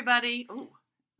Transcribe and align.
Everybody. 0.00 0.48
Ooh, 0.50 0.70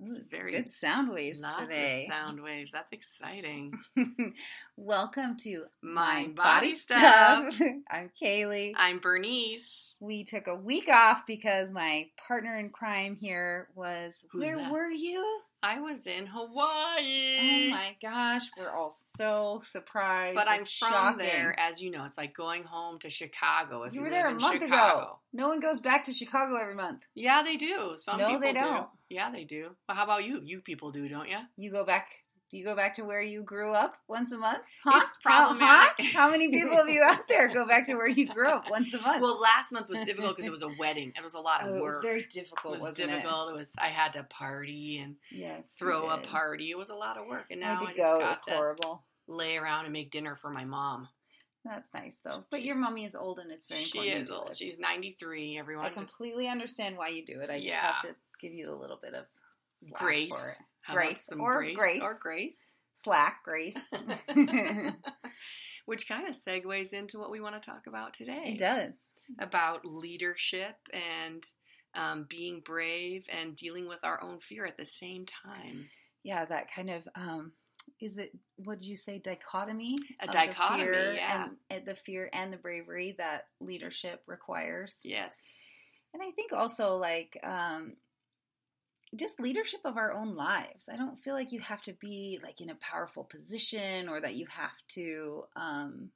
it's 0.00 0.20
very 0.30 0.52
good 0.52 0.70
sound 0.70 1.10
waves 1.12 1.42
lots 1.42 1.58
today. 1.58 2.06
of 2.08 2.14
sound 2.14 2.42
waves. 2.42 2.72
That's 2.72 2.90
exciting. 2.92 3.74
Welcome 4.78 5.36
to 5.42 5.64
Mind 5.82 6.34
Body 6.34 6.72
Stuff. 6.72 7.60
I'm 7.90 8.10
Kaylee. 8.18 8.72
I'm 8.74 8.98
Bernice. 8.98 9.98
we 10.00 10.24
took 10.24 10.46
a 10.46 10.54
week 10.54 10.88
off 10.88 11.26
because 11.26 11.70
my 11.70 12.06
partner 12.26 12.56
in 12.58 12.70
crime 12.70 13.16
here 13.16 13.68
was. 13.74 14.24
Who's 14.32 14.40
where 14.40 14.56
that? 14.56 14.72
were 14.72 14.88
you? 14.90 15.40
I 15.62 15.78
was 15.80 16.06
in 16.06 16.26
oh 16.34 16.46
Hawaii. 16.46 17.68
Oh 17.68 17.70
my 17.70 17.96
gosh, 18.00 18.50
we're 18.56 18.70
all 18.70 18.94
so 19.18 19.60
surprised. 19.64 20.34
But 20.34 20.48
I'm 20.48 20.62
It's 20.62 20.76
from 20.78 20.90
shocking. 20.90 21.18
there, 21.18 21.54
as 21.58 21.82
you 21.82 21.90
know. 21.90 22.04
It's 22.04 22.16
like 22.16 22.34
going 22.34 22.64
home 22.64 22.98
to 23.00 23.10
Chicago. 23.10 23.82
If 23.82 23.92
You 23.94 24.00
you, 24.00 24.04
were 24.04 24.10
there 24.10 24.28
a 24.28 24.30
month 24.40 24.54
Chicago. 24.62 24.74
ago. 24.74 25.18
No 25.32 25.48
one 25.48 25.60
goes 25.60 25.78
back 25.80 26.04
to 26.04 26.12
Chicago 26.14 26.56
every 26.56 26.74
month. 26.74 27.02
Yeah, 27.14 27.42
they 27.42 27.56
do. 27.56 27.92
Some 27.96 28.18
No, 28.18 28.26
people 28.26 28.40
they 28.40 28.52
do. 28.54 28.60
don't. 28.60 28.88
Yeah, 29.10 29.30
they 29.30 29.44
do. 29.44 29.70
Well, 29.88 29.96
how 29.96 30.04
about 30.04 30.24
you? 30.24 30.40
You 30.42 30.60
people 30.60 30.92
do, 30.92 31.08
don't 31.08 31.28
you? 31.28 31.38
You 31.58 31.70
go 31.70 31.84
back. 31.84 32.06
Do 32.50 32.56
you 32.56 32.64
go 32.64 32.74
back 32.74 32.94
to 32.96 33.02
where 33.04 33.22
you 33.22 33.42
grew 33.44 33.72
up 33.74 33.94
once 34.08 34.32
a 34.32 34.38
month? 34.38 34.58
It's 34.86 35.18
How- 35.24 35.46
problematic. 35.46 36.06
Huh? 36.06 36.18
How 36.18 36.30
many 36.30 36.50
people 36.50 36.78
of 36.78 36.88
you 36.88 37.00
out 37.02 37.28
there 37.28 37.46
go 37.48 37.64
back 37.66 37.86
to 37.86 37.94
where 37.94 38.08
you 38.08 38.26
grew 38.26 38.48
up 38.48 38.68
once 38.68 38.92
a 38.92 39.00
month? 39.02 39.22
Well, 39.22 39.40
last 39.40 39.70
month 39.70 39.88
was 39.88 40.00
difficult 40.00 40.32
because 40.34 40.46
it 40.46 40.50
was 40.50 40.62
a 40.62 40.70
wedding. 40.78 41.12
It 41.16 41.22
was 41.22 41.34
a 41.34 41.40
lot 41.40 41.62
of 41.62 41.68
Oh, 41.68 41.76
it 41.76 41.82
was 41.84 41.94
work. 41.94 42.02
very 42.02 42.26
difficult, 42.32 42.74
it 42.74 42.80
was 42.80 42.90
wasn't 42.90 43.10
difficult. 43.10 43.50
It? 43.50 43.54
was. 43.56 43.66
I 43.78 43.88
had 43.88 44.14
to 44.14 44.24
party 44.24 44.98
and? 44.98 45.14
Yes. 45.30 45.68
throw 45.78 46.10
a 46.10 46.18
party. 46.18 46.70
It 46.72 46.78
was 46.78 46.90
a 46.90 46.96
lot 46.96 47.16
of 47.18 47.26
work, 47.28 47.44
and 47.52 47.62
I 47.64 47.68
now 47.74 47.80
had 47.80 47.88
I, 47.88 47.92
to 47.92 47.96
just 47.96 48.10
go. 48.10 48.16
It 48.18 48.20
got 48.22 48.28
was 48.30 48.40
to 48.42 48.50
horrible. 48.50 49.02
lay 49.28 49.56
around 49.56 49.84
and 49.84 49.92
make 49.92 50.10
dinner 50.10 50.34
for 50.34 50.50
my 50.50 50.64
mom. 50.64 51.08
That's 51.64 51.92
nice 51.94 52.18
though. 52.24 52.44
But 52.50 52.62
your 52.64 52.74
mommy 52.74 53.04
is 53.04 53.14
old, 53.14 53.38
and 53.38 53.52
it's 53.52 53.66
very 53.66 53.82
She 53.82 53.98
important. 53.98 54.16
to 54.16 54.22
is 54.22 54.30
old. 54.32 54.56
She's 54.56 54.78
93. 54.80 55.56
Everyone, 55.58 55.84
I 55.86 55.90
completely 55.90 56.48
understand 56.48 56.96
why 56.96 57.08
you 57.08 57.24
do 57.24 57.40
it. 57.42 57.50
I 57.50 57.58
just 57.58 57.66
Yeah. 57.68 57.92
have 57.92 58.02
to 58.02 58.16
give 58.40 58.52
you 58.54 58.70
a 58.72 58.74
little 58.74 58.98
bit 59.00 59.14
of 59.14 59.26
slack 59.88 60.00
grace. 60.02 60.32
it. 60.60 60.64
How 60.82 60.94
about 60.94 61.04
Grace. 61.04 61.28
Or 61.38 61.60
grace 61.60 61.76
grace. 61.76 62.02
or 62.02 62.18
grace, 62.20 62.78
Slack, 63.04 63.36
Grace. 63.44 63.76
which 65.86 66.08
kind 66.08 66.28
of 66.28 66.34
segues 66.34 66.92
into 66.92 67.18
what 67.18 67.30
we 67.30 67.40
want 67.40 67.60
to 67.60 67.70
talk 67.70 67.86
about 67.86 68.14
today. 68.14 68.42
it 68.54 68.58
does. 68.58 68.94
about 69.38 69.84
leadership 69.84 70.76
and 70.92 71.42
um, 71.94 72.26
being 72.28 72.62
brave 72.64 73.24
and 73.30 73.56
dealing 73.56 73.88
with 73.88 73.98
our 74.04 74.22
own 74.22 74.38
fear 74.40 74.64
at 74.64 74.76
the 74.76 74.84
same 74.86 75.26
time. 75.26 75.88
Yeah, 76.22 76.44
that 76.44 76.72
kind 76.72 76.90
of 76.90 77.08
um 77.14 77.52
is 78.00 78.18
it 78.18 78.30
Would 78.58 78.84
you 78.84 78.96
say 78.96 79.18
dichotomy 79.18 79.96
A 80.20 80.26
dichotomy, 80.28 80.84
the 80.84 80.90
fear 80.92 81.12
yeah. 81.14 81.44
and, 81.44 81.56
and 81.70 81.86
the 81.86 81.94
fear 81.96 82.30
and 82.32 82.52
the 82.52 82.56
bravery 82.58 83.14
that 83.18 83.46
leadership 83.60 84.22
requires 84.26 85.00
Yes. 85.02 85.54
and 86.12 86.22
i 86.22 86.30
think 86.32 86.52
also 86.52 86.96
like 86.96 87.38
um 87.42 87.94
just 89.16 89.40
leadership 89.40 89.80
of 89.84 89.96
our 89.96 90.12
own 90.12 90.36
lives 90.36 90.88
i 90.92 90.96
don't 90.96 91.18
feel 91.22 91.34
like 91.34 91.52
you 91.52 91.60
have 91.60 91.82
to 91.82 91.92
be 91.94 92.38
like 92.42 92.60
in 92.60 92.70
a 92.70 92.76
powerful 92.76 93.24
position 93.24 94.08
or 94.08 94.20
that 94.20 94.34
you 94.36 94.46
have 94.48 94.76
to 94.88 95.42
um 95.56 96.10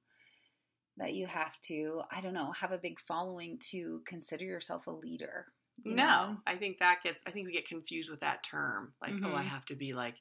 that 0.97 1.13
you 1.13 1.27
have 1.27 1.61
to 1.61 2.01
i 2.13 2.21
don't 2.21 2.35
know 2.35 2.53
have 2.53 2.71
a 2.73 2.79
big 2.79 2.99
following 3.01 3.59
to 3.59 4.01
consider 4.07 4.45
yourself 4.45 4.87
a 4.87 4.91
leader 4.91 5.47
you 5.83 5.97
No, 5.97 6.07
know? 6.07 6.37
I 6.47 6.55
think 6.57 6.79
that 6.79 7.03
gets. 7.03 7.23
I 7.27 7.31
think 7.31 7.47
we 7.47 7.53
get 7.53 7.69
confused 7.69 8.09
with 8.11 8.21
that 8.21 8.43
term. 8.45 8.95
Like, 9.03 9.17
oh, 9.25 9.35
I 9.35 9.43
Mhm. 9.43 9.49
have 9.49 9.65
to 9.67 9.75
be 9.75 9.93
like 9.93 10.15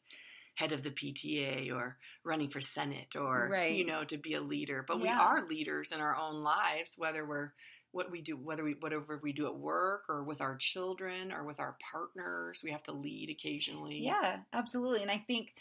head 0.56 0.72
of 0.72 0.84
the 0.84 0.90
PTA 0.92 1.72
or 1.72 1.98
running 2.26 2.50
for 2.50 2.60
Senate 2.60 3.16
or 3.16 3.50
Right. 3.50 3.78
you 3.78 3.86
know 3.86 4.04
to 4.06 4.18
be 4.18 4.34
a 4.34 4.42
leader. 4.42 4.84
But 4.86 5.00
we 5.00 5.08
are 5.08 5.48
leaders 5.48 5.92
in 5.92 6.02
our 6.02 6.18
own 6.18 6.44
lives, 6.44 6.98
whether 6.98 7.24
we're 7.26 7.54
what 7.94 8.12
we 8.12 8.22
do, 8.22 8.36
whether 8.36 8.64
we 8.64 8.74
whatever 8.80 9.20
we 9.22 9.32
do 9.32 9.46
at 9.46 9.56
work 9.56 10.04
or 10.10 10.24
with 10.24 10.42
our 10.42 10.58
children 10.58 11.32
or 11.32 11.46
with 11.46 11.60
our 11.60 11.78
partners. 11.92 12.62
We 12.64 12.72
have 12.72 12.84
to 12.84 12.92
lead 12.92 13.30
occasionally. 13.30 14.00
Yeah, 14.00 14.38
absolutely. 14.52 15.04
And 15.04 15.12
I 15.12 15.20
think 15.20 15.54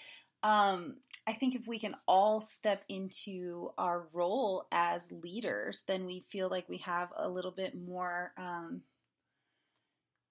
um 0.42 0.96
I 1.26 1.34
think 1.34 1.54
if 1.54 1.68
we 1.68 1.78
can 1.78 1.94
all 2.08 2.40
step 2.40 2.82
into 2.88 3.70
our 3.78 4.08
role 4.12 4.66
as 4.72 5.12
leaders, 5.12 5.84
then 5.86 6.06
we 6.06 6.24
feel 6.30 6.48
like 6.48 6.68
we 6.68 6.78
have 6.78 7.10
a 7.16 7.28
little 7.28 7.52
bit 7.52 7.74
more 7.76 8.32
um 8.36 8.82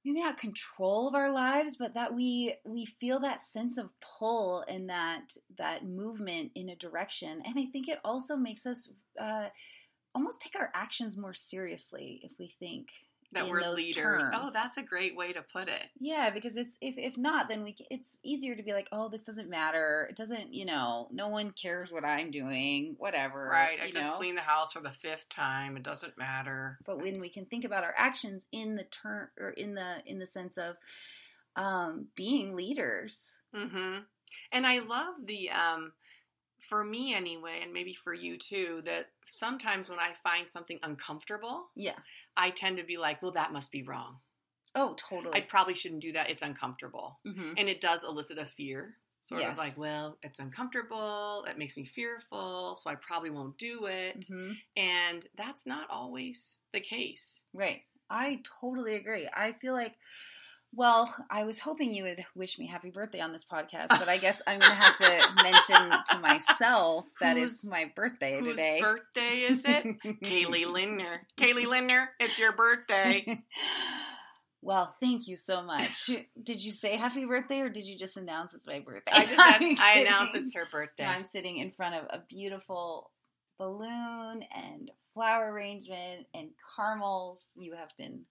maybe 0.04 0.20
not 0.22 0.38
control 0.38 1.08
of 1.08 1.14
our 1.14 1.32
lives, 1.32 1.76
but 1.76 1.94
that 1.94 2.16
we 2.16 2.56
we 2.66 2.86
feel 2.86 3.20
that 3.20 3.42
sense 3.44 3.78
of 3.78 3.90
pull 4.02 4.66
and 4.68 4.90
that 4.90 5.38
that 5.58 5.86
movement 5.86 6.52
in 6.56 6.70
a 6.70 6.76
direction. 6.76 7.44
And 7.46 7.60
I 7.60 7.68
think 7.72 7.88
it 7.88 8.00
also 8.04 8.36
makes 8.36 8.66
us 8.66 8.90
uh 9.20 9.50
almost 10.16 10.42
take 10.42 10.56
our 10.60 10.70
actions 10.74 11.16
more 11.18 11.34
seriously 11.34 12.20
if 12.24 12.32
we 12.40 12.48
think 12.60 12.88
that 13.34 13.48
we're 13.50 13.64
those 13.64 13.78
leaders. 13.78 14.24
Oh, 14.34 14.40
terms. 14.40 14.54
that's 14.54 14.76
a 14.76 14.82
great 14.82 15.16
way 15.16 15.32
to 15.32 15.42
put 15.42 15.70
it. 15.70 15.84
Yeah, 15.98 16.32
because 16.32 16.58
it's 16.58 16.78
if 16.82 16.96
if 16.98 17.18
not, 17.18 17.48
then 17.48 17.64
we 17.64 17.78
it's 17.90 18.18
easier 18.24 18.56
to 18.56 18.64
be 18.64 18.74
like, 18.74 18.90
oh, 18.92 19.08
this 19.08 19.24
doesn't 19.24 19.50
matter. 19.50 20.08
It 20.10 20.18
doesn't, 20.18 20.54
you 20.54 20.66
know, 20.66 21.08
no 21.14 21.30
one 21.30 21.52
cares 21.52 21.94
what 21.94 22.04
I'm 22.04 22.30
doing. 22.32 22.96
Whatever, 23.00 23.48
Right. 23.50 23.80
I 23.82 23.90
just 23.90 24.10
know? 24.10 24.18
cleaned 24.18 24.38
the 24.38 24.42
house 24.42 24.74
for 24.74 24.82
the 24.82 24.92
fifth 24.92 25.30
time. 25.30 25.78
It 25.78 25.84
doesn't 25.84 26.18
matter. 26.18 26.78
But 26.86 27.02
when 27.02 27.22
we 27.22 27.30
can 27.30 27.46
think 27.46 27.64
about 27.64 27.86
our 27.86 27.94
actions 27.96 28.44
in 28.52 28.76
the 28.76 28.84
term 28.84 29.30
or 29.40 29.52
in 29.52 29.76
the 29.76 30.04
in 30.06 30.20
the 30.20 30.28
sense 30.28 30.58
of 30.58 30.76
um, 31.56 32.08
being 32.16 32.56
leaders, 32.56 33.38
Mm-hmm. 33.56 34.00
And 34.54 34.66
I 34.66 34.80
love 34.80 35.16
the, 35.26 35.50
um, 35.50 35.92
for 36.72 36.86
me 36.86 37.14
anyway, 37.14 37.60
and 37.62 37.74
maybe 37.74 37.94
for 37.94 38.14
you 38.14 38.38
too, 38.38 38.82
that 38.86 39.08
sometimes 39.28 39.90
when 39.90 40.00
I 40.00 40.14
find 40.24 40.50
something 40.50 40.80
uncomfortable, 40.82 41.66
yeah. 41.76 41.98
I 42.38 42.50
tend 42.50 42.78
to 42.78 42.84
be 42.86 42.96
like, 42.96 43.22
well, 43.22 43.34
that 43.34 43.52
must 43.52 43.74
be 43.74 43.84
wrong. 43.84 44.20
Oh, 44.74 44.96
totally. 44.98 45.38
I 45.38 45.42
probably 45.42 45.74
shouldn't 45.74 46.02
do 46.02 46.14
that. 46.14 46.30
It's 46.30 46.42
uncomfortable. 46.42 47.20
hmm 47.26 47.56
And 47.58 47.68
it 47.68 47.82
does 47.82 48.06
elicit 48.06 48.38
a 48.38 48.46
fear. 48.46 48.96
Sort 49.20 49.42
Yes. 49.42 49.52
of 49.52 49.58
like, 49.58 49.78
well, 49.78 50.18
it's 50.24 50.40
uncomfortable. 50.40 51.44
It 51.46 51.58
makes 51.58 51.76
me 51.76 51.84
fearful. 51.84 52.76
So 52.76 52.90
I 52.90 52.96
probably 52.96 53.32
won't 53.32 53.58
do 53.58 53.88
it. 53.88 54.26
hmm 54.30 54.54
And 54.78 55.28
that's 55.36 55.68
not 55.68 55.90
always 55.90 56.60
the 56.72 56.80
case. 56.80 57.42
Right. 57.54 57.82
I 58.10 58.40
totally 58.62 58.96
agree. 58.96 59.28
I 59.34 59.52
feel 59.60 59.74
like, 59.74 59.96
well, 60.74 61.14
I 61.30 61.44
was 61.44 61.60
hoping 61.60 61.94
you 61.94 62.04
would 62.04 62.24
wish 62.34 62.58
me 62.58 62.66
happy 62.66 62.92
birthday 62.92 63.20
on 63.20 63.34
this 63.34 63.46
podcast, 63.46 63.90
but 63.90 64.08
I 64.08 64.18
guess 64.18 64.42
I'm 64.48 64.60
going 64.60 64.72
to 64.72 64.82
have 64.82 64.98
to 64.98 65.44
mention 65.44 65.92
to 66.12 66.20
myself 66.20 67.06
that 67.20 67.38
it's 67.38 67.66
my 67.68 67.92
birthday 67.96 68.40
Whose 68.40 68.56
today. 68.56 68.80
birthday 68.80 69.40
is 69.40 69.66
it? 69.66 69.86
Kaylee 70.24 70.66
Lindner. 70.72 71.28
Kaylee 71.38 71.68
Lindner, 71.68 72.10
it's 72.20 72.40
your 72.40 72.54
birthday. 72.54 73.44
well, 74.62 74.96
thank 75.02 75.28
you 75.28 75.36
so 75.36 75.62
much. 75.62 76.10
Did 76.42 76.64
you 76.64 76.72
say 76.72 76.96
happy 76.96 77.26
birthday 77.26 77.60
or 77.60 77.70
did 77.70 77.86
you 77.86 77.98
just 77.98 78.16
announce 78.16 78.54
it's 78.54 78.68
my 78.68 78.80
birthday? 78.80 79.12
I 79.14 79.26
just 79.26 79.82
I 79.82 80.00
announced 80.00 80.36
it's 80.36 80.56
her 80.56 80.68
birthday. 80.72 81.04
I'm 81.06 81.26
sitting 81.26 81.58
in 81.58 81.72
front 81.72 81.96
of 81.96 82.06
a 82.10 82.24
beautiful 82.30 83.12
balloon 83.60 84.44
and 84.56 84.90
flower 85.14 85.52
arrangement 85.52 86.28
and 86.34 86.50
caramels. 86.78 87.42
You 87.58 87.74
have 87.76 87.90
been 87.98 88.22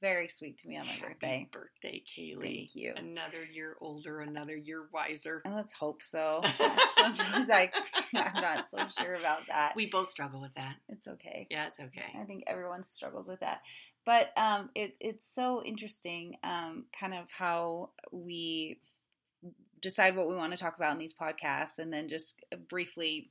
very 0.00 0.28
sweet 0.28 0.58
to 0.58 0.68
me 0.68 0.76
on 0.76 0.86
my 0.86 0.92
Happy 0.92 1.06
birthday. 1.08 1.48
birthday, 1.52 2.02
Kaylee. 2.06 2.40
Thank 2.40 2.74
you. 2.74 2.94
Another 2.96 3.44
year 3.44 3.76
older, 3.80 4.20
another 4.20 4.56
year 4.56 4.88
wiser. 4.92 5.42
And 5.44 5.54
let's 5.54 5.74
hope 5.74 6.02
so. 6.02 6.42
Sometimes 6.98 7.50
I, 7.50 7.70
I'm 8.14 8.40
not 8.40 8.66
so 8.66 8.78
sure 8.98 9.14
about 9.14 9.46
that. 9.48 9.74
We 9.76 9.86
both 9.86 10.08
struggle 10.08 10.40
with 10.40 10.54
that. 10.54 10.76
It's 10.88 11.06
okay. 11.06 11.46
Yeah, 11.50 11.66
it's 11.66 11.80
okay. 11.80 12.18
I 12.20 12.24
think 12.24 12.44
everyone 12.46 12.82
struggles 12.84 13.28
with 13.28 13.40
that. 13.40 13.60
But 14.06 14.32
um, 14.36 14.70
it, 14.74 14.96
it's 15.00 15.32
so 15.32 15.62
interesting, 15.62 16.36
um, 16.42 16.84
kind 16.98 17.14
of 17.14 17.26
how 17.30 17.90
we 18.10 18.80
decide 19.80 20.16
what 20.16 20.28
we 20.28 20.34
want 20.34 20.52
to 20.52 20.58
talk 20.58 20.76
about 20.76 20.92
in 20.92 20.98
these 20.98 21.14
podcasts, 21.14 21.78
and 21.78 21.92
then 21.92 22.08
just 22.08 22.40
briefly, 22.68 23.30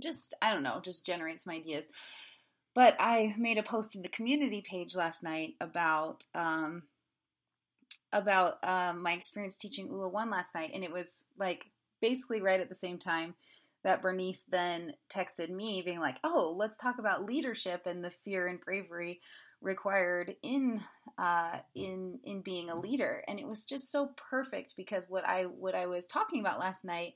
just 0.00 0.34
I 0.42 0.52
don't 0.52 0.62
know, 0.62 0.80
just 0.84 1.04
generate 1.04 1.40
some 1.40 1.52
ideas. 1.52 1.86
But 2.74 2.96
I 2.98 3.34
made 3.36 3.58
a 3.58 3.62
post 3.62 3.94
in 3.94 4.02
the 4.02 4.08
community 4.08 4.62
page 4.62 4.94
last 4.94 5.22
night 5.22 5.54
about 5.60 6.24
um, 6.34 6.84
about 8.12 8.58
um, 8.62 9.02
my 9.02 9.12
experience 9.12 9.56
teaching 9.56 9.88
ULA 9.88 10.08
One 10.08 10.30
last 10.30 10.54
night, 10.54 10.72
and 10.74 10.84
it 10.84 10.92
was 10.92 11.24
like 11.38 11.66
basically 12.00 12.40
right 12.40 12.60
at 12.60 12.68
the 12.68 12.74
same 12.74 12.98
time 12.98 13.34
that 13.84 14.00
Bernice 14.02 14.42
then 14.48 14.94
texted 15.10 15.50
me, 15.50 15.82
being 15.82 16.00
like, 16.00 16.18
"Oh, 16.22 16.54
let's 16.56 16.76
talk 16.76 16.98
about 16.98 17.24
leadership 17.24 17.86
and 17.86 18.04
the 18.04 18.10
fear 18.24 18.46
and 18.46 18.60
bravery 18.60 19.20
required 19.60 20.34
in 20.42 20.82
uh, 21.18 21.58
in 21.74 22.20
in 22.24 22.42
being 22.42 22.70
a 22.70 22.78
leader." 22.78 23.22
And 23.28 23.38
it 23.38 23.46
was 23.46 23.64
just 23.64 23.90
so 23.90 24.10
perfect 24.30 24.74
because 24.76 25.06
what 25.08 25.26
I 25.26 25.44
what 25.44 25.74
I 25.74 25.86
was 25.86 26.06
talking 26.06 26.40
about 26.40 26.60
last 26.60 26.84
night 26.84 27.14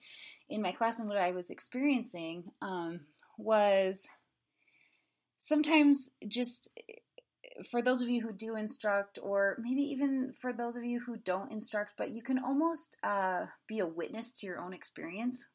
in 0.48 0.60
my 0.60 0.72
class 0.72 0.98
and 0.98 1.08
what 1.08 1.18
I 1.18 1.30
was 1.30 1.50
experiencing 1.50 2.44
um, 2.62 3.00
was 3.38 4.08
sometimes 5.46 6.10
just 6.26 6.68
for 7.70 7.80
those 7.80 8.02
of 8.02 8.08
you 8.08 8.20
who 8.20 8.32
do 8.32 8.56
instruct, 8.56 9.18
or 9.22 9.56
maybe 9.60 9.80
even 9.80 10.32
for 10.40 10.52
those 10.52 10.76
of 10.76 10.84
you 10.84 11.00
who 11.00 11.16
don't 11.16 11.52
instruct, 11.52 11.92
but 11.96 12.10
you 12.10 12.22
can 12.22 12.38
almost 12.38 12.96
uh, 13.02 13.46
be 13.68 13.78
a 13.78 13.86
witness 13.86 14.32
to 14.34 14.46
your 14.46 14.58
own 14.60 14.74
experience 14.74 15.46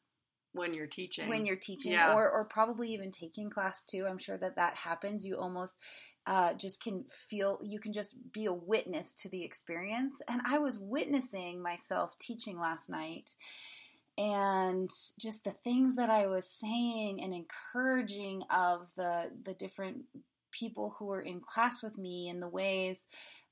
when 0.54 0.74
you're 0.74 0.86
teaching. 0.86 1.28
when 1.28 1.46
you're 1.46 1.56
teaching 1.56 1.92
Yeah. 1.92 2.12
or 2.12 2.30
or 2.30 2.44
probably 2.44 2.92
even 2.92 3.10
taking 3.10 3.48
class 3.48 3.84
too 3.84 4.06
i'm 4.06 4.18
sure 4.18 4.36
that 4.36 4.56
that 4.56 4.74
happens 4.76 5.24
you 5.24 5.34
almost 5.38 5.78
uh, 6.26 6.52
just 6.52 6.82
can 6.82 7.04
feel 7.28 7.58
you 7.64 7.80
can 7.80 7.92
just 7.92 8.14
be 8.32 8.44
a 8.44 8.52
witness 8.52 9.14
to 9.14 9.30
the 9.30 9.42
experience 9.42 10.20
and 10.28 10.42
i 10.44 10.58
was 10.58 10.78
witnessing 10.78 11.62
myself 11.62 12.10
teaching 12.18 12.60
last 12.60 12.90
night 12.90 13.34
and 14.18 14.90
just 15.18 15.44
the 15.44 15.52
things 15.52 15.96
that 15.96 16.10
i 16.10 16.26
was 16.26 16.48
saying 16.48 17.20
and 17.22 17.34
encouraging 17.34 18.42
of 18.50 18.86
the 18.96 19.30
the 19.44 19.54
different 19.54 20.02
people 20.50 20.94
who 20.98 21.06
were 21.06 21.22
in 21.22 21.40
class 21.40 21.82
with 21.82 21.96
me 21.96 22.28
and 22.28 22.42
the 22.42 22.48
ways 22.48 23.06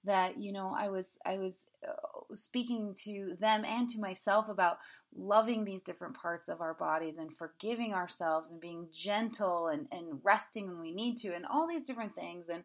that 0.05 0.39
you 0.39 0.53
know 0.53 0.75
i 0.77 0.89
was 0.89 1.19
i 1.25 1.39
was 1.39 1.67
uh, 1.87 1.93
speaking 2.35 2.95
to 2.95 3.37
them 3.41 3.65
and 3.65 3.89
to 3.89 4.01
myself 4.01 4.49
about 4.49 4.79
loving 5.17 5.65
these 5.65 5.83
different 5.83 6.17
parts 6.17 6.49
of 6.49 6.61
our 6.61 6.75
bodies 6.75 7.17
and 7.19 7.37
forgiving 7.37 7.93
ourselves 7.95 8.51
and 8.51 8.61
being 8.61 8.89
gentle 8.93 9.69
and, 9.69 9.89
and 9.91 10.21
resting 10.23 10.69
when 10.69 10.81
we 10.81 10.93
need 10.93 11.17
to 11.17 11.35
and 11.35 11.45
all 11.47 11.67
these 11.67 11.85
different 11.85 12.15
things. 12.15 12.47
And 12.49 12.65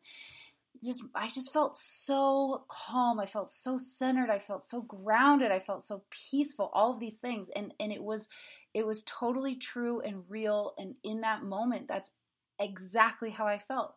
just 0.84 1.04
I 1.14 1.30
just 1.30 1.54
felt 1.54 1.78
so 1.78 2.66
calm. 2.68 3.20
I 3.20 3.26
felt 3.26 3.50
so 3.50 3.78
centered. 3.78 4.30
I 4.30 4.40
felt 4.40 4.64
so 4.64 4.82
grounded. 4.82 5.52
I 5.52 5.60
felt 5.60 5.84
so 5.84 6.04
peaceful. 6.10 6.70
All 6.74 6.94
of 6.94 7.00
these 7.00 7.16
things 7.16 7.50
and 7.56 7.74
and 7.80 7.92
it 7.92 8.04
was 8.04 8.28
it 8.74 8.86
was 8.86 9.04
totally 9.04 9.56
true 9.56 10.02
and 10.02 10.24
real 10.30 10.74
and 10.78 10.96
in 11.04 11.22
that 11.22 11.44
moment 11.44 11.88
that's 11.88 12.12
exactly 12.60 13.30
how 13.30 13.46
I 13.48 13.58
felt. 13.58 13.96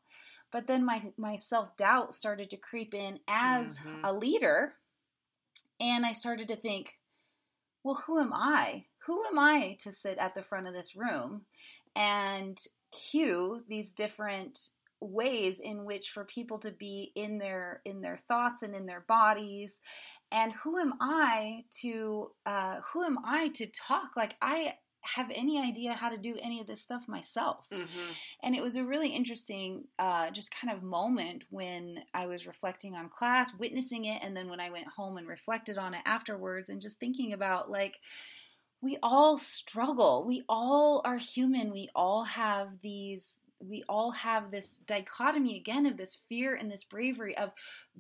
But 0.51 0.67
then 0.67 0.85
my 0.85 1.13
my 1.17 1.37
self-doubt 1.37 2.15
started 2.15 2.51
to 2.51 2.57
creep 2.57 2.95
in 2.95 3.21
as 3.29 3.79
Mhm. 3.79 4.01
a 4.05 4.13
leader 4.13 4.75
and 5.81 6.05
I 6.05 6.13
started 6.13 6.49
to 6.49 6.57
think, 6.57 6.99
well, 7.85 7.95
who 8.07 8.19
am 8.21 8.33
I? 8.33 8.87
Who 9.07 9.25
am 9.27 9.39
I 9.39 9.77
to 9.81 9.93
sit 9.93 10.19
at 10.19 10.35
the 10.35 10.43
front 10.43 10.67
of 10.67 10.75
this 10.75 10.97
room 10.97 11.47
and 11.95 12.59
cue 12.91 13.65
these 13.69 13.93
different 13.95 14.71
ways 15.01 15.61
in 15.61 15.85
which 15.85 16.11
for 16.11 16.25
people 16.25 16.59
to 16.59 16.71
be 16.71 17.13
in 17.15 17.39
their 17.39 17.81
in 17.85 18.01
their 18.01 18.17
thoughts 18.17 18.63
and 18.63 18.75
in 18.75 18.87
their 18.87 19.05
bodies. 19.09 19.79
And 20.33 20.53
who 20.53 20.79
am 20.79 20.95
i 21.01 21.65
to 21.83 22.33
uh, 22.47 22.77
who 22.93 23.05
am 23.05 23.19
i 23.25 23.49
to 23.49 23.67
talk? 23.67 24.17
Like 24.17 24.37
i 24.43 24.75
have 25.03 25.31
any 25.33 25.59
idea 25.63 25.95
how 25.95 26.09
to 26.11 26.19
do 26.19 26.37
any 26.43 26.61
of 26.61 26.67
this 26.67 26.83
stuff 26.83 27.07
myself. 27.09 27.65
Mhm. 27.73 27.87
and 28.43 28.55
it 28.55 28.63
was 28.63 28.77
a 28.77 28.85
really 28.85 29.11
interesting 29.11 29.85
uh, 29.99 30.31
just 30.31 30.51
kind 30.51 30.77
of 30.77 30.83
moment 30.83 31.45
when 31.51 32.03
i 32.13 32.27
was 32.27 32.47
reflecting 32.47 32.95
on 32.97 33.09
class 33.09 33.55
witnessing 33.55 34.05
it 34.07 34.21
and 34.23 34.37
then 34.37 34.51
when 34.51 34.61
i 34.61 34.71
went 34.71 34.89
home 34.89 35.17
and 35.17 35.29
reflected 35.29 35.79
on 35.79 35.95
it 35.95 36.03
afterwards 36.05 36.69
and 36.69 36.83
just 36.83 36.99
thinking 36.99 37.33
about 37.33 37.71
like 37.71 38.01
we 38.81 38.97
all 39.03 39.37
struggle. 39.39 40.25
We 40.25 40.45
all 40.49 41.03
are 41.05 41.17
human. 41.19 41.73
We 41.73 41.89
all 41.97 42.23
have 42.25 42.81
these 42.81 43.37
we 43.61 43.83
all 43.89 44.13
have 44.13 44.51
this 44.51 44.79
dichotomy 44.79 45.57
again 45.57 45.85
of 45.87 45.97
this 45.97 46.17
fear 46.29 46.55
and 46.55 46.71
this 46.71 46.85
bravery 46.85 47.37
of 47.37 47.51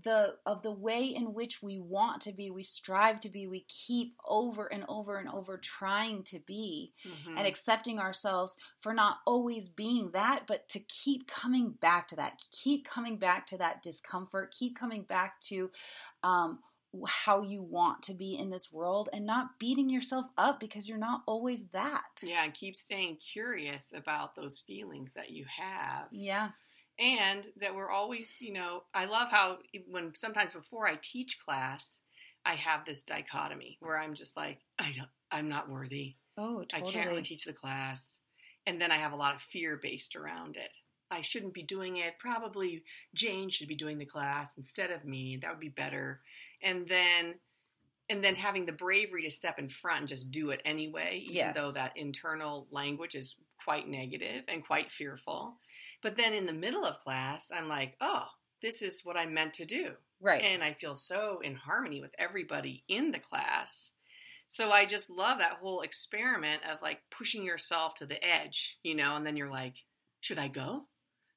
the 0.05 0.37
of 0.47 0.63
the 0.63 0.71
way 0.71 1.05
in 1.05 1.35
which 1.35 1.63
we 1.63 1.79
want 1.79 2.21
to 2.23 2.33
be 2.33 2.49
we 2.51 2.63
strive 2.63 3.21
to 3.21 3.29
be 3.29 3.47
we 3.47 3.65
keep 3.69 4.15
over 4.25 4.67
and 4.73 4.85
over 4.89 5.17
and 5.19 5.29
over 5.29 5.59
trying 5.59 6.23
to 6.23 6.39
be 6.41 6.93
Mhm. 7.05 7.37
and 7.39 7.47
accepting 7.47 7.99
ourselves 7.99 8.57
for 8.81 8.95
not 8.95 9.19
always 9.27 9.69
being 9.69 10.11
that, 10.13 10.47
but 10.47 10.69
to 10.69 10.81
keep 10.81 11.27
coming 11.27 11.71
back 11.71 12.07
to 12.09 12.17
that, 12.17 12.41
keep 12.53 12.85
coming 12.85 13.17
back 13.19 13.47
to 13.49 13.59
that 13.59 13.83
discomfort, 13.83 14.53
keep 14.53 14.77
coming 14.79 15.03
back 15.03 15.41
to 15.41 15.71
um, 16.23 16.63
how 17.07 17.43
you 17.43 17.63
want 17.63 18.03
to 18.05 18.15
be 18.15 18.37
in 18.37 18.51
this 18.51 18.73
world 18.73 19.09
and 19.13 19.25
not 19.27 19.59
beating 19.59 19.89
yourself 19.91 20.27
up 20.37 20.59
because 20.61 20.89
you're 20.89 20.99
not 20.99 21.23
always 21.27 21.65
that. 21.73 22.03
yeah, 22.23 22.45
and 22.45 22.55
keep 22.55 22.75
staying 22.77 23.17
curious 23.17 23.93
about 23.97 24.35
those 24.35 24.61
feelings 24.61 25.15
that 25.15 25.31
you 25.31 25.45
have. 25.47 26.09
Yeah. 26.11 26.51
and 26.99 27.47
that 27.61 27.75
we're 27.77 27.91
always 27.91 28.39
you 28.41 28.53
know 28.53 28.83
i 28.93 29.05
love 29.05 29.29
how 29.31 29.59
when 29.89 30.13
sometimes 30.17 30.53
before 30.53 30.89
i 30.89 30.99
teach 31.01 31.39
class 31.45 32.01
i 32.45 32.55
have 32.55 32.85
this 32.85 33.05
dichotomy 33.05 33.77
where 33.81 33.97
i'm 33.99 34.15
just 34.15 34.37
like 34.37 34.59
i 34.81 34.91
don't 34.97 35.09
i'm 35.31 35.49
not 35.49 35.71
worthy 35.71 36.17
Oh, 36.37 36.65
i 36.73 36.81
can't 36.81 37.09
really 37.09 37.23
teach 37.23 37.45
the 37.45 37.53
class 37.53 38.19
and 38.67 38.81
then 38.81 38.91
i 38.91 38.97
have 38.97 39.13
a 39.13 39.17
lot 39.17 39.35
of 39.37 39.41
fear 39.43 39.79
based 39.81 40.17
around 40.17 40.57
it 40.57 40.71
i 41.11 41.21
shouldn't 41.21 41.55
be 41.55 41.63
doing 41.63 41.97
it 41.97 42.19
probably 42.19 42.83
jane 43.15 43.49
should 43.51 43.69
be 43.69 43.75
doing 43.75 43.99
the 43.99 44.05
class 44.05 44.57
instead 44.57 44.91
of 44.91 45.05
me 45.05 45.37
that 45.41 45.51
would 45.51 45.61
be 45.61 45.69
better 45.69 46.21
and 46.63 46.87
then 46.89 47.35
and 48.11 48.25
then 48.25 48.35
having 48.37 48.65
the 48.65 48.73
bravery 48.73 49.23
to 49.23 49.31
step 49.31 49.59
in 49.59 49.69
front 49.69 50.01
and 50.01 50.09
just 50.09 50.31
do 50.31 50.51
it 50.51 50.63
anyway 50.65 51.21
even 51.25 51.37
Yes. 51.37 51.55
though 51.55 51.73
that 51.73 51.93
internal 51.97 52.67
language 52.71 53.15
is 53.15 53.37
quite 53.63 53.89
negative 53.89 54.45
and 54.49 54.65
quite 54.67 54.91
fearful 54.91 55.57
but 56.01 56.17
then 56.17 56.33
in 56.33 56.47
the 56.47 56.53
middle 56.53 56.85
of 56.87 57.01
class, 57.01 57.51
I'm 57.53 57.67
like, 57.67 57.97
oh, 58.01 58.27
this 58.63 58.83
is 58.83 59.01
what 59.05 59.17
I'm 59.17 59.35
meant 59.35 59.55
to 59.55 59.65
do. 59.65 59.95
right. 60.21 60.41
And 60.45 60.63
I 60.63 60.73
feel 60.75 60.95
so 60.95 61.41
in 61.43 61.57
harmony 61.57 62.01
with 62.01 62.13
everybody 62.21 62.85
in 62.87 63.11
the 63.11 63.19
class. 63.19 63.91
So 64.49 64.71
I 64.71 64.87
just 64.87 65.11
love 65.11 65.39
that 65.39 65.59
whole 65.61 65.81
experiment 65.81 66.63
of 66.73 66.81
like 66.83 67.01
pushing 67.11 67.45
yourself 67.45 67.97
to 67.97 68.07
the 68.07 68.25
edge, 68.25 68.79
you 68.85 68.95
know, 68.95 69.17
and 69.17 69.27
then 69.27 69.37
you're 69.37 69.51
like, 69.51 69.75
should 70.21 70.39
I 70.39 70.47
go? 70.47 70.87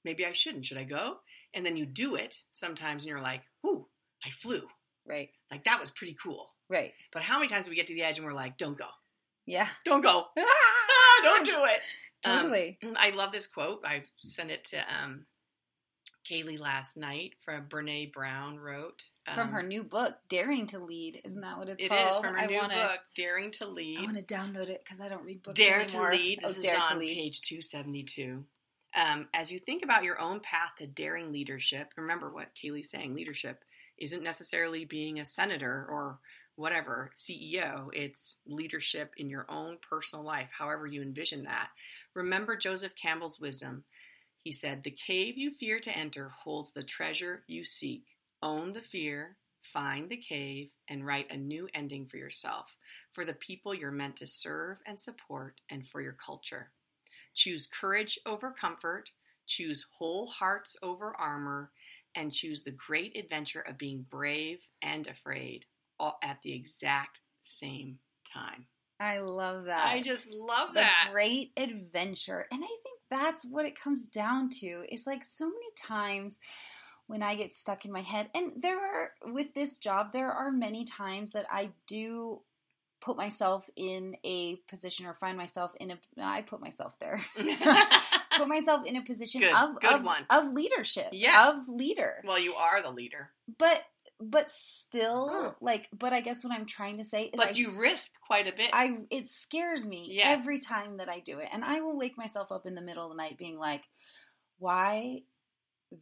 Maybe 0.04 0.26
I 0.26 0.34
shouldn't. 0.34 0.66
Should 0.66 0.78
I 0.78 0.84
go? 0.84 1.18
And 1.54 1.66
then 1.66 1.78
you 1.78 1.86
do 1.86 2.16
it 2.16 2.36
sometimes 2.52 3.04
and 3.04 3.10
you're 3.10 3.22
like, 3.22 3.42
ooh, 3.66 3.88
I 4.26 4.30
flew. 4.30 4.62
right. 5.08 5.30
Like 5.52 5.66
that 5.66 5.80
was 5.80 5.92
pretty 5.92 6.16
cool. 6.22 6.48
Right. 6.70 6.94
But 7.12 7.24
how 7.24 7.38
many 7.40 7.50
times 7.50 7.66
do 7.66 7.72
we 7.72 7.76
get 7.76 7.88
to 7.88 7.94
the 7.94 8.04
edge 8.04 8.18
and 8.18 8.26
we're 8.26 8.34
like, 8.34 8.58
don't 8.58 8.78
go. 8.78 8.88
Yeah. 9.46 9.68
Don't 9.86 10.02
go. 10.02 10.26
Ah, 10.38 11.24
don't 11.24 11.46
do 11.46 11.66
it. 11.66 11.82
Um, 12.24 12.44
Totally. 12.44 12.80
I 12.98 13.10
love 13.12 13.32
this 13.32 13.46
quote. 13.48 13.82
I 13.86 14.04
sent 14.18 14.50
it 14.50 14.66
to 14.66 14.78
um, 14.80 15.26
Kaylee 16.30 16.60
last 16.60 16.96
night 16.98 17.34
from 17.44 17.66
Brene 17.68 18.12
Brown 18.14 18.58
wrote. 18.60 19.10
from 19.34 19.48
um, 19.48 19.52
her 19.52 19.62
new 19.64 19.84
book, 19.84 20.16
Daring 20.30 20.68
to 20.68 20.80
Lead. 20.80 21.22
Isn't 21.26 21.42
that 21.42 21.58
what 21.58 21.70
it's 21.70 21.84
It 21.84 21.90
called? 21.90 22.10
is 22.14 22.20
from 22.20 22.34
her 22.36 22.40
I 22.40 22.46
new 22.48 22.58
wanna, 22.58 22.74
book, 22.76 23.00
Daring 23.16 23.52
to 23.52 23.68
Lead. 23.68 24.00
I 24.00 24.04
want 24.04 24.18
to 24.28 24.34
download 24.36 24.70
it 24.70 24.82
because 24.84 25.02
I 25.02 25.08
don't 25.10 25.24
read 25.26 25.44
books 25.44 25.60
Dare 25.60 25.82
anymore. 25.82 26.12
to 26.12 26.18
Lead. 26.18 26.40
Oh, 26.44 26.48
This 26.48 26.58
is 26.58 26.64
Dare 26.64 26.76
to 26.76 26.82
on 26.94 27.00
Lead. 27.00 27.14
page 27.16 27.42
272. 27.42 28.44
Um, 28.96 29.28
as 29.34 29.52
you 29.52 29.60
think 29.60 29.84
about 29.84 30.04
your 30.04 30.20
own 30.20 30.42
path 30.42 30.72
to 30.78 30.88
daring 30.88 31.32
leadership, 31.32 31.94
remember 31.96 32.32
what 32.32 32.56
Kaylee's 32.56 32.90
saying 32.90 33.16
leadership 33.16 33.64
isn't 33.98 34.24
necessarily 34.24 34.84
being 34.84 35.20
a 35.20 35.26
senator 35.26 35.88
or 35.90 36.20
whatever, 36.56 37.10
CEO. 37.14 37.90
It's 37.94 38.38
leadership 38.46 39.14
in 39.18 39.30
your 39.30 39.46
own 39.50 39.78
personal 39.88 40.26
life, 40.26 40.50
however 40.58 40.86
you 40.86 41.02
envision 41.02 41.44
that. 41.44 41.70
Remember 42.14 42.56
Joseph 42.56 42.96
Campbell's 42.96 43.40
wisdom. 43.40 43.84
He 44.44 44.52
said, 44.52 44.84
The 44.84 44.92
cave 44.92 45.38
you 45.38 45.52
fear 45.52 45.80
to 45.80 45.98
enter 45.98 46.30
holds 46.30 46.72
the 46.72 46.84
treasure 46.84 47.44
you 47.48 47.64
seek. 47.64 48.04
Own 48.44 48.74
the 48.74 48.82
fear, 48.82 49.38
find 49.62 50.10
the 50.10 50.18
cave, 50.18 50.72
and 50.90 51.06
write 51.06 51.32
a 51.32 51.38
new 51.38 51.70
ending 51.74 52.08
for 52.08 52.18
yourself, 52.18 52.78
for 53.12 53.24
the 53.24 53.34
people 53.34 53.74
you're 53.74 53.92
meant 53.92 54.18
to 54.18 54.28
serve 54.28 54.78
and 54.86 55.00
support, 55.00 55.62
and 55.70 55.88
for 55.88 56.02
your 56.02 56.14
culture. 56.14 56.72
Choose 57.34 57.68
courage 57.68 58.20
over 58.26 58.52
comfort, 58.52 59.12
choose 59.48 59.86
whole 59.98 60.28
hearts 60.28 60.76
over 60.82 61.16
armor, 61.18 61.72
and 62.16 62.34
choose 62.34 62.64
the 62.64 62.72
great 62.72 63.18
adventure 63.18 63.62
of 63.62 63.78
being 63.78 64.06
brave 64.10 64.68
and 64.82 65.08
afraid 65.08 65.66
all 66.00 66.18
at 66.24 66.42
the 66.42 66.54
exact 66.54 67.22
same 67.40 68.00
time. 68.26 68.66
I 69.00 69.20
love 69.20 69.66
that. 69.66 69.86
I 69.88 70.02
just 70.02 70.28
love 70.30 70.70
the 70.70 70.82
that. 70.82 71.10
great 71.12 71.52
adventure. 71.58 72.46
And 72.52 72.64
I 72.64 72.68
think 72.68 73.00
that's 73.10 73.46
what 73.46 73.66
it 73.66 73.80
comes 73.80 74.08
down 74.08 74.50
to. 74.62 74.84
It's 74.90 75.08
like 75.08 75.24
so 75.24 75.46
many 75.46 75.72
times 75.78 76.38
when 77.08 77.24
I 77.24 77.36
get 77.36 77.54
stuck 77.54 77.84
in 77.84 77.92
my 77.92 78.02
head, 78.02 78.30
and 78.34 78.62
there 78.62 78.80
are, 78.80 79.12
with 79.34 79.54
this 79.54 79.78
job, 79.78 80.14
there 80.14 80.32
are 80.32 80.52
many 80.52 80.86
times 80.86 81.34
that 81.34 81.46
I 81.52 81.72
do 81.88 82.42
put 83.02 83.18
myself 83.18 83.68
in 83.76 84.16
a 84.24 84.58
position 84.70 85.06
or 85.08 85.14
find 85.16 85.38
myself 85.38 85.72
in 85.80 85.92
a, 85.92 85.98
I 86.22 86.44
put 86.44 86.62
myself 86.62 86.98
there. 87.00 87.20
put 88.38 88.48
myself 88.48 88.86
in 88.86 88.96
a 88.96 89.02
position 89.02 89.42
Good, 89.42 89.54
of, 89.56 89.80
good 89.80 89.94
of, 89.96 90.04
one. 90.04 90.26
of 90.30 90.54
leadership, 90.54 91.10
Yes. 91.12 91.58
of 91.68 91.68
leader. 91.68 92.22
well, 92.26 92.40
you 92.40 92.54
are 92.56 92.82
the 92.82 92.92
leader, 92.92 93.32
But, 93.58 93.84
but 94.20 94.52
still, 94.52 95.30
Mm. 95.30 95.56
like, 95.62 95.90
but 95.92 96.14
I 96.14 96.22
guess 96.22 96.44
what 96.44 96.54
I'm 96.54 96.66
trying 96.68 96.98
to 96.98 97.04
say 97.04 97.24
is 97.26 97.32
but 97.36 97.48
I 97.48 97.52
you 97.52 97.72
risk 97.82 98.12
quite 98.26 98.48
a 98.48 98.52
bit. 98.56 98.70
I 98.72 98.98
it 99.10 99.30
scares 99.30 99.84
me 99.86 100.10
Yes. 100.12 100.42
every 100.42 100.60
time 100.60 100.98
that 100.98 101.10
I 101.10 101.20
do 101.20 101.40
it, 101.40 101.50
and 101.52 101.66
I 101.66 101.82
will 101.82 101.98
wake 101.98 102.18
myself 102.18 102.52
up 102.52 102.66
in 102.68 102.76
the 102.76 102.82
middle 102.82 103.04
of 103.04 103.10
the 103.10 103.18
night 103.18 103.38
being 103.40 103.58
like, 103.58 103.84
"Why 104.60 105.24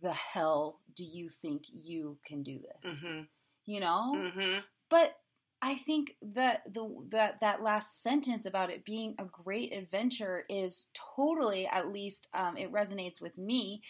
the 0.02 0.12
hell 0.14 0.80
do 0.96 1.04
you 1.06 1.30
think 1.30 1.64
you 1.72 2.18
can 2.26 2.44
do 2.44 2.60
this?" 2.60 3.02
hmm 3.04 3.22
You 3.66 3.80
know. 3.80 4.32
hmm 4.36 4.60
But 4.90 5.18
I 5.62 5.76
think 5.76 6.16
that 6.22 6.64
the 6.74 6.88
that 7.10 7.42
that 7.42 7.62
last 7.62 8.02
sentence 8.02 8.46
about 8.46 8.70
it 8.70 8.86
being 8.86 9.16
a 9.20 9.26
great 9.26 9.74
adventure 9.74 10.46
is 10.50 10.86
totally, 11.16 11.68
at 11.68 11.92
least, 11.92 12.28
um, 12.34 12.56
it 12.58 12.72
resonates 12.72 13.22
with 13.22 13.38
me. 13.38 13.82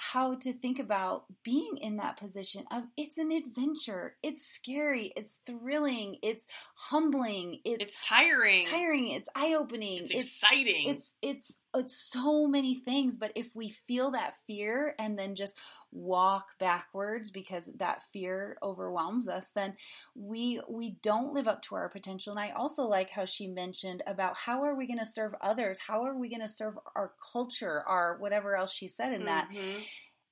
how 0.00 0.36
to 0.36 0.52
think 0.52 0.78
about 0.78 1.24
being 1.42 1.76
in 1.80 1.96
that 1.96 2.16
position 2.16 2.62
of 2.70 2.84
it's 2.96 3.18
an 3.18 3.32
adventure. 3.32 4.14
It's 4.22 4.46
scary, 4.46 5.12
it's 5.16 5.38
thrilling, 5.44 6.18
it's 6.22 6.46
humbling, 6.76 7.60
it's, 7.64 7.82
It's 7.82 8.06
tiring. 8.06 8.64
tiring, 8.64 9.08
it's 9.08 9.28
eye-opening. 9.34 10.04
It's 10.04 10.12
exciting. 10.12 10.84
It's 10.88 11.10
it's 11.20 11.58
it's 11.74 12.10
so 12.10 12.46
many 12.46 12.74
things, 12.74 13.16
but 13.16 13.32
if 13.34 13.54
we 13.54 13.70
feel 13.86 14.10
that 14.12 14.34
fear 14.46 14.94
and 14.98 15.18
then 15.18 15.34
just 15.34 15.56
walk 15.92 16.58
backwards 16.58 17.30
because 17.30 17.68
that 17.76 18.02
fear 18.12 18.56
overwhelms 18.62 19.28
us, 19.28 19.50
then 19.54 19.76
we 20.14 20.60
we 20.68 20.96
don't 21.02 21.34
live 21.34 21.46
up 21.46 21.62
to 21.62 21.74
our 21.74 21.88
potential. 21.88 22.32
And 22.32 22.40
I 22.40 22.50
also 22.50 22.84
like 22.84 23.10
how 23.10 23.24
she 23.26 23.46
mentioned 23.46 24.02
about 24.06 24.36
how 24.36 24.62
are 24.64 24.74
we 24.74 24.86
going 24.86 24.98
to 24.98 25.06
serve 25.06 25.34
others? 25.40 25.78
How 25.80 26.04
are 26.04 26.16
we 26.16 26.28
going 26.28 26.40
to 26.40 26.48
serve 26.48 26.78
our 26.96 27.12
culture, 27.32 27.82
our 27.86 28.16
whatever 28.18 28.56
else 28.56 28.72
she 28.72 28.88
said 28.88 29.12
in 29.12 29.24
that? 29.26 29.48
Mhm. 29.50 29.82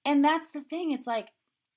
and 0.04 0.24
that's 0.24 0.48
the 0.52 0.62
thing 0.62 0.92
it's 0.92 1.06
like 1.06 1.28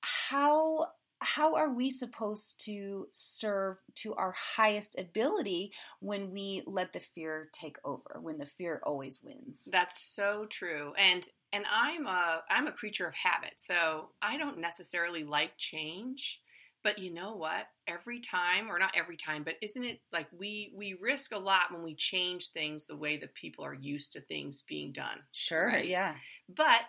how 0.01 0.87
how 1.21 1.55
are 1.55 1.73
we 1.73 1.91
supposed 1.91 2.63
to 2.65 3.07
serve 3.11 3.77
to 3.95 4.13
our 4.15 4.31
highest 4.31 4.97
ability 4.97 5.73
when 5.99 6.31
we 6.31 6.63
let 6.65 6.93
the 6.93 6.99
fear 6.99 7.49
take 7.51 7.77
over 7.83 8.19
when 8.21 8.37
the 8.37 8.45
fear 8.45 8.81
always 8.83 9.19
wins 9.23 9.63
That's 9.71 9.99
so 9.99 10.45
true. 10.49 10.93
And 10.97 11.27
and 11.51 11.65
I'm 11.69 12.07
a 12.07 12.41
I'm 12.49 12.67
a 12.67 12.71
creature 12.71 13.07
of 13.07 13.15
habit. 13.15 13.53
So 13.57 14.09
I 14.21 14.37
don't 14.37 14.59
necessarily 14.59 15.23
like 15.23 15.57
change. 15.57 16.41
But 16.81 16.97
you 16.99 17.13
know 17.13 17.35
what? 17.35 17.67
Every 17.87 18.21
time 18.21 18.71
or 18.71 18.79
not 18.79 18.93
every 18.95 19.17
time, 19.17 19.43
but 19.43 19.55
isn't 19.61 19.83
it 19.83 19.99
like 20.13 20.27
we 20.37 20.71
we 20.75 20.93
risk 20.93 21.33
a 21.33 21.37
lot 21.37 21.73
when 21.73 21.83
we 21.83 21.93
change 21.95 22.47
things 22.51 22.85
the 22.85 22.95
way 22.95 23.17
that 23.17 23.33
people 23.33 23.65
are 23.65 23.73
used 23.73 24.13
to 24.13 24.21
things 24.21 24.61
being 24.61 24.91
done. 24.93 25.19
sure 25.31 25.67
Right. 25.67 25.87
yeah 25.87 26.15
But 26.47 26.81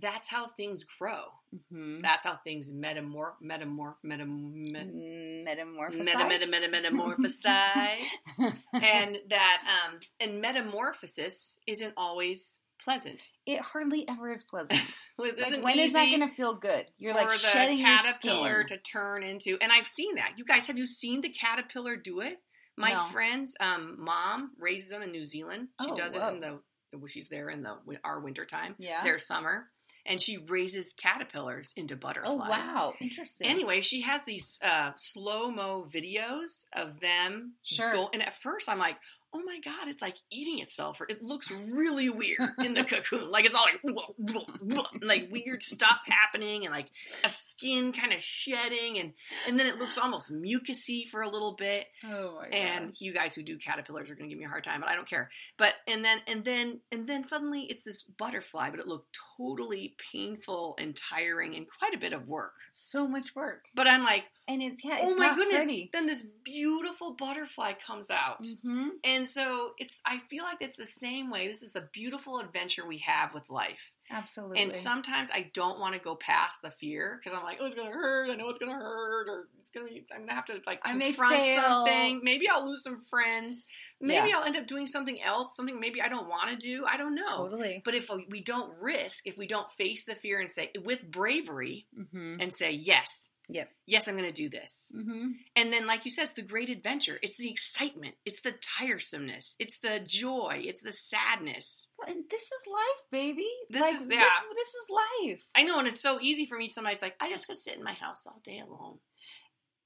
that's 0.00 0.28
how 0.28 0.48
things 0.48 0.84
grow. 0.84 1.22
mm-hmm. 1.54 2.00
That's 2.02 2.24
how 2.24 2.36
things 2.36 2.72
metamorph 2.72 3.34
metamorph 3.42 3.96
metam 4.04 4.52
me- 4.52 5.44
metamorphosize 5.46 6.04
meta 6.04 6.26
meta 6.26 6.46
meta 6.46 6.68
metamorphosize. 6.90 8.54
and 8.72 9.18
that 9.30 9.62
um 9.92 9.98
and 10.20 10.40
metamorphosis 10.40 11.58
isn't 11.66 11.94
always 11.96 12.60
pleasant. 12.82 13.28
it 13.46 13.60
hardly 13.60 14.06
ever 14.08 14.30
is 14.30 14.44
pleasant 14.44 14.80
like, 15.18 15.34
when 15.62 15.78
is 15.78 15.94
that 15.94 16.06
going 16.14 16.20
to 16.28 16.34
feel 16.34 16.54
good 16.54 16.84
you're 16.98 17.14
for 17.14 17.20
like 17.20 17.30
the 17.30 17.38
shedding 17.38 17.78
your 17.78 17.86
caterpillar 17.96 18.64
to 18.64 18.76
turn 18.78 19.22
into 19.22 19.56
and 19.60 19.72
I've 19.72 19.86
seen 19.88 20.16
that. 20.16 20.34
You 20.36 20.44
guys 20.44 20.66
have 20.66 20.76
you 20.78 20.86
seen 20.86 21.22
the 21.22 21.30
caterpillar 21.30 21.96
do 21.96 22.20
it? 22.20 22.36
My 22.76 22.92
No. 22.92 23.04
friend's 23.04 23.56
um 23.60 23.96
mom 23.98 24.50
raises 24.58 24.90
them 24.90 25.02
in 25.02 25.10
New 25.10 25.24
Zealand. 25.24 25.68
She 25.82 25.90
Oh, 25.90 25.94
does 25.94 26.14
whoa. 26.14 26.28
it 26.28 26.34
in 26.34 26.40
the 26.40 26.58
well, 26.92 27.06
she's 27.08 27.28
there 27.28 27.48
in 27.50 27.62
the 27.62 27.76
our 28.04 28.20
winter 28.20 28.44
time. 28.44 28.74
yeah 28.78 29.02
Their 29.02 29.18
summer. 29.18 29.68
And 30.08 30.20
she 30.20 30.38
raises 30.38 30.92
caterpillars 30.92 31.72
into 31.76 31.96
butterflies. 31.96 32.34
oh 32.34 32.36
wow 32.36 32.94
interesting 33.00 33.46
Anyway, 33.48 33.80
she 33.80 34.02
has 34.02 34.24
these 34.24 34.58
uh, 34.62 34.92
slow 34.96 35.50
mo 35.50 35.86
videos 35.92 36.66
of 36.72 37.00
them. 37.00 37.54
Sure. 37.62 37.92
Go, 37.92 38.10
and 38.12 38.22
at 38.22 38.34
first, 38.34 38.68
I'm 38.68 38.78
like, 38.78 38.96
oh 39.36 39.42
my 39.44 39.58
god, 39.64 39.88
it's 39.88 40.02
like 40.02 40.16
eating 40.30 40.60
itself, 40.60 41.00
or 41.00 41.06
it 41.08 41.22
looks 41.22 41.50
really 41.50 42.08
weird 42.08 42.40
in 42.58 42.74
the 42.74 42.84
cocoon. 42.84 43.30
Like 43.30 43.44
it's 43.44 43.54
all 43.54 43.64
like, 43.64 43.82
blah, 43.82 44.04
blah, 44.18 44.56
blah, 44.62 44.84
and, 44.94 45.04
like 45.04 45.28
weird 45.30 45.62
stuff 45.62 45.98
happening, 46.06 46.64
and 46.64 46.74
like 46.74 46.88
a 47.24 47.28
skin 47.28 47.92
kind 47.92 48.12
of 48.12 48.22
shedding, 48.22 48.98
and 48.98 49.12
and 49.46 49.58
then 49.58 49.66
it 49.66 49.78
looks 49.78 49.98
almost 49.98 50.32
mucusy 50.32 51.06
for 51.08 51.22
a 51.22 51.28
little 51.28 51.54
bit. 51.54 51.86
oh 52.04 52.40
my 52.40 52.56
And 52.56 52.94
you 52.98 53.12
guys 53.12 53.34
who 53.34 53.42
do 53.42 53.58
caterpillars 53.58 54.10
are 54.10 54.14
going 54.14 54.28
to 54.28 54.34
give 54.34 54.38
me 54.38 54.46
a 54.46 54.48
hard 54.48 54.64
time, 54.64 54.80
but 54.80 54.88
I 54.88 54.94
don't 54.94 55.08
care. 55.08 55.30
But 55.58 55.74
and 55.86 56.04
then 56.04 56.18
and 56.26 56.44
then 56.44 56.80
and 56.90 57.06
then 57.06 57.24
suddenly 57.24 57.62
it's 57.62 57.84
this 57.84 58.02
butterfly, 58.02 58.70
but 58.70 58.80
it 58.80 58.86
looked 58.86 59.16
totally 59.36 59.96
painful 60.12 60.76
and 60.78 60.96
tiring 60.96 61.54
and 61.54 61.66
quite 61.78 61.94
a 61.94 61.98
bit 61.98 62.12
of 62.12 62.28
work. 62.28 62.54
so 62.74 63.06
much 63.06 63.34
work 63.34 63.64
But 63.74 63.88
I'm 63.88 64.04
like, 64.04 64.24
and 64.48 64.62
it's 64.62 64.84
yeah 64.84 64.98
it's 65.00 65.12
oh 65.12 65.16
my 65.16 65.34
goodness! 65.34 65.64
pretty. 65.64 65.90
Then 65.92 66.06
this 66.06 66.24
beautiful 66.44 67.14
butterfly 67.14 67.72
comes 67.84 68.10
out, 68.10 68.42
mm-hmm. 68.42 68.88
and 69.02 69.26
so 69.26 69.72
it's. 69.78 70.00
I 70.06 70.20
feel 70.30 70.44
like 70.44 70.58
it's 70.60 70.76
the 70.76 70.86
same 70.86 71.30
way. 71.30 71.48
This 71.48 71.62
is 71.62 71.76
a 71.76 71.88
beautiful 71.92 72.38
adventure 72.38 72.86
we 72.86 72.98
have 72.98 73.34
with 73.34 73.50
life, 73.50 73.92
absolutely 74.10 74.62
and 74.62 74.72
sometimes 74.72 75.30
I 75.32 75.50
don't 75.52 75.80
want 75.80 75.94
to 75.94 76.00
go 76.00 76.14
past 76.14 76.62
the 76.62 76.70
fear 76.70 77.18
because 77.18 77.36
I'm 77.36 77.44
like, 77.44 77.58
oh, 77.60 77.66
it's 77.66 77.74
gonna 77.74 77.90
hurt. 77.90 78.30
I 78.30 78.34
know 78.34 78.48
it's 78.48 78.58
gonna 78.58 78.72
hurt, 78.72 79.28
or 79.28 79.48
it's 79.58 79.70
gonna 79.70 79.86
be. 79.86 80.04
I'm 80.14 80.20
gonna 80.20 80.34
have 80.34 80.44
to 80.46 80.60
like 80.66 80.82
confront 80.84 81.46
something. 81.46 82.20
Maybe 82.22 82.48
I'll 82.48 82.68
lose 82.68 82.84
some 82.84 83.00
friends. 83.00 83.64
Maybe 84.00 84.28
Yeah. 84.28 84.38
I'll 84.38 84.44
end 84.44 84.56
up 84.56 84.66
doing 84.66 84.86
something 84.86 85.20
else. 85.22 85.56
Something 85.56 85.80
maybe 85.80 86.00
I 86.00 86.08
don't 86.08 86.28
want 86.28 86.50
to 86.50 86.56
do. 86.56 86.84
I 86.86 86.96
don't 86.96 87.14
know. 87.14 87.26
totally 87.26 87.82
But 87.84 87.94
if 87.94 88.10
we 88.28 88.40
don't 88.40 88.72
risk, 88.80 89.26
if 89.26 89.36
we 89.36 89.46
don't 89.46 89.70
face 89.72 90.04
the 90.04 90.14
fear 90.14 90.40
and 90.40 90.50
say 90.50 90.70
with 90.84 91.10
bravery 91.10 91.86
mm-hmm. 91.98 92.36
and 92.40 92.54
say 92.54 92.70
yes, 92.70 93.30
Yep. 93.48 93.70
yes, 93.86 94.08
I'm 94.08 94.16
going 94.16 94.26
to 94.26 94.32
do 94.32 94.48
this. 94.48 94.90
Mm-hmm. 94.96 95.26
And 95.54 95.72
then, 95.72 95.86
like 95.86 96.04
you 96.04 96.10
said, 96.10 96.22
it's 96.24 96.32
the 96.32 96.42
great 96.42 96.68
adventure. 96.68 97.18
It's 97.22 97.36
the 97.36 97.48
excitement. 97.48 98.16
It's 98.24 98.40
the 98.40 98.54
tiresomeness. 98.80 99.54
It's 99.60 99.78
the 99.78 100.00
joy. 100.04 100.62
It's 100.64 100.80
the 100.80 100.92
sadness. 100.92 101.88
Well, 101.98 102.08
and 102.10 102.24
this 102.28 102.42
is 102.42 102.66
life, 102.66 103.04
baby. 103.12 103.46
This 103.70 103.82
like, 103.82 103.94
is- 103.94 104.08
yeah. 104.10 104.28
this 104.54 104.68
is 104.68 104.90
life. 105.30 105.42
I 105.54 105.62
know, 105.62 105.78
and 105.78 105.86
it's 105.86 106.00
so 106.00 106.18
easy 106.20 106.46
for 106.46 106.58
me. 106.58 106.66
To 106.68 106.74
somebody's 106.74 107.02
like, 107.02 107.14
I 107.20 107.30
just 107.30 107.46
could 107.46 107.60
sit 107.60 107.76
in 107.76 107.84
my 107.84 107.92
house 107.94 108.24
all 108.26 108.40
day 108.42 108.58
alone. 108.58 108.98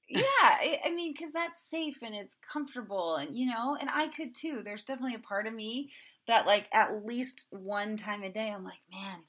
yeah, 0.09 0.23
I, 0.41 0.79
I 0.85 0.91
mean, 0.91 1.13
because 1.13 1.31
that's 1.31 1.69
safe 1.69 1.99
and 2.01 2.13
it's 2.15 2.35
comfortable, 2.51 3.15
and 3.15 3.37
you 3.37 3.45
know, 3.45 3.77
and 3.79 3.89
I 3.93 4.07
could 4.07 4.33
too. 4.35 4.61
There's 4.63 4.83
definitely 4.83 5.15
a 5.15 5.19
part 5.19 5.47
of 5.47 5.53
me 5.53 5.91
that, 6.27 6.45
like, 6.45 6.67
at 6.73 7.05
least 7.05 7.45
one 7.51 7.95
time 7.95 8.23
a 8.23 8.29
day, 8.31 8.49
I'm 8.49 8.63
like, 8.63 8.81
man, 8.91 9.19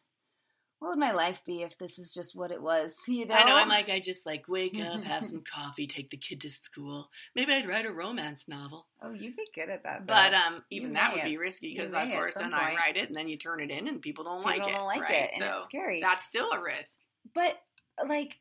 what 0.83 0.91
would 0.91 0.99
my 0.99 1.12
life 1.12 1.43
be 1.47 1.62
if 1.62 1.79
this 1.79 1.97
is 2.01 2.12
just 2.12 2.35
what 2.35 2.51
it 2.51 2.61
was? 2.61 2.93
You 3.07 3.25
know, 3.27 3.35
I 3.35 3.45
know. 3.45 3.55
I'm 3.57 3.69
like, 3.69 3.89
I 3.89 4.01
just 4.01 4.27
like 4.27 4.49
wake 4.49 4.77
up, 4.81 5.05
have 5.05 5.25
some 5.25 5.43
coffee, 5.43 5.87
take 5.87 6.11
the 6.11 6.17
kid 6.17 6.41
to 6.41 6.51
school. 6.51 7.09
Maybe 7.37 7.53
I'd 7.53 7.69
write 7.69 7.87
a 7.87 7.93
romance 7.93 8.49
novel. 8.49 8.87
oh, 9.01 9.12
you'd 9.12 9.37
be 9.37 9.45
good 9.55 9.69
at 9.71 9.85
that. 9.85 10.07
But 10.07 10.31
though. 10.31 10.37
um, 10.57 10.65
You 10.71 10.81
even 10.81 10.95
that 10.95 11.15
would 11.15 11.23
be 11.23 11.39
risky 11.39 11.73
because, 11.73 11.93
of 11.95 12.09
course, 12.09 12.35
then 12.37 12.53
I 12.53 12.75
write 12.75 12.97
it 12.97 13.09
and 13.09 13.17
then 13.17 13.29
you 13.29 13.37
turn 13.37 13.61
it 13.61 13.71
in 13.71 13.87
and 13.87 14.03
people 14.03 14.25
don't 14.25 14.39
People 14.45 14.51
like 14.59 14.69
it. 14.69 14.73
don't 14.73 14.87
like 14.87 15.03
right? 15.03 15.15
it, 15.25 15.31
and 15.35 15.41
so 15.43 15.55
it's 15.59 15.67
scary. 15.67 16.01
that's 16.03 16.25
still 16.25 16.51
a 16.53 16.61
risk. 16.61 16.99
but 17.35 17.57
like 18.09 18.39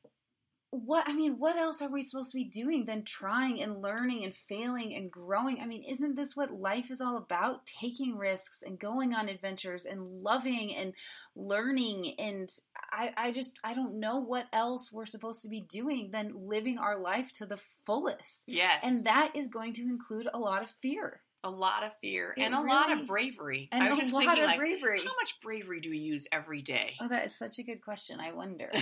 what 0.74 1.04
i 1.08 1.14
mean 1.14 1.38
what 1.38 1.58
else 1.58 1.82
are 1.82 1.90
we 1.90 2.02
supposed 2.02 2.32
to 2.32 2.38
be 2.38 2.46
doing 2.46 2.86
than 2.86 3.04
trying 3.04 3.62
and 3.62 3.82
learning 3.82 4.24
and 4.24 4.34
failing 4.34 4.96
and 4.96 5.12
growing 5.12 5.60
i 5.62 5.66
mean 5.66 5.84
isn't 5.84 6.16
this 6.16 6.34
what 6.36 6.50
life 6.52 6.90
is 6.90 7.02
all 7.02 7.18
about 7.18 7.66
taking 7.66 8.16
risks 8.18 8.64
and 8.66 8.80
going 8.80 9.14
on 9.14 9.28
adventures 9.28 9.86
and 9.86 10.02
loving 10.24 10.74
and 10.74 10.94
learning 11.36 12.16
and 12.18 12.50
i 12.92 13.12
i 13.18 13.32
just 13.34 13.60
i 13.66 13.74
don't 13.74 14.00
know 14.00 14.20
what 14.20 14.48
else 14.54 14.92
we're 14.94 15.06
supposed 15.06 15.42
to 15.42 15.50
be 15.50 15.60
doing 15.60 16.10
than 16.14 16.32
living 16.48 16.78
our 16.78 16.98
life 16.98 17.34
to 17.34 17.46
the 17.46 17.60
fullest 17.86 18.44
Yes. 18.48 18.82
and 18.84 19.04
that 19.04 19.32
is 19.36 19.50
going 19.50 19.74
to 19.74 19.82
include 19.82 20.30
a 20.34 20.40
lot 20.40 20.64
of 20.64 20.70
fear 20.82 21.22
a 21.44 21.50
lot 21.50 21.84
of 21.84 21.92
fear 22.00 22.34
It 22.38 22.44
and 22.44 22.54
a 22.54 22.62
lot 22.62 22.92
of 22.92 23.08
bravery. 23.08 23.68
and 23.74 23.84
I 23.84 23.90
was 23.90 23.98
a 23.98 24.02
just 24.04 24.14
lot 24.14 24.22
thinking, 24.24 24.44
of 24.44 24.50
like, 24.52 24.60
bravery 24.60 25.00
how 25.00 25.16
much 25.20 25.42
bravery 25.42 25.82
do 25.82 25.90
we 25.90 25.98
use 25.98 26.28
every 26.32 26.62
day? 26.62 26.94
Oh, 27.02 27.08
that 27.08 27.26
is 27.26 27.36
such 27.36 27.58
a 27.60 27.64
good 27.64 27.82
question. 27.82 28.20
I 28.20 28.32
wonder. 28.32 28.72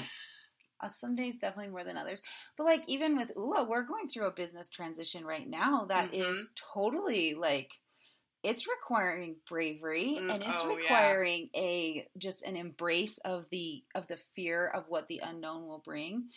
uh, 0.81 0.89
some 0.89 1.15
days 1.15 1.37
definitely 1.37 1.71
more 1.71 1.83
than 1.83 1.97
others. 1.97 2.21
But 2.57 2.65
like 2.65 2.83
even 2.87 3.15
with 3.17 3.31
Ula, 3.35 3.63
we're 3.65 3.83
going 3.83 4.07
through 4.07 4.27
a 4.27 4.31
business 4.31 4.69
transition 4.69 5.25
right 5.25 5.47
now 5.47 5.85
that 5.85 6.13
is 6.13 6.37
Mhm. 6.37 6.61
totally 6.73 7.33
like 7.33 7.71
it's 8.41 8.67
requiring 8.67 9.35
bravery 9.49 10.17
Mm, 10.17 10.33
and 10.33 10.43
it's 10.43 10.63
oh, 10.63 10.69
yeah. 10.69 10.75
requiring 10.75 11.49
a 11.55 12.07
just 12.17 12.41
an 12.43 12.55
embrace 12.55 13.17
of 13.19 13.45
the 13.51 13.83
of 13.95 14.07
the 14.07 14.17
fear 14.35 14.67
of 14.67 14.85
what 14.87 15.07
the 15.07 15.19
unknown 15.19 15.67
will 15.67 15.79
bring 15.83 16.29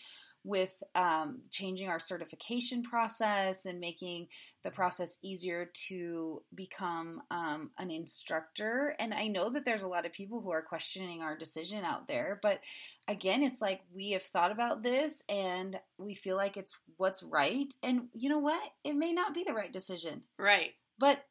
with 0.44 0.82
um, 0.94 1.40
changing 1.50 1.88
our 1.88 2.00
certification 2.00 2.82
process 2.82 3.64
and 3.64 3.78
making 3.78 4.26
the 4.64 4.70
process 4.70 5.16
easier 5.22 5.70
to 5.88 6.42
become 6.54 7.22
um, 7.30 7.70
an 7.78 7.90
instructor. 7.90 8.94
And 8.98 9.14
I 9.14 9.28
know 9.28 9.50
that 9.50 9.64
there's 9.64 9.82
a 9.82 9.88
lot 9.88 10.06
of 10.06 10.12
people 10.12 10.40
who 10.40 10.50
are 10.50 10.62
questioning 10.62 11.22
our 11.22 11.36
decision 11.36 11.84
out 11.84 12.08
there, 12.08 12.40
but 12.42 12.60
again, 13.08 13.42
it's 13.42 13.60
like 13.60 13.80
we 13.94 14.10
have 14.10 14.22
thought 14.22 14.50
about 14.52 14.82
this 14.82 15.22
and 15.28 15.78
we 15.98 16.14
feel 16.14 16.36
like 16.36 16.56
it's 16.56 16.76
what's 16.96 17.22
right. 17.22 17.72
And 17.82 18.08
you 18.12 18.28
know 18.28 18.38
what? 18.38 18.62
It 18.84 18.94
may 18.94 19.12
not 19.12 19.34
be 19.34 19.44
the 19.44 19.54
right 19.54 19.72
decision, 19.72 20.22
Right. 20.38 20.72
but 20.98 21.24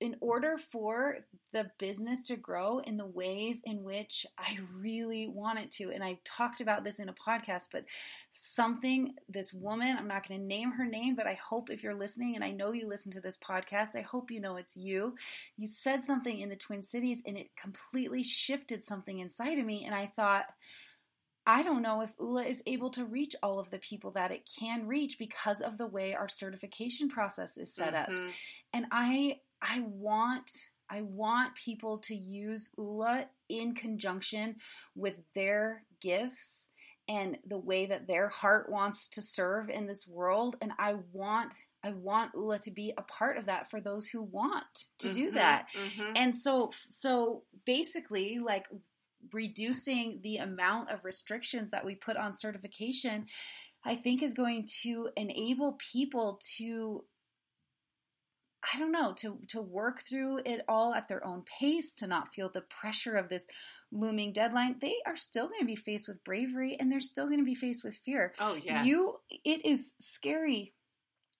in 0.00 0.16
order 0.20 0.56
for 0.56 1.18
the 1.52 1.70
business 1.78 2.26
to 2.28 2.36
grow 2.36 2.78
in 2.78 2.96
the 2.96 3.06
ways 3.06 3.60
in 3.64 3.82
which 3.84 4.24
I 4.38 4.58
really 4.74 5.26
want 5.26 5.58
it 5.58 5.70
to, 5.72 5.90
and 5.90 6.02
I 6.02 6.18
talked 6.24 6.60
about 6.62 6.84
this 6.84 6.98
in 6.98 7.08
a 7.10 7.12
podcast, 7.12 7.66
but 7.70 7.84
something, 8.32 9.14
this 9.28 9.52
woman, 9.52 9.96
I'm 9.98 10.08
not 10.08 10.26
going 10.26 10.40
to 10.40 10.46
name 10.46 10.72
her 10.72 10.86
name, 10.86 11.14
but 11.16 11.26
I 11.26 11.34
hope 11.34 11.70
if 11.70 11.82
you're 11.82 11.94
listening, 11.94 12.34
and 12.34 12.42
I 12.44 12.50
know 12.50 12.72
you 12.72 12.88
listen 12.88 13.12
to 13.12 13.20
this 13.20 13.36
podcast, 13.36 13.94
I 13.94 14.00
hope 14.00 14.30
you 14.30 14.40
know 14.40 14.56
it's 14.56 14.76
you. 14.76 15.16
You 15.56 15.66
said 15.66 16.04
something 16.04 16.40
in 16.40 16.48
the 16.48 16.56
Twin 16.56 16.82
Cities, 16.82 17.22
and 17.26 17.36
it 17.36 17.50
completely 17.56 18.22
shifted 18.22 18.82
something 18.84 19.18
inside 19.18 19.58
of 19.58 19.66
me, 19.66 19.84
and 19.84 19.94
I 19.94 20.06
thought, 20.06 20.46
I 21.46 21.62
don't 21.62 21.82
know 21.82 22.02
if 22.02 22.12
ULA 22.20 22.44
is 22.44 22.62
able 22.66 22.90
to 22.90 23.04
reach 23.04 23.34
all 23.42 23.58
of 23.58 23.70
the 23.70 23.78
people 23.78 24.10
that 24.12 24.30
it 24.30 24.48
can 24.58 24.86
reach 24.86 25.18
because 25.18 25.60
of 25.60 25.78
the 25.78 25.86
way 25.86 26.14
our 26.14 26.28
certification 26.28 27.08
process 27.08 27.56
is 27.56 27.74
set 27.74 27.94
up 27.94 28.08
Mhm. 28.08 28.30
and 28.74 28.86
i 28.92 29.40
i 29.62 29.80
want 29.80 30.50
i 30.88 31.02
want 31.02 31.54
people 31.54 31.98
to 31.98 32.14
use 32.14 32.70
ula 32.76 33.26
in 33.48 33.74
conjunction 33.74 34.56
with 34.94 35.16
their 35.34 35.84
gifts 36.00 36.68
and 37.10 37.38
the 37.44 37.58
way 37.58 37.86
that 37.86 38.06
their 38.06 38.28
heart 38.28 38.70
wants 38.70 39.08
to 39.08 39.20
serve 39.20 39.68
in 39.68 39.86
this 39.86 40.06
world 40.06 40.56
and 40.60 40.70
I 40.78 40.94
want 41.12 41.52
I 41.82 41.90
want 41.90 42.32
Ula 42.34 42.58
to 42.60 42.70
be 42.70 42.92
a 42.96 43.02
part 43.02 43.36
of 43.36 43.46
that 43.46 43.70
for 43.70 43.80
those 43.80 44.08
who 44.08 44.22
want 44.22 44.84
to 44.98 45.08
mm-hmm, 45.08 45.14
do 45.14 45.30
that. 45.32 45.66
Mm-hmm. 45.74 46.12
And 46.14 46.36
so 46.36 46.72
so 46.88 47.42
basically 47.64 48.38
like 48.38 48.66
reducing 49.32 50.20
the 50.22 50.36
amount 50.36 50.90
of 50.90 51.04
restrictions 51.04 51.70
that 51.72 51.84
we 51.84 51.94
put 51.94 52.16
on 52.16 52.32
certification 52.32 53.26
I 53.84 53.96
think 53.96 54.22
is 54.22 54.34
going 54.34 54.68
to 54.82 55.08
enable 55.16 55.78
people 55.92 56.38
to 56.58 57.04
I 58.62 58.78
don't 58.78 58.92
know, 58.92 59.12
to 59.14 59.38
to 59.48 59.62
work 59.62 60.02
through 60.06 60.42
it 60.44 60.62
all 60.68 60.94
at 60.94 61.08
their 61.08 61.24
own 61.26 61.44
pace, 61.58 61.94
to 61.96 62.06
not 62.06 62.34
feel 62.34 62.50
the 62.50 62.60
pressure 62.60 63.16
of 63.16 63.28
this 63.28 63.46
looming 63.90 64.32
deadline. 64.32 64.76
They 64.80 64.96
are 65.06 65.16
still 65.16 65.48
going 65.48 65.60
to 65.60 65.66
be 65.66 65.76
faced 65.76 66.08
with 66.08 66.22
bravery 66.24 66.76
and 66.78 66.92
they're 66.92 67.00
still 67.00 67.26
going 67.26 67.38
to 67.38 67.44
be 67.44 67.54
faced 67.54 67.84
with 67.84 67.96
fear. 68.04 68.34
Oh, 68.38 68.54
yes. 68.54 68.86
You 68.86 69.16
it 69.44 69.64
is 69.64 69.94
scary 69.98 70.74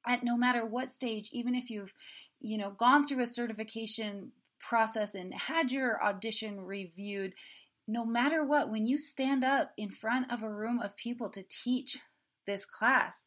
at 0.07 0.25
no 0.25 0.37
matter 0.37 0.65
what 0.65 0.91
stage, 0.91 1.29
even 1.33 1.55
if 1.55 1.71
you've, 1.71 1.93
you 2.41 2.57
know, 2.57 2.71
gone 2.71 3.05
through 3.05 3.21
a 3.21 3.27
certification 3.27 4.33
process 4.59 5.15
and 5.15 5.35
had 5.35 5.71
your 5.73 6.03
audition 6.03 6.61
reviewed, 6.61 7.35
no 7.87 8.05
matter 8.05 8.45
what, 8.45 8.71
when 8.71 8.87
you 8.87 8.97
stand 8.97 9.45
up 9.45 9.73
in 9.77 9.91
front 9.91 10.31
of 10.33 10.43
a 10.43 10.53
room 10.53 10.81
of 10.81 10.97
people 10.97 11.29
to 11.31 11.43
teach 11.43 11.99
this 12.47 12.65
class, 12.65 13.27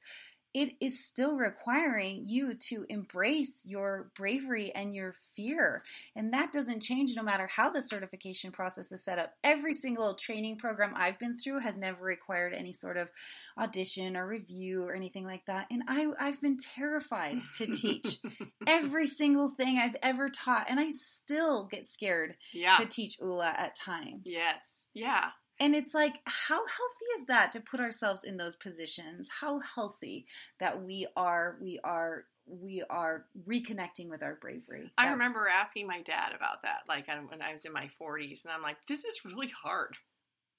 it 0.53 0.73
is 0.79 1.03
still 1.03 1.35
requiring 1.35 2.25
you 2.25 2.53
to 2.53 2.85
embrace 2.89 3.63
your 3.65 4.11
bravery 4.15 4.71
and 4.75 4.93
your 4.93 5.15
fear. 5.35 5.83
And 6.15 6.31
that 6.33 6.51
doesn't 6.51 6.81
change 6.81 7.15
no 7.15 7.23
matter 7.23 7.47
how 7.47 7.71
the 7.71 7.81
certification 7.81 8.51
process 8.51 8.91
is 8.91 9.03
set 9.03 9.17
up. 9.17 9.33
Every 9.43 9.73
single 9.73 10.13
training 10.13 10.57
program 10.57 10.93
I've 10.95 11.17
been 11.17 11.37
through 11.37 11.59
has 11.59 11.75
never 11.75 12.03
required 12.03 12.53
any 12.53 12.71
sort 12.71 12.97
of 12.97 13.09
audition 13.57 14.15
or 14.15 14.27
review 14.27 14.83
or 14.83 14.93
anything 14.93 15.25
like 15.25 15.45
that. 15.47 15.67
And 15.71 15.83
I, 15.87 16.07
I've 16.19 16.41
been 16.41 16.57
terrified 16.57 17.37
to 17.57 17.67
teach 17.67 18.19
every 18.67 19.07
single 19.07 19.49
thing 19.49 19.79
I've 19.79 19.97
ever 20.03 20.29
taught. 20.29 20.67
And 20.69 20.79
I 20.79 20.91
still 20.91 21.65
get 21.65 21.91
scared 21.91 22.35
yeah. 22.53 22.75
to 22.75 22.85
teach 22.85 23.17
ULA 23.19 23.53
at 23.57 23.75
times. 23.75 24.23
Yes. 24.25 24.87
Yeah. 24.93 25.29
And 25.59 25.75
it's 25.75 25.93
like, 25.93 26.19
how 26.25 26.57
healthy 26.57 27.05
is 27.19 27.27
that 27.27 27.51
to 27.53 27.61
put 27.61 27.79
ourselves 27.79 28.23
in 28.23 28.37
those 28.37 28.55
positions? 28.55 29.29
How 29.39 29.59
healthy 29.59 30.25
that 30.59 30.81
we 30.81 31.07
are, 31.15 31.57
we 31.61 31.79
are, 31.83 32.25
we 32.47 32.83
are 32.89 33.25
reconnecting 33.47 34.09
with 34.09 34.23
our 34.23 34.35
bravery. 34.35 34.91
I 34.97 35.11
remember 35.11 35.47
asking 35.47 35.87
my 35.87 36.01
dad 36.01 36.33
about 36.35 36.63
that, 36.63 36.81
like 36.87 37.07
when 37.07 37.41
I 37.41 37.51
was 37.51 37.65
in 37.65 37.71
my 37.73 37.89
40s, 38.01 38.43
and 38.43 38.53
I'm 38.53 38.61
like, 38.61 38.77
this 38.87 39.05
is 39.05 39.21
really 39.25 39.51
hard. 39.63 39.95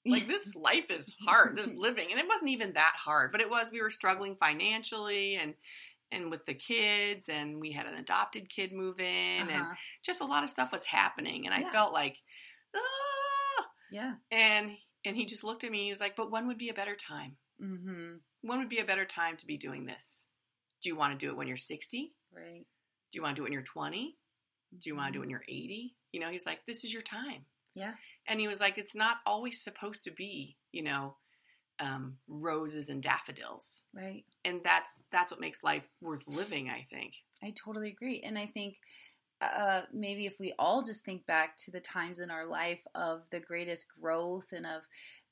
Like 0.07 0.27
this 0.27 0.55
life 0.55 0.91
is 0.91 1.15
hard, 1.25 1.57
this 1.57 1.73
living, 1.73 2.09
and 2.11 2.19
it 2.19 2.27
wasn't 2.27 2.51
even 2.51 2.73
that 2.73 2.93
hard, 2.95 3.31
but 3.31 3.41
it 3.41 3.49
was. 3.49 3.71
We 3.71 3.81
were 3.81 3.89
struggling 3.89 4.35
financially, 4.35 5.33
and 5.33 5.55
and 6.11 6.29
with 6.29 6.45
the 6.45 6.53
kids, 6.53 7.27
and 7.27 7.59
we 7.59 7.71
had 7.71 7.87
an 7.87 7.95
adopted 7.95 8.47
kid 8.47 8.71
move 8.71 8.99
in, 8.99 9.49
uh-huh. 9.49 9.51
and 9.51 9.65
just 10.03 10.21
a 10.21 10.25
lot 10.25 10.43
of 10.43 10.51
stuff 10.51 10.71
was 10.71 10.85
happening, 10.85 11.47
and 11.47 11.55
I 11.55 11.61
yeah. 11.61 11.71
felt 11.71 11.91
like, 11.91 12.17
ah. 12.75 13.65
yeah. 13.91 14.13
And 14.29 14.77
and 15.05 15.15
he 15.15 15.25
just 15.25 15.43
looked 15.43 15.63
at 15.63 15.71
me. 15.71 15.83
He 15.83 15.89
was 15.89 16.01
like, 16.01 16.15
"But 16.15 16.31
when 16.31 16.47
would 16.47 16.57
be 16.57 16.69
a 16.69 16.73
better 16.73 16.95
time? 16.95 17.37
Mm-hmm. 17.61 18.15
When 18.41 18.59
would 18.59 18.69
be 18.69 18.79
a 18.79 18.85
better 18.85 19.05
time 19.05 19.37
to 19.37 19.45
be 19.45 19.57
doing 19.57 19.85
this? 19.85 20.27
Do 20.81 20.89
you 20.89 20.95
want 20.95 21.17
to 21.17 21.25
do 21.25 21.31
it 21.31 21.37
when 21.37 21.47
you're 21.47 21.57
60? 21.57 22.13
Right. 22.33 22.65
Do 23.11 23.17
you 23.17 23.21
want 23.21 23.35
to 23.35 23.39
do 23.39 23.43
it 23.43 23.45
when 23.45 23.53
you're 23.53 23.61
20? 23.61 24.17
Do 24.77 24.89
you 24.89 24.95
want 24.95 25.07
to 25.07 25.13
do 25.13 25.19
it 25.19 25.21
when 25.21 25.29
you're 25.29 25.45
80? 25.47 25.95
You 26.11 26.19
know, 26.19 26.29
he's 26.29 26.45
like, 26.45 26.65
"This 26.65 26.83
is 26.83 26.93
your 26.93 27.01
time." 27.01 27.45
Yeah. 27.73 27.93
And 28.27 28.39
he 28.39 28.47
was 28.47 28.59
like, 28.59 28.77
"It's 28.77 28.95
not 28.95 29.17
always 29.25 29.63
supposed 29.63 30.03
to 30.03 30.11
be, 30.11 30.57
you 30.71 30.83
know, 30.83 31.17
um, 31.79 32.17
roses 32.27 32.89
and 32.89 33.01
daffodils." 33.01 33.85
Right. 33.93 34.25
And 34.43 34.61
that's 34.63 35.05
that's 35.11 35.31
what 35.31 35.39
makes 35.39 35.63
life 35.63 35.89
worth 36.01 36.27
living. 36.27 36.69
I 36.69 36.87
think. 36.89 37.13
I 37.43 37.53
totally 37.63 37.89
agree, 37.89 38.21
and 38.25 38.37
I 38.37 38.47
think 38.47 38.75
uh, 39.41 39.81
maybe 39.93 40.25
if 40.25 40.39
we 40.39 40.53
all 40.57 40.83
just 40.83 41.03
think 41.03 41.25
back 41.25 41.57
to 41.57 41.71
the 41.71 41.79
times 41.79 42.19
in 42.19 42.31
our 42.31 42.45
life 42.45 42.79
of 42.93 43.23
the 43.31 43.39
greatest 43.39 43.87
growth 43.99 44.51
and 44.51 44.65
of 44.65 44.83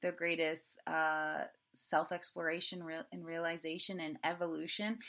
the 0.02 0.12
greatest 0.12 0.78
uh, 0.88 1.44
self 1.74 2.12
exploration 2.12 2.84
and 3.12 3.26
realization 3.26 4.00
and 4.00 4.18
evolution. 4.24 5.00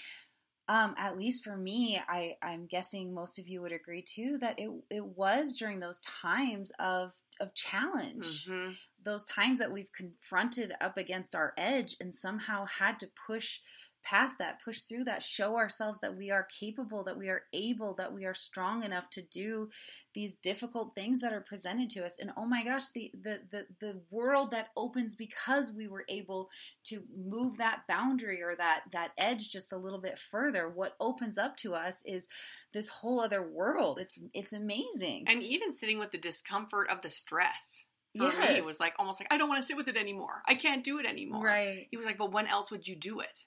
Um, 0.67 0.95
at 0.97 1.19
least 1.19 1.45
for 1.45 1.57
me, 1.59 2.01
I, 2.09 2.37
I'm 2.41 2.67
guessing 2.67 3.13
most 3.13 3.39
of 3.39 3.47
you 3.47 3.61
would 3.61 3.73
agree 3.73 4.03
too 4.03 4.39
that 4.41 4.59
it, 4.59 4.71
it 4.91 5.05
was 5.05 5.53
during 5.53 5.81
those 5.81 6.01
times 6.01 6.73
of 6.79 7.13
of 7.41 7.53
challenge, 7.55 8.47
mm-hmm. 8.47 8.71
those 9.05 9.25
times 9.25 9.59
that 9.59 9.73
we've 9.73 9.91
confronted 9.93 10.73
up 10.81 10.97
against 10.97 11.35
our 11.35 11.53
edge 11.57 11.97
and 12.01 12.15
somehow 12.15 12.65
had 12.79 12.99
to 13.01 13.09
push 13.27 13.59
past 14.05 14.39
that, 14.39 14.63
push 14.63 14.81
through 14.81 15.05
that, 15.05 15.23
show 15.23 15.57
ourselves 15.57 16.01
that 16.01 16.17
we 16.17 16.31
are 16.31 16.47
capable, 16.61 17.05
that 17.05 17.19
we 17.19 17.29
are 17.29 17.43
able, 17.53 17.95
that 17.95 18.13
we 18.13 18.25
are 18.25 18.35
strong 18.35 18.85
enough 18.85 19.11
to 19.11 19.23
do 19.23 19.71
these 20.15 20.35
difficult 20.37 20.95
things 20.95 21.21
that 21.21 21.33
are 21.33 21.41
presented 21.41 21.91
to 21.91 22.05
us. 22.05 22.19
And 22.21 22.31
oh 22.37 22.47
my 22.47 22.65
gosh, 22.65 22.89
the 22.95 23.11
the 23.21 23.41
the, 23.51 23.67
the 23.81 24.01
world 24.11 24.51
that 24.53 24.69
opens 24.77 25.15
because 25.15 25.73
we 25.73 25.89
were 25.89 26.05
able 26.09 26.51
to 26.85 27.03
move 27.17 27.59
that 27.59 27.83
boundary 27.89 28.43
or 28.43 28.55
that 28.57 28.83
that 28.93 29.13
edge 29.19 29.49
just 29.49 29.73
a 29.73 29.79
little 29.79 30.01
bit 30.01 30.19
further. 30.19 30.69
What 30.69 30.95
opens 31.01 31.39
up 31.39 31.57
to 31.59 31.75
us 31.75 32.03
is 32.05 32.27
this 32.73 32.89
whole 32.89 33.21
other 33.21 33.43
world. 33.43 33.99
It's 33.99 34.21
it's 34.33 34.53
amazing. 34.53 35.25
And 35.27 35.43
even 35.43 35.73
sitting 35.73 35.99
with 35.99 36.13
the 36.13 36.19
discomfort 36.19 36.89
of 36.91 37.01
the 37.01 37.11
stress 37.11 37.85
for 38.17 38.25
yes. 38.25 38.49
me 38.49 38.57
it 38.57 38.65
was 38.65 38.79
like 38.79 38.95
almost 38.99 39.21
like 39.21 39.33
I 39.33 39.39
don't 39.39 39.49
want 39.49 39.61
to 39.61 39.67
sit 39.67 39.77
with 39.77 39.89
it 39.89 39.97
anymore. 39.97 40.43
I 40.47 40.55
can't 40.55 40.85
do 40.85 40.99
it 40.99 41.07
anymore. 41.07 41.43
Right. 41.43 41.89
He 41.91 41.97
was 41.97 42.07
like, 42.07 42.19
but 42.19 42.33
when 42.33 42.47
else 42.47 42.71
would 42.71 42.87
you 42.87 42.95
do 42.95 43.21
it? 43.21 43.41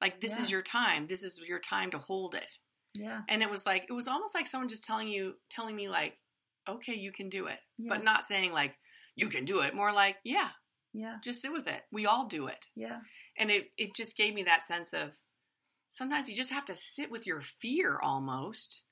Like 0.00 0.20
this 0.20 0.36
yeah. 0.36 0.42
is 0.42 0.50
your 0.50 0.62
time. 0.62 1.06
This 1.06 1.22
is 1.22 1.40
your 1.46 1.58
time 1.58 1.90
to 1.90 1.98
hold 1.98 2.34
it. 2.34 2.46
Yeah. 2.94 3.20
And 3.28 3.42
it 3.42 3.50
was 3.50 3.66
like 3.66 3.84
it 3.88 3.92
was 3.92 4.08
almost 4.08 4.34
like 4.34 4.46
someone 4.46 4.68
just 4.68 4.84
telling 4.84 5.08
you 5.08 5.34
telling 5.50 5.76
me 5.76 5.88
like, 5.88 6.18
"Okay, 6.68 6.94
you 6.94 7.12
can 7.12 7.28
do 7.28 7.46
it." 7.46 7.58
Yeah. 7.78 7.94
But 7.94 8.04
not 8.04 8.24
saying 8.24 8.52
like, 8.52 8.74
"You 9.14 9.28
can 9.28 9.44
do 9.44 9.60
it." 9.60 9.74
More 9.74 9.92
like, 9.92 10.16
"Yeah." 10.24 10.50
Yeah. 10.92 11.16
Just 11.22 11.42
sit 11.42 11.52
with 11.52 11.66
it. 11.66 11.82
We 11.92 12.06
all 12.06 12.26
do 12.26 12.46
it. 12.46 12.64
Yeah. 12.74 13.00
And 13.38 13.50
it 13.50 13.70
it 13.76 13.94
just 13.94 14.16
gave 14.16 14.34
me 14.34 14.44
that 14.44 14.64
sense 14.64 14.92
of 14.92 15.18
sometimes 15.88 16.28
you 16.28 16.36
just 16.36 16.52
have 16.52 16.64
to 16.66 16.74
sit 16.74 17.10
with 17.10 17.26
your 17.26 17.40
fear 17.40 17.98
almost. 18.02 18.82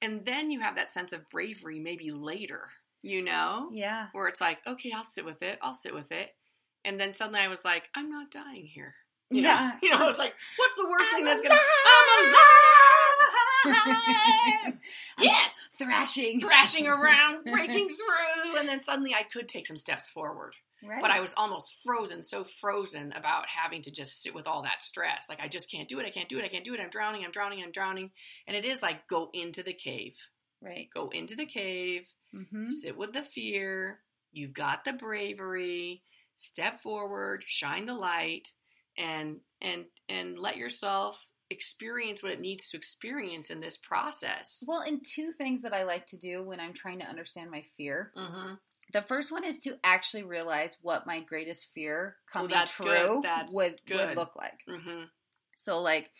And 0.00 0.26
then 0.26 0.50
you 0.50 0.60
have 0.60 0.76
that 0.76 0.90
sense 0.90 1.12
of 1.12 1.28
bravery 1.30 1.78
maybe 1.78 2.10
later, 2.10 2.64
you 3.02 3.22
know? 3.22 3.68
Yeah. 3.72 4.08
Where 4.12 4.26
it's 4.26 4.40
like, 4.40 4.58
"Okay, 4.66 4.92
I'll 4.94 5.04
sit 5.04 5.24
with 5.24 5.42
it. 5.42 5.58
I'll 5.62 5.74
sit 5.74 5.94
with 5.94 6.10
it." 6.10 6.34
And 6.84 6.98
then 6.98 7.14
suddenly 7.14 7.40
I 7.40 7.48
was 7.48 7.64
like, 7.64 7.84
I'm 7.94 8.10
not 8.10 8.30
dying 8.30 8.66
here. 8.66 8.94
You 9.32 9.42
know, 9.42 9.48
yeah. 9.48 9.72
you 9.82 9.90
know, 9.90 10.08
it's 10.08 10.18
like, 10.18 10.34
what's 10.56 10.74
the 10.74 10.88
worst 10.88 11.10
I'm 11.10 11.16
thing 11.16 11.24
that's 11.24 11.40
gonna? 11.40 11.54
I'm 11.54 12.28
alive. 12.28 12.38
yes, 15.18 15.50
thrashing, 15.78 16.40
thrashing 16.40 16.86
around, 16.86 17.44
breaking 17.46 17.88
through, 17.88 18.58
and 18.58 18.68
then 18.68 18.82
suddenly 18.82 19.14
I 19.14 19.22
could 19.22 19.48
take 19.48 19.66
some 19.66 19.76
steps 19.76 20.08
forward. 20.08 20.54
Right. 20.84 21.00
But 21.00 21.12
I 21.12 21.20
was 21.20 21.32
almost 21.36 21.82
frozen, 21.84 22.24
so 22.24 22.42
frozen 22.42 23.12
about 23.12 23.46
having 23.48 23.82
to 23.82 23.92
just 23.92 24.20
sit 24.20 24.34
with 24.34 24.48
all 24.48 24.62
that 24.62 24.82
stress. 24.82 25.28
Like 25.28 25.40
I 25.40 25.46
just 25.46 25.70
can't 25.70 25.88
do 25.88 26.00
it. 26.00 26.06
I 26.06 26.10
can't 26.10 26.28
do 26.28 26.38
it. 26.38 26.44
I 26.44 26.48
can't 26.48 26.64
do 26.64 26.74
it. 26.74 26.80
I'm 26.80 26.90
drowning. 26.90 27.24
I'm 27.24 27.30
drowning. 27.30 27.62
I'm 27.62 27.70
drowning. 27.70 28.10
And 28.48 28.56
it 28.56 28.64
is 28.64 28.82
like 28.82 29.06
go 29.06 29.30
into 29.32 29.62
the 29.62 29.72
cave. 29.72 30.16
Right. 30.60 30.88
Go 30.92 31.08
into 31.10 31.36
the 31.36 31.46
cave. 31.46 32.08
Mm-hmm. 32.34 32.66
Sit 32.66 32.98
with 32.98 33.12
the 33.12 33.22
fear. 33.22 34.00
You've 34.32 34.54
got 34.54 34.84
the 34.84 34.92
bravery. 34.92 36.02
Step 36.34 36.82
forward. 36.82 37.44
Shine 37.46 37.86
the 37.86 37.94
light 37.94 38.48
and 38.98 39.36
and 39.60 39.84
and 40.08 40.38
let 40.38 40.56
yourself 40.56 41.26
experience 41.50 42.22
what 42.22 42.32
it 42.32 42.40
needs 42.40 42.70
to 42.70 42.76
experience 42.76 43.50
in 43.50 43.60
this 43.60 43.76
process. 43.76 44.64
Well, 44.66 44.80
and 44.80 45.04
two 45.04 45.30
things 45.32 45.62
that 45.62 45.74
I 45.74 45.84
like 45.84 46.06
to 46.08 46.16
do 46.16 46.42
when 46.42 46.60
I'm 46.60 46.72
trying 46.72 47.00
to 47.00 47.06
understand 47.06 47.50
my 47.50 47.62
fear. 47.76 48.10
Mm-hmm. 48.16 48.54
The 48.92 49.02
first 49.02 49.30
one 49.30 49.44
is 49.44 49.60
to 49.62 49.78
actually 49.84 50.24
realize 50.24 50.76
what 50.82 51.06
my 51.06 51.20
greatest 51.20 51.68
fear 51.74 52.16
coming 52.30 52.50
well, 52.50 52.66
true 52.66 53.22
would 53.52 53.80
good. 53.86 54.08
would 54.08 54.16
look 54.16 54.36
like. 54.36 54.58
Mm-hmm. 54.68 55.04
So, 55.54 55.80
like 55.80 56.10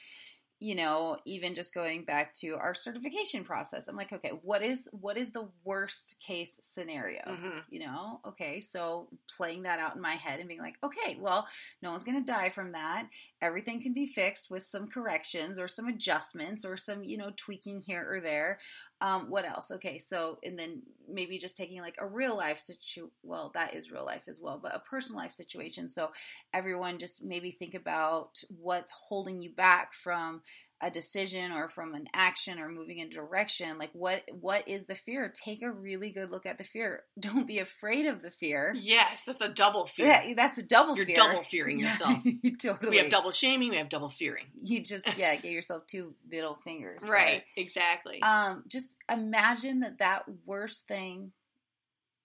you 0.63 0.75
know 0.75 1.19
even 1.25 1.55
just 1.55 1.75
going 1.75 2.05
back 2.05 2.33
to 2.33 2.51
our 2.55 2.75
certification 2.75 3.45
process 3.45 3.89
i'm 3.89 3.97
like 3.97 4.13
okay 4.13 4.33
what 4.43 4.63
is 4.63 4.89
what 4.93 5.17
is 5.17 5.31
the 5.31 5.49
worst 5.65 6.15
case 6.21 6.59
scenario? 6.63 7.21
Mm-hmm. 7.27 7.59
you 7.71 7.81
know? 7.81 8.21
Okay 8.27 8.61
so 8.61 9.09
playing 9.29 9.63
that 9.63 9.79
out 9.79 9.97
in 9.97 10.03
my 10.03 10.13
head 10.13 10.39
and 10.39 10.49
being 10.49 10.61
like 10.61 10.79
okay 10.83 11.17
well 11.21 11.47
no 11.83 11.91
one's 11.91 12.05
going 12.05 12.23
to 12.23 12.33
die 12.33 12.51
from 12.51 12.73
that. 12.73 13.09
Everything 13.41 13.83
can 13.83 13.93
be 13.93 14.07
fixed 14.07 14.51
with 14.51 14.63
some 14.63 14.89
corrections 14.89 15.59
or 15.59 15.69
some 15.69 15.89
adjustments 15.89 16.65
or 16.65 16.77
some 16.77 17.03
you 17.03 17.17
know 17.17 17.31
tweaking 17.37 17.81
here 17.81 18.07
or 18.09 18.21
there 18.21 18.59
um, 19.03 19.29
what 19.29 19.45
else? 19.45 19.71
Okay 19.73 19.99
so 19.99 20.39
and 20.45 20.59
then 20.59 20.83
maybe 21.13 21.39
just 21.39 21.57
taking 21.57 21.83
like 21.83 21.97
a 22.01 22.07
real 22.07 22.37
life 22.37 22.59
situation 22.61 23.11
well 23.25 23.51
that 23.55 23.75
is 23.75 23.91
real 23.91 24.07
life 24.07 24.23
as 24.29 24.41
well 24.41 24.59
but 24.63 24.75
a 24.75 24.79
personal 24.79 25.21
life 25.21 25.33
situation. 25.33 25.91
So 25.91 26.11
everyone 26.55 26.99
just 26.99 27.25
maybe 27.25 27.51
think 27.51 27.75
about 27.75 28.43
what's 28.49 28.93
holding 28.93 29.43
you 29.43 29.51
back 29.51 29.93
from 29.95 30.43
a 30.83 30.91
decision 30.91 31.53
or 31.53 31.69
from 31.69 31.95
an 31.95 32.09
action 32.13 32.59
or 32.59 32.69
moving 32.69 32.99
in 32.99 33.09
direction 33.09 33.79
like 33.79 33.91
what 33.93 34.23
what 34.41 34.67
is 34.67 34.85
the 34.87 34.97
fear? 34.97 35.33
Take 35.33 35.63
a 35.63 35.71
really 35.71 36.11
good 36.11 36.31
look 36.31 36.45
at 36.45 36.59
the 36.59 36.65
fear. 36.65 37.05
Don't 37.21 37.47
be 37.47 37.61
afraid 37.61 38.07
of 38.07 38.21
the 38.21 38.31
fear. 38.31 38.75
Yes 38.77 39.25
that's 39.25 39.41
a 39.41 39.49
double 39.49 39.87
fear. 39.87 40.09
Yeah, 40.09 40.35
that's 40.35 40.59
a 40.59 40.63
double 40.63 40.97
you're 40.97 41.07
fear. 41.07 41.15
double 41.15 41.43
fearing 41.51 41.79
yourself. 41.79 42.19
totally. 42.63 42.91
We 42.91 42.97
have 42.99 43.11
double 43.11 43.31
shaming 43.31 43.71
we 43.71 43.77
have 43.77 43.89
double 43.89 44.09
fearing. 44.09 44.47
You 44.61 44.83
just 44.83 45.17
yeah 45.17 45.35
get 45.37 45.53
yourself 45.53 45.87
two 45.87 46.15
middle 46.29 46.59
fingers 46.65 47.03
right 47.07 47.45
exactly. 47.57 48.21
Um 48.21 48.65
just 48.67 48.97
imagine 49.11 49.81
that 49.81 49.99
that 49.99 50.25
worst 50.45 50.89
thing 50.89 51.33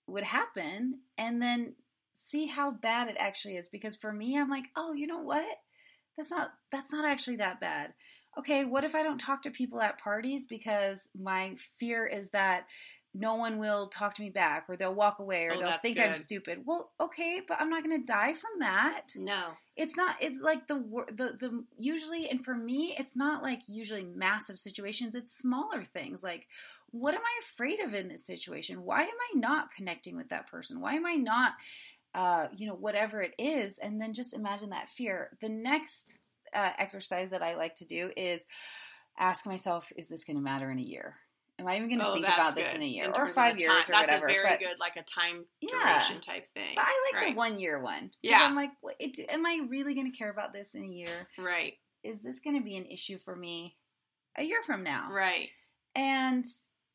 would 0.08 0.24
happen 0.24 1.00
and 1.17 1.41
then 1.41 1.76
see 2.13 2.48
how 2.48 2.72
bad 2.72 3.08
it 3.08 3.17
actually 3.20 3.58
is 3.58 3.70
because 3.70 3.96
for 3.96 4.12
me 4.12 4.39
i'm 4.39 4.50
like 4.50 4.65
oh 4.76 4.93
you 4.93 5.06
know 5.06 5.22
what? 5.22 5.46
That's 6.17 6.32
not 6.32 6.50
that's 6.72 6.91
not 6.91 7.06
actually 7.06 7.36
that 7.38 7.60
bad 7.60 7.93
okay, 8.39 8.65
what 8.65 8.84
if 8.84 8.95
I 8.95 9.04
don't 9.04 9.19
talk 9.19 9.43
to 9.43 9.52
people 9.52 9.82
at 9.82 9.97
parties 9.97 10.45
because 10.45 11.10
my 11.19 11.56
fear 11.80 12.06
is 12.06 12.30
that 12.30 12.65
no 13.13 13.36
one 13.36 13.58
will 13.58 13.88
talk 13.88 14.13
to 14.13 14.21
me 14.21 14.30
back 14.30 14.65
or 14.69 14.76
they'll 14.76 14.93
walk 14.93 15.19
away 15.19 15.45
or 15.45 15.54
oh, 15.54 15.60
they'll 15.60 15.78
think 15.82 15.97
good. 15.97 16.08
I'm 16.08 16.13
stupid. 16.13 16.62
Well, 16.65 16.91
okay, 17.00 17.41
but 17.47 17.60
I'm 17.60 17.69
not 17.69 17.84
going 17.84 18.00
to 18.00 18.06
die 18.06 18.34
from 18.34 18.60
that. 18.60 19.06
No. 19.15 19.45
It's 19.76 19.95
not 19.95 20.17
it's 20.21 20.39
like 20.39 20.67
the 20.67 20.76
the 21.12 21.38
the 21.39 21.63
usually 21.78 22.30
and 22.30 22.43
for 22.43 22.54
me 22.54 22.95
it's 22.97 23.15
not 23.15 23.41
like 23.41 23.62
usually 23.67 24.04
massive 24.04 24.60
situations, 24.60 25.15
it's 25.15 25.36
smaller 25.36 25.84
things 25.84 26.21
like 26.21 26.47
what 26.91 27.13
am 27.13 27.21
I 27.21 27.39
afraid 27.41 27.80
of 27.80 27.93
in 27.93 28.08
this 28.08 28.26
situation? 28.26 28.84
Why 28.84 29.02
am 29.02 29.08
I 29.08 29.39
not 29.39 29.71
connecting 29.71 30.15
with 30.15 30.30
that 30.30 30.47
person? 30.47 30.80
Why 30.80 30.93
am 30.93 31.06
I 31.06 31.15
not 31.15 31.54
uh, 32.15 32.47
you 32.56 32.65
know, 32.65 32.73
whatever 32.73 33.21
it 33.21 33.34
is, 33.38 33.78
and 33.78 34.02
then 34.02 34.12
just 34.12 34.34
imagine 34.34 34.71
that 34.71 34.89
fear. 34.89 35.38
The 35.39 35.50
next 35.50 36.13
uh, 36.53 36.71
exercise 36.77 37.29
that 37.31 37.41
I 37.41 37.55
like 37.55 37.75
to 37.75 37.86
do 37.86 38.12
is 38.15 38.43
ask 39.17 39.45
myself, 39.45 39.91
is 39.95 40.07
this 40.07 40.23
going 40.23 40.38
to 40.38 40.43
matter 40.43 40.69
in 40.71 40.79
a 40.79 40.83
year? 40.83 41.15
Am 41.60 41.67
I 41.67 41.77
even 41.77 41.89
going 41.89 41.99
to 41.99 42.07
oh, 42.07 42.13
think 42.13 42.27
about 42.27 42.53
good. 42.53 42.65
this 42.65 42.73
in 42.73 42.83
a 42.83 42.86
year 42.86 43.05
in 43.05 43.13
or 43.17 43.33
five 43.33 43.57
years 43.57 43.71
or 43.71 43.75
that's 43.75 43.89
whatever? 43.89 44.27
That's 44.27 44.38
a 44.38 44.41
very 44.41 44.47
but, 44.47 44.60
good, 44.60 44.79
like 44.79 44.95
a 44.95 45.03
time 45.03 45.45
yeah, 45.60 45.69
duration 45.71 46.21
type 46.21 46.45
thing. 46.53 46.75
But 46.75 46.83
I 46.86 47.12
like 47.12 47.21
right? 47.21 47.33
the 47.33 47.38
one 47.38 47.60
year 47.60 47.81
one. 47.81 48.12
Yeah. 48.21 48.41
I'm 48.43 48.55
like, 48.55 48.69
it, 48.99 49.27
am 49.27 49.43
I 49.45 49.62
really 49.67 49.95
going 49.95 50.12
to 50.12 50.15
care 50.15 50.29
about 50.29 50.53
this 50.53 50.75
in 50.75 50.83
a 50.83 50.88
year? 50.88 51.27
Right. 51.39 51.73
Is 52.03 52.21
this 52.21 52.39
going 52.41 52.57
to 52.57 52.63
be 52.63 52.77
an 52.77 52.86
issue 52.86 53.17
for 53.17 53.36
me 53.36 53.75
a 54.38 54.43
year 54.43 54.60
from 54.67 54.83
now? 54.83 55.10
Right. 55.12 55.49
And 55.95 56.45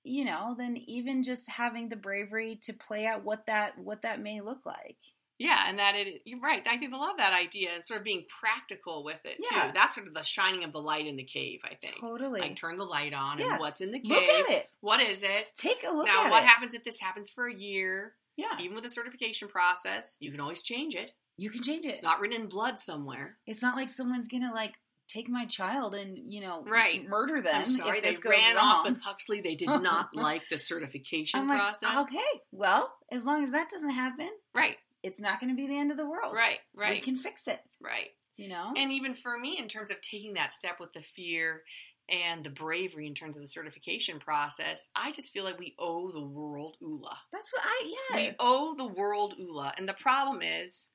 you 0.04 0.24
know, 0.24 0.54
then 0.56 0.76
even 0.86 1.22
just 1.22 1.48
having 1.48 1.88
the 1.88 1.96
bravery 1.96 2.58
to 2.62 2.72
play 2.72 3.06
out 3.06 3.24
what 3.24 3.46
that 3.46 3.78
what 3.78 4.02
that 4.02 4.20
may 4.20 4.40
look 4.40 4.64
like. 4.64 4.98
Yeah, 5.42 5.64
and 5.66 5.78
that 5.78 5.94
it 5.96 6.22
you're 6.24 6.40
right. 6.40 6.62
I 6.68 6.76
think 6.76 6.94
I 6.94 6.98
love 6.98 7.16
that 7.18 7.32
idea 7.32 7.70
and 7.74 7.84
sort 7.84 7.98
of 7.98 8.04
being 8.04 8.24
practical 8.28 9.02
with 9.04 9.20
it 9.24 9.38
Yeah. 9.50 9.66
too. 9.66 9.70
That's 9.74 9.94
sort 9.94 10.06
of 10.06 10.14
the 10.14 10.22
shining 10.22 10.64
of 10.64 10.72
the 10.72 10.80
light 10.80 11.06
in 11.06 11.16
the 11.16 11.24
cave, 11.24 11.60
I 11.64 11.74
think. 11.74 11.98
Totally. 12.00 12.40
Like 12.40 12.56
turn 12.56 12.76
the 12.76 12.84
light 12.84 13.12
on 13.14 13.38
Yeah. 13.38 13.52
and 13.52 13.60
what's 13.60 13.80
in 13.80 13.90
the 13.90 14.00
cave. 14.00 14.10
look 14.10 14.22
at 14.22 14.50
it. 14.50 14.70
What 14.80 15.00
is 15.00 15.22
it? 15.22 15.28
Just 15.28 15.56
take 15.56 15.82
a 15.84 15.90
look 15.92 16.06
now 16.06 16.24
at 16.24 16.30
what 16.30 16.42
it. 16.42 16.46
happens 16.48 16.74
if 16.74 16.84
this 16.84 17.00
happens 17.00 17.28
for 17.30 17.46
a 17.48 17.54
year? 17.54 18.14
Yeah. 18.36 18.56
Even 18.60 18.74
with 18.74 18.84
the 18.84 18.90
certification 18.90 19.48
process, 19.48 20.16
you 20.20 20.30
can 20.30 20.40
always 20.40 20.62
change 20.62 20.94
it. 20.94 21.12
You 21.36 21.50
can 21.50 21.62
change 21.62 21.84
it. 21.84 21.88
It's 21.88 22.02
not 22.02 22.20
written 22.20 22.40
in 22.42 22.48
blood 22.48 22.78
somewhere. 22.78 23.38
It's 23.46 23.62
not 23.62 23.76
like 23.76 23.88
someone's 23.88 24.28
gonna 24.28 24.52
like 24.54 24.74
take 25.08 25.28
my 25.28 25.44
child 25.44 25.94
and 25.94 26.32
you 26.32 26.40
know 26.40 26.62
Right. 26.66 27.06
murder 27.06 27.42
them. 27.42 27.54
I'm 27.62 27.66
sorry, 27.66 27.98
if 27.98 28.04
they 28.04 28.10
this 28.10 28.18
goes 28.20 28.30
ran 28.30 28.56
wrong. 28.56 28.64
off 28.64 28.84
with 28.88 29.00
Huxley. 29.02 29.40
They 29.40 29.54
did 29.54 29.68
not 29.82 30.14
like 30.14 30.42
the 30.48 30.56
certification 30.58 31.40
I'm 31.40 31.48
like, 31.48 31.58
process. 31.58 32.04
okay, 32.06 32.40
well, 32.52 32.94
as 33.10 33.24
long 33.24 33.44
as 33.44 33.50
that 33.50 33.68
doesn't 33.70 33.90
happen, 33.90 34.30
Right, 34.54 34.78
it's 35.02 35.20
not 35.20 35.40
going 35.40 35.50
to 35.50 35.56
be 35.56 35.66
the 35.66 35.78
end 35.78 35.90
of 35.90 35.96
the 35.96 36.08
world. 36.08 36.34
right, 36.34 36.58
right, 36.74 36.92
We 36.92 37.00
can 37.00 37.16
fix 37.16 37.48
it. 37.48 37.60
right. 37.80 38.10
You 38.36 38.48
know. 38.48 38.72
And 38.76 38.92
even 38.92 39.14
for 39.14 39.38
me, 39.38 39.58
in 39.58 39.68
terms 39.68 39.90
of 39.90 40.00
taking 40.00 40.34
that 40.34 40.52
step 40.52 40.80
with 40.80 40.92
the 40.94 41.02
fear 41.02 41.62
and 42.08 42.42
the 42.42 42.50
bravery 42.50 43.06
in 43.06 43.14
terms 43.14 43.36
of 43.36 43.42
the 43.42 43.48
certification 43.48 44.18
process, 44.18 44.88
I 44.96 45.12
just 45.12 45.32
feel 45.32 45.44
like 45.44 45.58
we 45.58 45.74
owe 45.78 46.10
the 46.10 46.24
world 46.24 46.76
ULA. 46.80 47.16
That's 47.32 47.52
what 47.52 47.62
I 47.64 47.92
yeah. 48.10 48.16
We 48.16 48.36
owe 48.40 48.74
the 48.76 48.86
world 48.86 49.34
ULA. 49.36 49.74
And 49.76 49.88
the 49.88 49.92
problem 49.92 50.40
is 50.42 50.90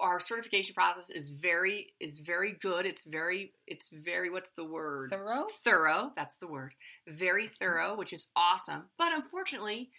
our 0.00 0.18
certification 0.18 0.74
process 0.74 1.10
is 1.10 1.30
very 1.30 1.94
is 2.00 2.20
very 2.20 2.52
good. 2.60 2.84
It's 2.86 3.04
very 3.06 3.52
it's 3.66 3.90
very 3.90 4.28
what's 4.28 4.50
the 4.52 4.64
word? 4.64 5.10
Thorough. 5.10 5.46
Thorough, 5.64 6.10
that's 6.16 6.38
the 6.38 6.48
word. 6.48 6.74
Very 7.06 7.46
thorough, 7.46 7.96
which 7.96 8.12
is 8.12 8.28
awesome. 8.34 8.86
But 8.98 9.12
unfortunately, 9.12 9.90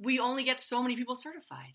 we 0.00 0.18
only 0.18 0.42
get 0.44 0.60
so 0.60 0.82
many 0.82 0.96
people 0.96 1.14
certified. 1.14 1.74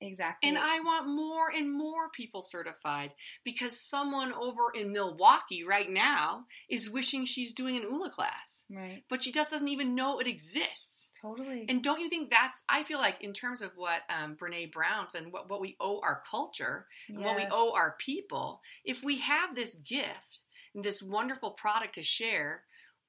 Exactly. 0.00 0.48
And 0.48 0.58
I 0.58 0.80
want 0.80 1.06
more 1.08 1.50
and 1.50 1.72
more 1.72 2.08
people 2.14 2.42
certified 2.42 3.12
because 3.44 3.80
someone 3.80 4.32
over 4.32 4.70
in 4.74 4.92
Milwaukee 4.92 5.64
right 5.64 5.90
now 5.90 6.44
is 6.68 6.90
wishing 6.90 7.24
she's 7.24 7.54
doing 7.54 7.76
an 7.76 7.82
ULA 7.82 8.10
class, 8.10 8.64
right. 8.70 9.02
but 9.08 9.22
she 9.22 9.32
just 9.32 9.50
doesn't 9.50 9.68
even 9.68 9.94
know 9.94 10.18
it 10.18 10.26
exists. 10.26 11.10
Totally. 11.22 11.66
And 11.68 11.82
don't 11.82 12.00
you 12.00 12.10
think 12.10 12.30
that's, 12.30 12.64
I 12.68 12.82
feel 12.82 12.98
like, 12.98 13.22
in 13.22 13.32
terms 13.32 13.62
of 13.62 13.70
what 13.76 14.02
um, 14.10 14.36
Brene 14.36 14.72
Brown's 14.72 15.14
and 15.14 15.32
what, 15.32 15.48
what 15.48 15.60
we 15.60 15.76
owe 15.80 16.00
our 16.02 16.22
culture 16.30 16.86
and 17.08 17.20
what 17.20 17.36
we 17.36 17.46
owe 17.50 17.74
our 17.74 17.96
people, 17.98 18.60
if 18.84 19.02
we 19.02 19.18
have 19.18 19.54
this 19.54 19.76
gift 19.76 20.42
and 20.74 20.84
this 20.84 21.02
wonderful 21.02 21.52
product 21.52 21.94
to 21.94 22.02
share, 22.02 22.64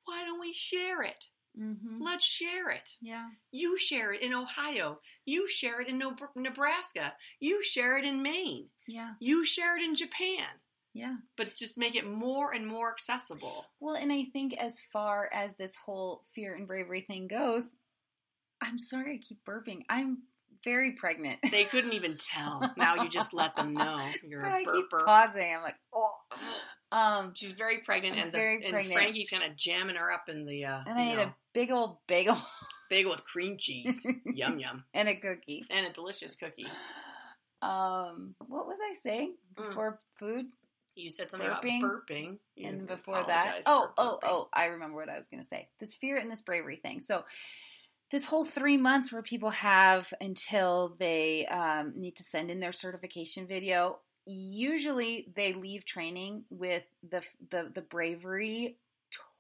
why 0.06 0.24
don't 0.24 0.40
we 0.40 0.54
share 0.54 1.02
it? 1.02 1.26
Mhm. 1.58 2.02
Let's 2.02 2.26
share 2.26 2.70
it. 2.70 2.98
Yeah. 3.02 3.30
You 3.52 3.78
share 3.78 4.12
it 4.12 4.22
in 4.22 4.34
Ohio. 4.34 5.00
You 5.26 5.48
share 5.48 5.82
it 5.82 5.88
in 5.88 6.02
Nebraska. 6.36 7.16
You 7.40 7.64
share 7.64 7.98
it 7.98 8.06
in 8.06 8.22
Maine. 8.22 8.70
Yeah. 8.88 9.14
You 9.20 9.46
share 9.46 9.78
it 9.78 9.84
in 9.84 9.96
Japan. 9.96 10.48
Yeah. 10.94 11.18
But 11.36 11.56
just 11.56 11.78
make 11.78 11.96
it 11.96 12.08
more 12.08 12.54
and 12.54 12.66
more 12.66 12.92
accessible. 12.92 13.66
Well, 13.80 13.96
and 13.96 14.12
I 14.12 14.26
think 14.32 14.54
as 14.58 14.82
far 14.94 15.30
as 15.34 15.56
this 15.56 15.76
whole 15.76 16.24
fear 16.34 16.56
and 16.56 16.68
bravery 16.68 17.02
thing 17.02 17.28
goes, 17.28 17.76
I'm 18.62 18.80
sorry 18.80 19.16
I 19.16 19.18
keep 19.18 19.44
burping. 19.46 19.84
I'm 19.90 20.24
very 20.66 20.92
pregnant. 20.94 21.40
They 21.50 21.64
couldn't 21.64 21.94
even 21.94 22.18
tell. 22.20 22.74
Now 22.76 22.96
you 22.96 23.08
just 23.08 23.34
let 23.34 23.56
them 23.56 23.74
know 23.74 24.02
you're 24.28 24.42
but 24.42 24.52
a 24.52 24.56
I 24.56 24.64
keep 24.66 24.90
burper. 24.92 25.06
pausing. 25.06 25.56
I'm 25.56 25.62
like, 25.64 25.76
oh. 25.94 26.12
Um, 26.92 27.32
She's 27.36 27.54
very 27.54 27.78
pregnant, 27.80 28.18
and, 28.18 28.28
the, 28.28 28.38
very 28.38 28.64
and 28.64 28.72
pregnant. 28.74 28.94
Frankie's 28.94 29.30
kind 29.30 29.44
of 29.50 29.56
jamming 29.56 29.96
her 29.96 30.12
up 30.12 30.28
in 30.30 30.46
the 30.46 30.66
uh, 30.66 30.82
and 30.86 30.98
I 31.00 31.16
know, 31.16 31.22
a 31.24 31.36
big 31.54 31.72
old 31.72 31.98
bagel 32.08 32.38
bagel 32.90 33.12
with 33.12 33.24
cream 33.26 33.58
cheese. 33.60 34.06
yum 34.26 34.60
yum, 34.60 34.84
and 34.94 35.08
a 35.10 35.16
cookie. 35.16 35.66
and 35.70 35.88
a 35.88 35.92
delicious 35.94 36.36
cookie. 36.36 36.68
Um, 37.62 38.36
what 38.48 38.68
was 38.68 38.78
I 38.82 38.94
saying 39.02 39.36
Mm. 39.56 39.68
before 39.70 40.00
food? 40.20 40.46
You 40.96 41.10
said 41.12 41.30
something 41.32 41.50
Burping. 41.50 41.80
about 41.84 42.08
burping, 42.08 42.38
You 42.56 42.70
and 42.70 42.88
before 42.88 43.22
that, 43.26 43.64
oh, 43.66 43.90
oh, 43.98 44.18
burping. 44.22 44.30
oh, 44.30 44.50
I 44.54 44.66
remember 44.68 44.96
what 44.96 45.10
I 45.10 45.18
was 45.18 45.28
going 45.28 45.42
to 45.44 45.48
say. 45.48 45.68
This 45.80 45.94
fear 45.94 46.16
and 46.18 46.32
this 46.32 46.42
bravery 46.42 46.78
thing. 46.78 47.02
So, 47.02 47.24
this 48.12 48.26
whole 48.26 48.46
three 48.46 48.78
months 48.78 49.12
where 49.12 49.22
people 49.22 49.50
have 49.50 50.14
until 50.22 50.96
they 51.00 51.46
um, 51.48 51.94
need 51.96 52.16
to 52.18 52.24
send 52.24 52.52
in 52.52 52.60
their 52.60 52.72
certification 52.72 53.48
video. 53.48 54.00
Usually, 54.26 55.28
they 55.36 55.54
leave 55.54 55.86
training 55.86 56.46
with 56.50 56.86
the 57.08 57.22
the 57.50 57.72
the 57.74 57.82
bravery 57.82 58.78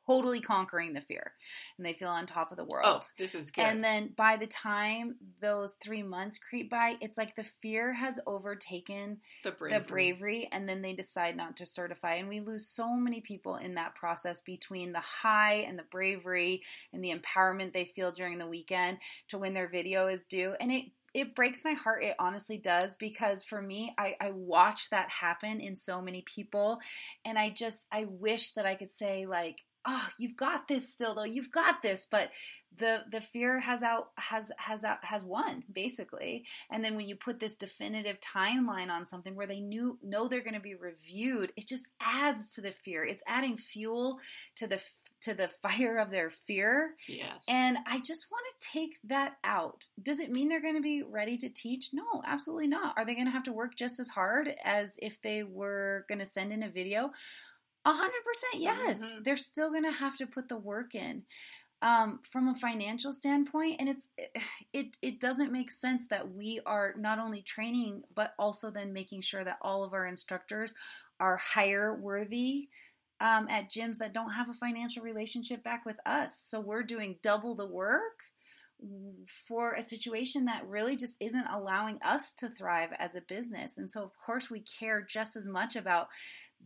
totally 0.08 0.42
conquering 0.42 0.94
the 0.94 1.02
fear, 1.02 1.34
and 1.78 1.86
they 1.86 1.94
feel 1.94 2.10
on 2.10 2.26
top 2.26 2.52
of 2.52 2.58
the 2.58 2.64
oh, 2.64 2.70
world. 2.70 3.04
Oh, 3.04 3.08
this 3.18 3.36
is 3.36 3.52
good. 3.52 3.64
And 3.64 3.84
then 3.84 4.14
by 4.16 4.38
the 4.38 4.48
time 4.48 5.16
those 5.42 5.76
three 5.76 6.04
months 6.04 6.38
creep 6.38 6.70
by, 6.70 6.96
it's 7.02 7.18
like 7.18 7.36
the 7.36 7.44
fear 7.62 7.94
has 7.94 8.20
overtaken 8.28 9.20
the 9.44 9.52
bravery. 9.52 9.80
the 9.80 9.86
bravery 9.86 10.50
and 10.52 10.68
then 10.68 10.82
they 10.82 10.94
decide 10.94 11.36
not 11.36 11.58
to 11.58 11.66
certify 11.66 12.16
and 12.16 12.28
we 12.28 12.40
lose 12.40 12.68
so 12.68 12.94
many 12.96 13.22
people 13.22 13.56
in 13.56 13.76
that 13.76 13.96
process 13.96 14.42
between 14.42 14.92
the 14.92 15.00
high 15.00 15.56
and 15.68 15.78
the 15.78 15.86
bravery 15.92 16.62
and 16.94 17.04
the 17.04 17.14
empowerment 17.14 17.74
they 17.74 17.86
feel 17.86 18.12
during 18.12 18.38
the 18.38 18.48
weekend 18.48 18.98
to 19.30 19.38
when 19.38 19.54
their 19.54 19.70
video 19.70 20.08
is 20.08 20.24
due 20.24 20.54
and 20.60 20.72
it 20.72 20.86
it 21.14 21.34
breaks 21.34 21.64
my 21.64 21.74
heart 21.74 22.04
it 22.04 22.16
honestly 22.20 22.58
does 22.58 22.96
because 22.98 23.44
for 23.44 23.62
me 23.62 23.94
I, 23.98 24.16
I 24.20 24.32
watch 24.32 24.90
that 24.90 25.10
happen 25.10 25.62
in 25.62 25.76
so 25.76 26.02
many 26.02 26.22
people 26.24 26.80
and 27.24 27.38
i 27.38 27.50
just 27.50 27.88
i 27.92 28.06
wish 28.06 28.52
that 28.52 28.66
i 28.66 28.76
could 28.76 28.92
say 28.92 29.26
like 29.26 29.62
oh 29.86 30.08
you've 30.18 30.36
got 30.36 30.68
this 30.68 30.92
still 30.92 31.16
though 31.16 31.24
you've 31.24 31.52
got 31.52 31.82
this 31.82 32.08
but 32.10 32.30
the 32.78 33.00
the 33.12 33.22
fear 33.22 33.60
has 33.60 33.84
out 33.84 34.10
has 34.18 34.52
has 34.58 34.84
out 34.84 34.98
has 35.04 35.24
won 35.24 35.64
basically 35.72 36.44
and 36.70 36.84
then 36.84 36.96
when 36.96 37.08
you 37.08 37.16
put 37.16 37.40
this 37.40 37.56
definitive 37.56 38.18
timeline 38.20 38.90
on 38.90 39.06
something 39.08 39.36
where 39.36 39.48
they 39.48 39.60
knew 39.62 39.98
know 40.04 40.28
they're 40.28 40.42
going 40.44 40.54
to 40.56 40.60
be 40.60 40.76
reviewed 40.76 41.52
it 41.56 41.68
just 41.68 41.88
adds 42.02 42.54
to 42.54 42.62
the 42.62 42.72
fear 42.72 43.06
it's 43.06 43.24
adding 43.28 43.56
fuel 43.58 44.20
to 44.56 44.68
the 44.68 44.82
to 45.22 45.34
the 45.34 45.48
fire 45.62 45.98
of 45.98 46.12
their 46.12 46.30
fear 46.30 46.96
Yes. 47.08 47.46
and 47.48 47.78
I 47.88 48.00
just 48.00 48.28
want 48.30 48.44
to 48.62 48.68
take 48.72 48.98
that 49.06 49.34
out. 49.44 49.86
Does 50.02 50.20
it 50.20 50.32
mean 50.32 50.50
they're 50.50 50.62
going 50.62 50.76
to 50.76 50.82
be 50.82 51.04
ready 51.04 51.38
to 51.38 51.50
teach? 51.50 51.90
No, 51.94 52.04
absolutely 52.26 52.68
not. 52.68 52.94
Are 52.98 53.06
they 53.06 53.14
going 53.14 53.26
to 53.28 53.32
have 53.32 53.44
to 53.44 53.52
work 53.54 53.76
just 53.76 54.00
as 54.00 54.10
hard 54.10 54.50
as 54.64 54.98
if 55.02 55.22
they 55.22 55.44
were 55.44 56.06
going 56.08 56.20
to 56.20 56.26
send 56.26 56.52
in 56.52 56.64
a 56.64 56.70
video? 56.70 57.12
A 57.86 57.94
hundred 57.94 58.24
percent, 58.26 58.64
yes. 58.64 59.02
Mhm. 59.02 59.24
They're 59.24 59.38
still 59.38 59.70
going 59.70 59.84
to 59.84 59.92
have 59.92 60.18
to 60.18 60.28
put 60.28 60.48
the 60.50 60.58
work 60.58 60.96
in. 60.96 61.24
Um, 61.82 62.22
from 62.32 62.48
a 62.48 62.56
financial 62.56 63.12
standpoint, 63.14 63.80
and 63.80 63.90
it's 63.90 64.08
it 64.74 64.98
it 65.02 65.20
doesn't 65.20 65.52
make 65.52 65.70
sense 65.72 66.08
that 66.08 66.32
we 66.32 66.60
are 66.66 66.96
not 66.98 67.20
only 67.20 67.42
training 67.44 68.04
but 68.16 68.34
also 68.40 68.72
then 68.72 68.94
making 68.94 69.22
sure 69.22 69.44
that 69.44 69.60
all 69.62 69.84
of 69.84 69.94
our 69.94 70.06
instructors 70.08 70.74
are 71.20 71.38
hire 71.38 71.94
worthy 71.94 72.70
um, 73.20 73.48
at 73.50 73.70
gyms 73.70 73.98
that 73.98 74.14
don't 74.14 74.32
have 74.32 74.50
a 74.50 74.54
financial 74.54 75.04
relationship 75.04 75.64
back 75.64 75.86
with 75.86 75.98
us. 76.06 76.38
So 76.40 76.60
we're 76.60 76.84
doing 76.84 77.20
double 77.22 77.56
the 77.56 77.68
work 77.68 78.24
for 79.48 79.74
a 79.74 79.82
situation 79.82 80.46
that 80.46 80.68
really 80.68 80.96
just 80.98 81.18
isn't 81.22 81.48
allowing 81.48 81.98
us 82.04 82.34
to 82.34 82.50
thrive 82.50 82.90
as 83.00 83.16
a 83.16 83.22
business. 83.22 83.78
And 83.78 83.90
so, 83.90 84.04
of 84.04 84.12
course, 84.26 84.50
we 84.50 84.60
care 84.60 85.02
just 85.02 85.36
as 85.36 85.48
much 85.48 85.76
about 85.76 86.08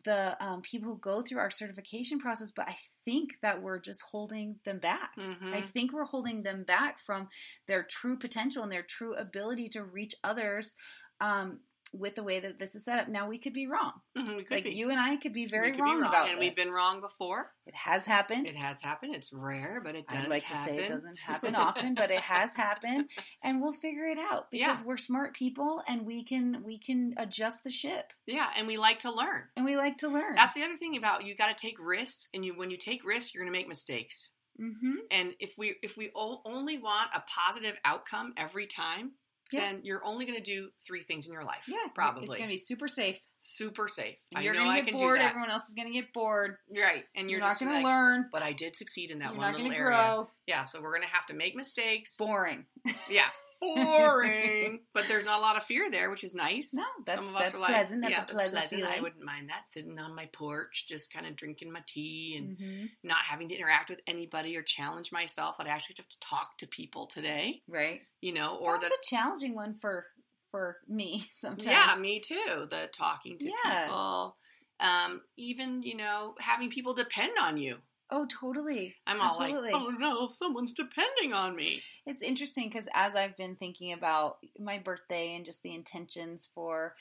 the 0.03 0.41
um, 0.43 0.61
people 0.61 0.89
who 0.89 0.97
go 0.99 1.21
through 1.21 1.39
our 1.39 1.49
certification 1.51 2.19
process, 2.19 2.51
but 2.51 2.67
I 2.67 2.77
think 3.05 3.35
that 3.41 3.61
we're 3.61 3.79
just 3.79 4.01
holding 4.01 4.59
them 4.65 4.79
back. 4.79 5.11
Mhm. 5.17 5.53
I 5.53 5.61
think 5.61 5.91
we're 5.91 6.05
holding 6.05 6.43
them 6.43 6.63
back 6.63 6.99
from 6.99 7.29
their 7.67 7.83
true 7.83 8.17
potential 8.17 8.63
and 8.63 8.71
their 8.71 8.83
true 8.83 9.13
ability 9.15 9.69
to 9.69 9.83
reach 9.83 10.15
others 10.23 10.75
um, 11.21 11.59
with 11.93 12.15
the 12.15 12.23
way 12.23 12.39
that 12.39 12.59
this 12.59 12.75
is 12.75 12.85
set 12.85 12.99
up. 12.99 13.07
Now, 13.07 13.27
we 13.27 13.37
could 13.37 13.53
be 13.53 13.67
wrong. 13.67 13.93
Mhm, 14.17 14.37
we 14.37 14.43
could 14.43 14.55
Like 14.55 14.63
be. 14.65 14.71
you 14.71 14.89
and 14.91 14.99
I 14.99 15.15
could 15.17 15.33
be 15.33 15.45
very 15.47 15.71
could 15.71 15.81
wrong, 15.81 16.01
be 16.01 16.07
about 16.07 16.29
and 16.29 16.37
this. 16.39 16.45
we've 16.47 16.55
been 16.55 16.71
wrong 16.73 17.01
before. 17.01 17.53
It 17.65 17.75
has 17.75 18.05
happened. 18.05 18.47
It 18.47 18.55
has 18.55 18.81
happened. 18.81 19.15
It's 19.15 19.31
rare, 19.33 19.81
but 19.83 19.95
it 19.95 20.07
does 20.07 20.25
I'd 20.25 20.29
like 20.29 20.45
to 20.47 20.53
happen. 20.55 20.75
say 20.77 20.83
it 20.83 20.87
doesn't 20.87 21.17
happen 21.25 21.55
often, 21.55 21.95
but 21.95 22.11
it 22.11 22.21
has 22.21 22.55
happened, 22.55 23.09
and 23.43 23.61
we'll 23.61 23.73
figure 23.73 24.05
it 24.07 24.17
out 24.19 24.51
because 24.51 24.79
Yeah. 24.79 24.85
we're 24.85 24.97
smart 24.97 25.35
people 25.35 25.81
and 25.87 26.05
we 26.05 26.23
can 26.23 26.63
we 26.63 26.77
can 26.79 27.13
adjust 27.17 27.63
the 27.63 27.71
ship, 27.71 28.11
Yeah, 28.25 28.49
and 28.55 28.67
we 28.67 28.77
like 28.77 28.99
to 28.99 29.11
learn. 29.11 29.43
and 29.55 29.65
we 29.65 29.75
like 29.77 29.97
to 29.99 30.07
learn. 30.09 30.35
That's 30.35 30.53
the 30.53 30.63
other 30.63 30.75
thing 30.77 30.95
about 30.97 31.25
you 31.25 31.35
got 31.35 31.55
to 31.55 31.61
take 31.61 31.77
risks, 31.79 32.29
and 32.33 32.43
you 32.45 32.53
when 32.57 32.69
you 32.71 32.77
take 32.77 33.03
risks, 33.05 33.33
you're 33.33 33.43
going 33.43 33.53
to 33.53 33.57
make 33.59 33.67
mistakes. 33.67 34.31
mm-hmm. 34.59 34.95
And 35.11 35.33
if 35.39 35.53
we 35.57 35.75
if 35.81 35.95
we 35.97 36.11
only 36.15 36.77
want 36.77 37.09
a 37.15 37.21
positive 37.27 37.77
outcome 37.85 38.33
every 38.37 38.67
time, 38.67 39.11
Yeah. 39.51 39.61
then 39.61 39.81
you're 39.83 40.03
only 40.05 40.25
going 40.25 40.37
to 40.37 40.43
do 40.43 40.69
three 40.85 41.03
things 41.03 41.27
in 41.27 41.33
your 41.33 41.43
life. 41.43 41.65
Yeah, 41.67 41.77
probably 41.95 42.25
it's 42.25 42.35
gonna 42.35 42.47
be 42.49 42.57
super 42.57 42.87
safe. 42.87 43.19
super 43.37 43.87
safe. 43.87 44.15
And 44.35 44.43
you're 44.43 44.53
know 44.53 44.61
gonna 44.61 44.71
I 44.71 44.81
get 44.81 44.89
can 44.89 44.97
bored. 44.97 45.17
do 45.17 45.23
that. 45.23 45.29
Everyone 45.31 45.49
else 45.49 45.67
is 45.67 45.73
gonna 45.73 45.91
get 45.91 46.13
bored. 46.13 46.57
right, 46.75 47.05
and 47.15 47.29
You're, 47.29 47.39
you're, 47.39 47.47
not 47.47 47.59
just 47.59 47.61
gonna 47.61 47.83
learn. 47.83 48.25
But 48.31 48.43
I 48.43 48.53
did 48.53 48.75
succeed 48.75 49.11
in 49.11 49.19
that 49.19 49.31
You're 49.33 49.37
one 49.39 49.53
little 49.53 49.71
area. 49.71 49.83
grow. 49.83 50.29
Yeah, 50.45 50.63
so 50.63 50.81
we're 50.81 50.91
going 50.91 51.07
to 51.07 51.13
have 51.13 51.25
to 51.27 51.33
make 51.33 51.55
mistakes. 51.55 52.15
Boring. 52.17 52.65
Yeah. 53.09 53.25
Boring. 53.61 54.79
but 54.93 55.07
there's 55.07 55.25
not 55.25 55.39
a 55.39 55.41
lot 55.41 55.57
of 55.57 55.63
fear 55.63 55.89
there, 55.91 56.09
which 56.09 56.23
is 56.23 56.33
nice. 56.33 56.73
No, 56.73 56.83
that's- 57.05 57.23
Some 57.25 57.33
of 57.33 57.39
us 57.39 57.43
that's 57.51 57.55
are 57.55 57.59
like, 57.59 57.69
pleasant. 57.71 58.01
That's 58.01 58.11
yeah, 58.11 58.17
a 58.23 58.33
that's 58.33 58.51
pleasant 58.51 58.83
I 58.85 59.01
wouldn't 59.01 59.23
mind 59.23 59.49
that 59.49 59.63
sitting 59.69 59.97
on 59.99 60.15
my 60.15 60.25
porch, 60.27 60.85
just 60.87 61.11
kind 61.13 61.25
of 61.25 61.35
drinking 61.35 61.71
my 61.71 61.81
tea 61.87 62.35
and 62.37 62.57
hmm 62.57 62.85
not 63.03 63.19
having 63.25 63.49
to 63.49 63.55
interact 63.55 63.89
with 63.89 63.99
anybody 64.07 64.55
or 64.57 64.61
challenge 64.61 65.11
myself. 65.11 65.55
I'd 65.59 65.67
actually 65.67 65.95
have 65.97 66.07
to 66.09 66.19
talk 66.19 66.57
to 66.59 66.67
people 66.67 67.07
today, 67.07 67.61
Right. 67.67 68.01
you 68.21 68.33
know, 68.33 68.55
or 68.55 68.77
That's 68.79 68.89
the 68.89 68.95
a 68.95 69.15
challenging 69.15 69.55
one 69.55 69.75
for 69.81 70.05
for 70.51 70.77
me 70.87 71.29
sometimes. 71.41 71.65
yeah, 71.65 71.95
me 71.99 72.19
too. 72.19 72.67
The 72.69 72.89
talking 72.91 73.37
to 73.39 73.45
Yeah. 73.45 73.83
people, 73.85 74.37
um, 74.79 75.21
even 75.37 75.83
you 75.83 75.95
know, 75.97 76.35
having 76.39 76.69
people 76.69 76.93
depend 76.93 77.33
on 77.39 77.57
you. 77.57 77.77
Oh, 78.11 78.25
totally. 78.25 78.95
I'm 79.05 79.21
all 79.21 79.37
like, 79.37 79.53
oh 79.73 79.91
no, 79.97 80.29
someone's 80.29 80.73
depending 80.73 81.33
on 81.33 81.55
me. 81.55 81.81
It's 82.05 82.23
interesting 82.23 82.69
because 82.69 82.87
as 82.93 83.15
I've 83.15 83.37
been 83.37 83.55
thinking 83.55 83.93
about 83.93 84.37
my 84.59 84.79
birthday 84.79 85.35
and 85.35 85.45
just 85.45 85.61
the 85.61 85.75
intentions 85.75 86.49
for 86.55 86.95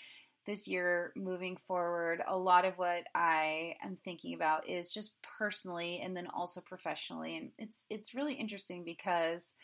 this 0.47 0.69
year 0.69 1.13
moving 1.17 1.57
forward, 1.67 2.23
a 2.27 2.37
lot 2.37 2.65
of 2.65 2.77
what 2.77 3.05
I 3.15 3.77
am 3.83 3.97
thinking 3.97 4.35
about 4.35 4.69
is 4.69 4.91
just 4.91 5.15
personally 5.39 6.01
and 6.03 6.17
then 6.17 6.27
also 6.27 6.61
professionally. 6.61 7.37
And 7.39 7.51
it's 7.59 7.85
it's 7.89 8.15
really 8.15 8.35
interesting 8.35 8.85
because 8.85 9.55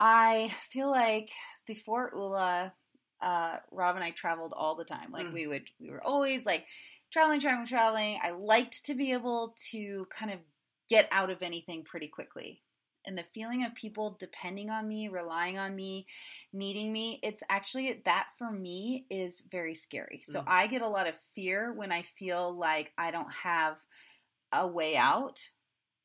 I 0.00 0.52
feel 0.70 0.90
like 0.90 1.30
before 1.66 2.10
ULA, 2.14 2.72
uh, 3.22 3.56
Rob 3.70 3.96
and 3.96 4.04
I 4.04 4.10
traveled 4.10 4.52
all 4.56 4.74
the 4.76 4.84
time. 4.84 5.12
Like 5.12 5.26
Mm. 5.26 5.32
we 5.32 5.46
would, 5.46 5.70
we 5.80 5.90
were 5.90 6.02
always 6.02 6.44
like 6.44 6.66
traveling, 7.10 7.40
traveling, 7.40 7.66
traveling. 7.66 8.18
I 8.22 8.30
liked 8.30 8.84
to 8.86 8.94
be 8.94 9.12
able 9.12 9.56
to 9.70 10.06
kind 10.10 10.32
of 10.32 10.40
get 10.88 11.08
out 11.10 11.30
of 11.30 11.42
anything 11.42 11.84
pretty 11.84 12.08
quickly. 12.08 12.62
And 13.06 13.18
the 13.18 13.24
feeling 13.34 13.64
of 13.64 13.74
people 13.74 14.16
depending 14.18 14.70
on 14.70 14.88
me, 14.88 15.08
relying 15.08 15.58
on 15.58 15.76
me, 15.76 16.06
needing 16.52 16.90
me, 16.92 17.20
it's 17.22 17.42
actually 17.50 18.00
that 18.06 18.28
for 18.38 18.50
me 18.50 19.06
is 19.10 19.42
very 19.50 19.74
scary. 19.74 20.22
So 20.24 20.40
Mm. 20.40 20.44
I 20.46 20.66
get 20.66 20.80
a 20.82 20.88
lot 20.88 21.06
of 21.06 21.18
fear 21.34 21.72
when 21.72 21.92
I 21.92 22.02
feel 22.02 22.56
like 22.56 22.92
I 22.96 23.10
don't 23.10 23.30
have 23.32 23.76
a 24.52 24.66
way 24.66 24.96
out. 24.96 25.48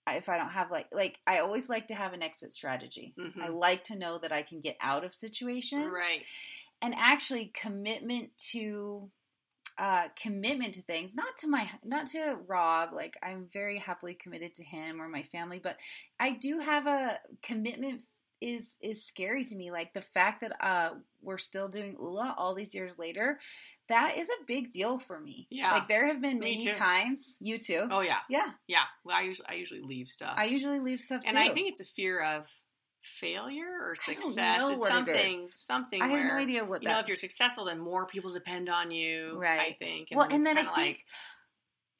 If 0.07 0.27
I 0.27 0.37
don't 0.37 0.49
have 0.49 0.71
like 0.71 0.87
like 0.91 1.19
I 1.27 1.37
always 1.39 1.69
like 1.69 1.87
to 1.87 1.95
have 1.95 2.13
an 2.13 2.23
exit 2.23 2.51
strategy. 2.51 3.13
Mhm. 3.17 3.41
I 3.43 3.47
like 3.49 3.83
to 3.85 3.95
know 3.95 4.17
that 4.17 4.31
I 4.31 4.41
can 4.43 4.59
get 4.59 4.75
out 4.81 5.03
of 5.03 5.13
situations 5.13 5.91
Right. 5.91 6.25
and 6.81 6.95
actually 6.95 7.47
commitment 7.47 8.35
to 8.51 9.11
uh, 9.79 10.09
commitment 10.21 10.73
to 10.73 10.81
things 10.81 11.15
not 11.15 11.37
to 11.37 11.47
my 11.47 11.67
not 11.85 12.05
to 12.07 12.35
rob 12.47 12.89
like 12.93 13.17
i'm 13.23 13.47
very 13.53 13.79
happily 13.79 14.13
committed 14.13 14.53
to 14.53 14.63
him 14.63 15.01
or 15.01 15.07
my 15.07 15.23
family 15.23 15.59
but 15.63 15.77
i 16.19 16.31
do 16.31 16.59
have 16.59 16.85
a 16.85 17.17
commitment 17.41 18.01
is 18.41 18.77
is 18.81 19.05
scary 19.05 19.43
to 19.45 19.55
me 19.55 19.71
like 19.71 19.93
the 19.93 20.01
fact 20.01 20.41
that 20.41 20.53
uh 20.65 20.91
we're 21.21 21.37
still 21.37 21.67
doing 21.67 21.93
ula 21.99 22.33
all 22.37 22.53
these 22.55 22.73
years 22.75 22.93
later 22.97 23.39
that 23.89 24.17
is 24.17 24.29
a 24.29 24.45
big 24.45 24.71
deal 24.71 24.99
for 24.99 25.19
me 25.19 25.47
Yeah. 25.49 25.71
like 25.73 25.87
there 25.87 26.07
have 26.07 26.21
been 26.21 26.39
Me 26.39 26.55
many 26.57 26.71
too. 26.71 26.77
times 26.77 27.37
you 27.39 27.57
too 27.57 27.87
Oh 27.89 28.01
yeah, 28.01 28.19
yeah 28.29 28.51
yeah. 28.67 28.83
Well, 29.03 29.17
I 29.17 29.21
usually 29.21 29.47
I 29.49 29.53
usually 29.55 29.81
leave 29.81 30.07
stuff. 30.07 30.35
i 30.37 30.45
usually 30.45 30.79
leave 30.79 30.99
stuff 30.99 31.21
too. 31.21 31.27
and 31.35 31.35
too 31.37 31.51
I 31.51 31.53
think 31.53 31.69
it's 31.69 31.81
a 31.81 31.85
fear 31.85 32.21
of 32.21 32.47
failure 33.03 33.79
or 33.81 33.95
success. 33.95 34.65
it's 34.65 34.77
it 34.77 34.87
something 34.87 35.49
something 35.55 36.01
i 36.01 36.07
have 36.07 36.25
no 36.25 36.33
idea 36.33 36.65
what 36.65 36.81
you 36.81 36.87
that 36.87 36.93
know 36.93 36.99
if 36.99 37.07
you're 37.07 37.15
successful, 37.15 37.65
then 37.65 37.79
more 37.79 38.05
people 38.05 38.31
depend 38.33 38.69
on 38.69 38.91
you. 38.91 39.37
Right. 39.39 39.59
I 39.59 39.77
think. 39.79 40.09
well, 40.11 40.27
and 40.29 40.45
then 40.45 40.57
I 40.57 40.63
think, 40.63 40.77
like 40.77 41.05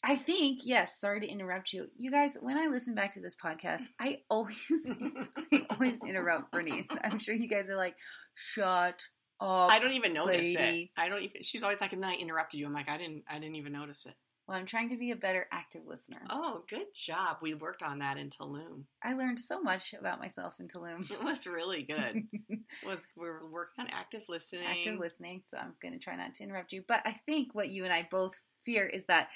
I 0.03 0.15
think, 0.15 0.61
yes. 0.63 0.99
Sorry 0.99 1.19
to 1.19 1.27
interrupt 1.27 1.73
you, 1.73 1.89
you 1.97 2.09
guys. 2.09 2.37
When 2.41 2.57
I 2.57 2.67
listen 2.67 2.95
back 2.95 3.13
to 3.15 3.19
this 3.19 3.35
podcast, 3.35 3.83
I 3.99 4.19
always, 4.29 4.57
I 5.51 5.65
always 5.69 5.99
interrupt 6.07 6.51
Bernice. 6.51 6.87
I'm 7.03 7.19
sure 7.19 7.35
you 7.35 7.49
guys 7.49 7.69
are 7.69 7.75
like, 7.75 7.95
"Shut 8.33 9.07
up." 9.41 9.71
I 9.71 9.79
don't 9.79 9.93
even 9.93 10.13
notice 10.13 10.55
lady. 10.55 10.83
it. 10.83 10.89
I 10.97 11.09
don't 11.09 11.23
even. 11.23 11.43
She's 11.43 11.63
always 11.63 11.81
like, 11.81 11.91
and 11.91 12.01
then 12.01 12.11
I 12.11 12.15
interrupted 12.15 12.59
you. 12.59 12.65
I'm 12.65 12.73
like, 12.73 12.89
I 12.89 12.97
didn't. 12.97 13.23
I 13.29 13.39
didn't 13.39 13.55
even 13.55 13.73
notice 13.73 14.05
it. 14.05 14.13
Well, 14.49 14.57
I'm 14.57 14.65
trying 14.65 14.89
to 14.89 14.97
be 14.97 15.11
a 15.11 15.15
better 15.15 15.45
active 15.51 15.83
listener. 15.85 16.21
Oh, 16.27 16.63
good 16.67 16.87
job. 16.95 17.37
We 17.39 17.53
worked 17.53 17.83
on 17.83 17.99
that 17.99 18.17
in 18.17 18.31
Tulum. 18.31 18.85
I 19.03 19.13
learned 19.13 19.37
so 19.37 19.61
much 19.61 19.93
about 19.93 20.19
myself 20.19 20.55
in 20.59 20.67
Tulum. 20.67 21.09
It 21.11 21.23
was 21.23 21.45
really 21.45 21.83
good. 21.83 22.23
Was 22.85 23.07
we 23.15 23.27
were 23.27 23.47
working 23.47 23.85
on 23.85 23.91
active 23.91 24.23
listening. 24.27 24.65
active 24.65 24.99
listening, 24.99 25.43
so 25.51 25.57
I'm 25.57 25.75
going 25.83 25.93
to 25.93 25.99
try 25.99 26.15
not 26.15 26.33
to 26.35 26.43
interrupt 26.43 26.73
you. 26.73 26.83
But 26.87 27.01
I 27.05 27.13
think 27.27 27.53
what 27.53 27.69
you 27.69 27.83
and 27.83 27.93
I 27.93 28.07
both 28.09 28.33
fear 28.65 28.87
is 28.87 29.05
that 29.05 29.27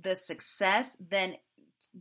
the 0.00 0.16
success 0.16 0.96
then 0.98 1.36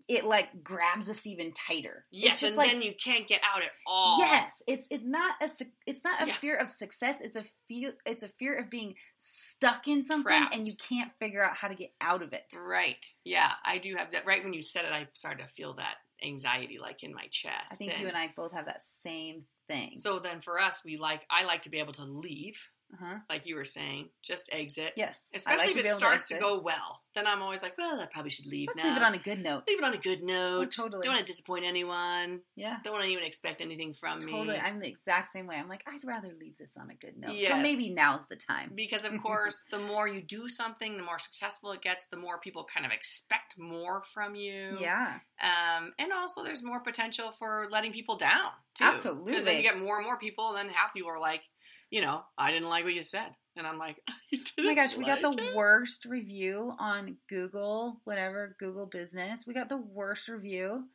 it 0.08 0.26
like 0.26 0.64
grabs 0.64 1.10
us 1.10 1.26
even 1.28 1.52
tighter. 1.54 2.06
It's 2.12 2.24
Yes, 2.24 2.40
just 2.42 2.52
and 2.52 2.58
like 2.58 2.72
then 2.72 2.82
you 2.82 2.94
can't 3.04 3.28
get 3.28 3.42
out 3.44 3.62
at 3.62 3.72
all. 3.88 4.20
Yes, 4.20 4.62
it's 4.68 4.88
it's 4.92 5.06
not 5.06 5.36
a 5.42 5.50
it's 5.86 6.04
not 6.04 6.22
a 6.24 6.28
Yeah. 6.28 6.36
fear 6.36 6.56
of 6.58 6.70
success. 6.70 7.22
It's 7.22 7.38
a 7.38 7.46
fear 7.68 7.94
it's 8.06 8.24
a 8.24 8.30
fear 8.30 8.58
of 8.58 8.70
being 8.70 8.96
stuck 9.18 9.88
in 9.88 10.04
something 10.04 10.24
Trapped. 10.24 10.56
and 10.56 10.68
you 10.68 10.76
can't 10.76 11.12
figure 11.20 11.44
out 11.44 11.56
how 11.56 11.68
to 11.68 11.76
get 11.76 11.94
out 12.02 12.22
of 12.22 12.34
it. 12.34 12.44
Right. 12.56 13.06
Yeah, 13.24 13.52
I 13.64 13.78
do 13.78 13.96
have 13.98 14.12
that. 14.12 14.26
Right 14.26 14.44
when 14.44 14.54
you 14.54 14.62
said 14.62 14.86
it, 14.86 14.92
I 14.92 15.08
started 15.14 15.44
to 15.44 15.50
feel 15.50 15.74
that 15.76 15.98
anxiety, 16.24 16.78
like 16.80 17.04
in 17.04 17.14
my 17.14 17.28
chest. 17.32 17.74
I 17.74 17.76
think 17.76 18.00
you 18.00 18.08
and 18.08 18.18
I 18.18 18.32
both 18.36 18.54
have 18.54 18.66
that 18.66 18.84
same 18.84 19.44
thing. 19.68 19.94
So 20.00 20.20
then, 20.20 20.42
for 20.42 20.60
us, 20.60 20.82
we 20.86 20.98
like. 20.98 21.26
I 21.30 21.44
like 21.46 21.64
to 21.64 21.70
be 21.70 21.80
able 21.80 21.94
to 21.94 22.04
leave, 22.06 22.70
uh-huh. 23.02 23.20
like 23.30 23.46
you 23.46 23.56
were 23.56 23.66
saying, 23.66 24.10
just 24.22 24.50
exit. 24.52 24.94
Yes, 24.98 25.22
Especially 25.34 25.68
like 25.68 25.78
if 25.78 25.86
it 25.86 25.88
starts 25.90 26.28
to, 26.30 26.36
exit. 26.36 26.48
go 26.48 26.60
well, 26.62 27.02
then 27.14 27.28
I'm 27.28 27.42
always 27.42 27.62
like, 27.62 27.78
well, 27.78 28.00
I 28.00 28.06
probably 28.08 28.32
should 28.32 28.46
leave 28.46 28.68
Let's 28.70 28.78
now. 28.84 28.90
leave 28.90 28.98
it 28.98 29.04
on 29.04 29.14
a 29.14 29.18
good 29.20 29.42
note. 29.44 29.64
Leave 29.68 29.80
it 29.80 29.84
on 29.86 29.94
a 29.94 29.98
good 29.98 30.24
note. 30.24 30.60
Oh, 30.62 30.66
totally. 30.66 31.04
Don't 31.06 31.14
want 31.16 31.26
to 31.26 31.32
disappoint 31.32 31.66
anyone. 31.66 32.42
Yeah, 32.56 32.78
Don't 32.84 32.94
want 32.94 33.06
to 33.06 33.12
even 33.12 33.24
expect 33.24 33.62
anything 33.62 33.94
from 33.94 34.20
me. 34.20 34.32
totally. 34.32 34.58
I'm 34.58 34.80
the 34.80 34.88
exact 34.88 35.32
same 35.32 35.48
way. 35.48 35.56
I'm 35.56 35.70
like, 35.70 35.84
I'd 35.88 36.04
rather 36.04 36.30
leave 36.40 36.58
this 36.58 36.78
on 36.78 36.90
a 36.90 36.96
good 36.96 37.18
note. 37.18 37.36
Yes. 37.36 37.52
So 37.52 37.58
maybe 37.62 37.94
now's 37.94 38.26
the 38.28 38.36
time. 38.36 38.72
Because 38.76 39.06
of 39.06 39.12
course, 39.24 39.64
the 39.72 39.80
more 39.80 40.08
you 40.08 40.22
do 40.22 40.50
something, 40.50 40.98
the 40.98 41.04
more 41.04 41.20
successful 41.20 41.72
it 41.72 41.82
gets. 41.82 42.06
The 42.08 42.18
more 42.18 42.40
people 42.40 42.66
kind 42.72 42.86
of 42.86 42.92
expect 42.92 43.58
more 43.58 44.04
from 44.14 44.36
you. 44.36 44.78
Yeah, 44.80 45.20
Um, 45.42 45.94
and 46.00 46.12
also, 46.12 46.44
there's 46.44 46.64
more 46.64 46.80
potential 46.82 47.32
for 47.32 47.68
letting 47.72 47.92
people 47.94 48.16
down 48.18 48.50
too. 48.76 48.84
Absolutely. 48.84 49.32
Because 49.32 49.46
then 49.46 49.58
you 49.58 49.64
get 49.64 49.80
more 49.80 49.98
and 49.98 50.06
more 50.06 50.18
people, 50.18 50.50
and 50.50 50.58
then 50.58 50.74
half 50.76 50.94
people 50.94 51.10
are 51.10 51.20
like, 51.20 51.42
you 51.90 52.02
know, 52.02 52.24
I 52.38 52.52
didn't 52.52 52.70
like 52.70 52.84
what 52.84 52.94
you 52.94 53.04
said, 53.04 53.30
and 53.56 53.66
I'm 53.66 53.78
like, 53.78 53.98
Oh 54.58 54.64
my 54.64 54.74
gosh, 54.74 54.96
we 54.96 55.06
got 55.06 55.22
the 55.22 55.32
it? 55.32 55.56
worst 55.56 56.06
review 56.06 56.74
on 56.80 57.18
Google, 57.30 58.02
whatever, 58.04 58.56
Google 58.60 58.86
Business. 58.86 59.46
We 59.46 59.54
got 59.54 59.70
the 59.70 59.78
worst 59.78 60.28
review. 60.28 60.86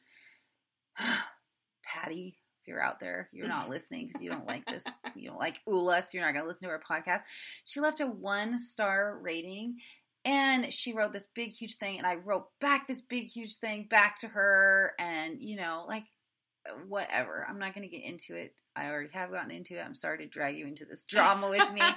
Patty, 1.85 2.39
if 2.63 2.69
you're 2.69 2.83
out 2.83 3.01
there, 3.01 3.29
you're 3.33 3.49
not 3.49 3.69
listening 3.71 4.07
because 4.07 4.23
you 4.23 4.31
don't 4.31 4.47
like 4.47 4.67
this. 4.67 4.85
You 5.15 5.31
don't 5.31 5.39
like 5.39 5.61
ULA, 5.67 6.03
so 6.03 6.11
you're 6.15 6.25
not 6.25 6.33
going 6.33 6.43
to 6.43 6.49
listen 6.49 6.69
to 6.69 6.75
our 6.75 6.81
podcast. 6.81 7.23
She 7.65 7.81
left 7.81 8.01
a 8.01 8.07
one 8.07 8.59
star 8.59 9.19
rating 9.21 9.77
and 10.25 10.73
she 10.73 10.93
wrote 10.93 11.13
this 11.13 11.27
big, 11.35 11.51
huge 11.51 11.77
thing. 11.77 11.99
And 11.99 12.07
I 12.07 12.17
wrote 12.17 12.47
back 12.61 12.87
this 12.87 13.01
big, 13.01 13.29
huge 13.29 13.57
thing 13.57 13.87
back 13.89 14.19
to 14.21 14.29
her. 14.29 14.93
And, 14.99 15.37
you 15.41 15.57
know, 15.57 15.85
like, 15.89 16.05
whatever. 16.89 17.47
I'm 17.49 17.59
not 17.59 17.75
going 17.75 17.89
to 17.89 17.97
get 17.97 18.05
into 18.05 18.35
it. 18.35 18.55
I 18.77 18.87
already 18.87 19.11
have 19.13 19.31
gotten 19.31 19.51
into 19.51 19.79
it. 19.79 19.83
I'm 19.83 19.95
sorry 19.95 20.19
to 20.19 20.27
drag 20.27 20.57
you 20.57 20.67
into 20.67 20.85
this 20.85 21.05
drama 21.05 21.49
with 21.49 21.73
me. 21.73 21.83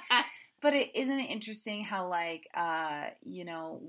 But 0.62 0.74
it 0.74 0.96
isn't 0.96 1.20
it 1.20 1.30
interesting 1.30 1.84
how 1.84 2.08
like 2.08 2.48
uh 2.56 3.08
you 3.22 3.44
know 3.44 3.82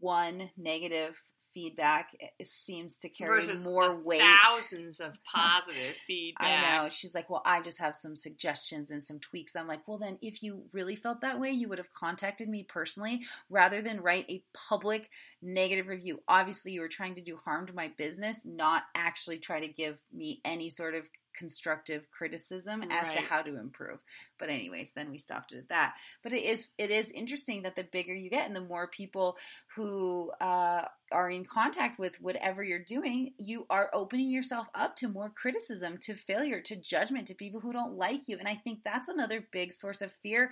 one 0.00 0.50
negative 0.56 1.16
feedback 1.54 2.14
it 2.38 2.48
seems 2.48 2.98
to 2.98 3.08
carry 3.08 3.40
Versus 3.40 3.64
more 3.64 3.96
weight. 3.96 4.20
thousands 4.20 5.00
of 5.00 5.18
positive 5.34 5.94
feedback. 6.06 6.46
I 6.46 6.82
know. 6.82 6.88
She's 6.88 7.14
like, 7.14 7.30
well, 7.30 7.42
I 7.44 7.62
just 7.62 7.78
have 7.78 7.96
some 7.96 8.16
suggestions 8.16 8.90
and 8.90 9.02
some 9.02 9.18
tweaks. 9.18 9.56
I'm 9.56 9.68
like, 9.68 9.86
well, 9.86 9.98
then 9.98 10.18
if 10.22 10.42
you 10.42 10.62
really 10.72 10.96
felt 10.96 11.20
that 11.22 11.40
way, 11.40 11.50
you 11.50 11.68
would 11.68 11.78
have 11.78 11.92
contacted 11.92 12.48
me 12.48 12.62
personally 12.62 13.22
rather 13.50 13.82
than 13.82 14.00
write 14.00 14.26
a 14.28 14.42
public 14.54 15.10
negative 15.42 15.88
review. 15.88 16.20
Obviously, 16.28 16.72
you 16.72 16.80
were 16.80 16.88
trying 16.88 17.14
to 17.16 17.22
do 17.22 17.36
harm 17.36 17.66
to 17.66 17.74
my 17.74 17.90
business, 17.96 18.44
not 18.44 18.84
actually 18.94 19.38
try 19.38 19.60
to 19.60 19.68
give 19.68 19.98
me 20.12 20.40
any 20.44 20.70
sort 20.70 20.94
of 20.94 21.08
constructive 21.38 22.10
criticism 22.10 22.82
as 22.90 23.10
to 23.14 23.20
how 23.20 23.42
to 23.42 23.58
improve. 23.58 24.00
But 24.38 24.48
anyways, 24.48 24.90
then 24.94 25.10
we 25.10 25.18
stopped 25.18 25.52
it 25.52 25.58
at 25.58 25.68
that. 25.68 25.94
But 26.22 26.32
it 26.32 26.44
is 26.44 26.70
it 26.78 26.90
is 26.90 27.12
interesting 27.12 27.62
that 27.62 27.76
the 27.76 27.84
bigger 27.84 28.14
you 28.14 28.28
get 28.28 28.46
and 28.46 28.56
the 28.56 28.60
more 28.60 28.88
people 28.88 29.36
who 29.76 30.32
uh, 30.40 30.84
are 31.12 31.30
in 31.30 31.44
contact 31.44 31.98
with 31.98 32.20
whatever 32.20 32.62
you're 32.62 32.82
doing, 32.84 33.32
you 33.38 33.66
are 33.70 33.90
opening 33.92 34.30
yourself 34.30 34.66
up 34.74 34.96
to 34.96 35.08
more 35.08 35.30
criticism, 35.30 35.98
to 35.98 36.14
failure, 36.14 36.60
to 36.62 36.76
judgment, 36.76 37.26
to 37.28 37.34
people 37.34 37.60
who 37.60 37.72
don't 37.72 37.96
like 37.96 38.28
you. 38.28 38.38
And 38.38 38.48
I 38.48 38.54
think 38.56 38.80
that's 38.84 39.08
another 39.08 39.46
big 39.50 39.72
source 39.72 40.02
of 40.02 40.12
fear. 40.22 40.50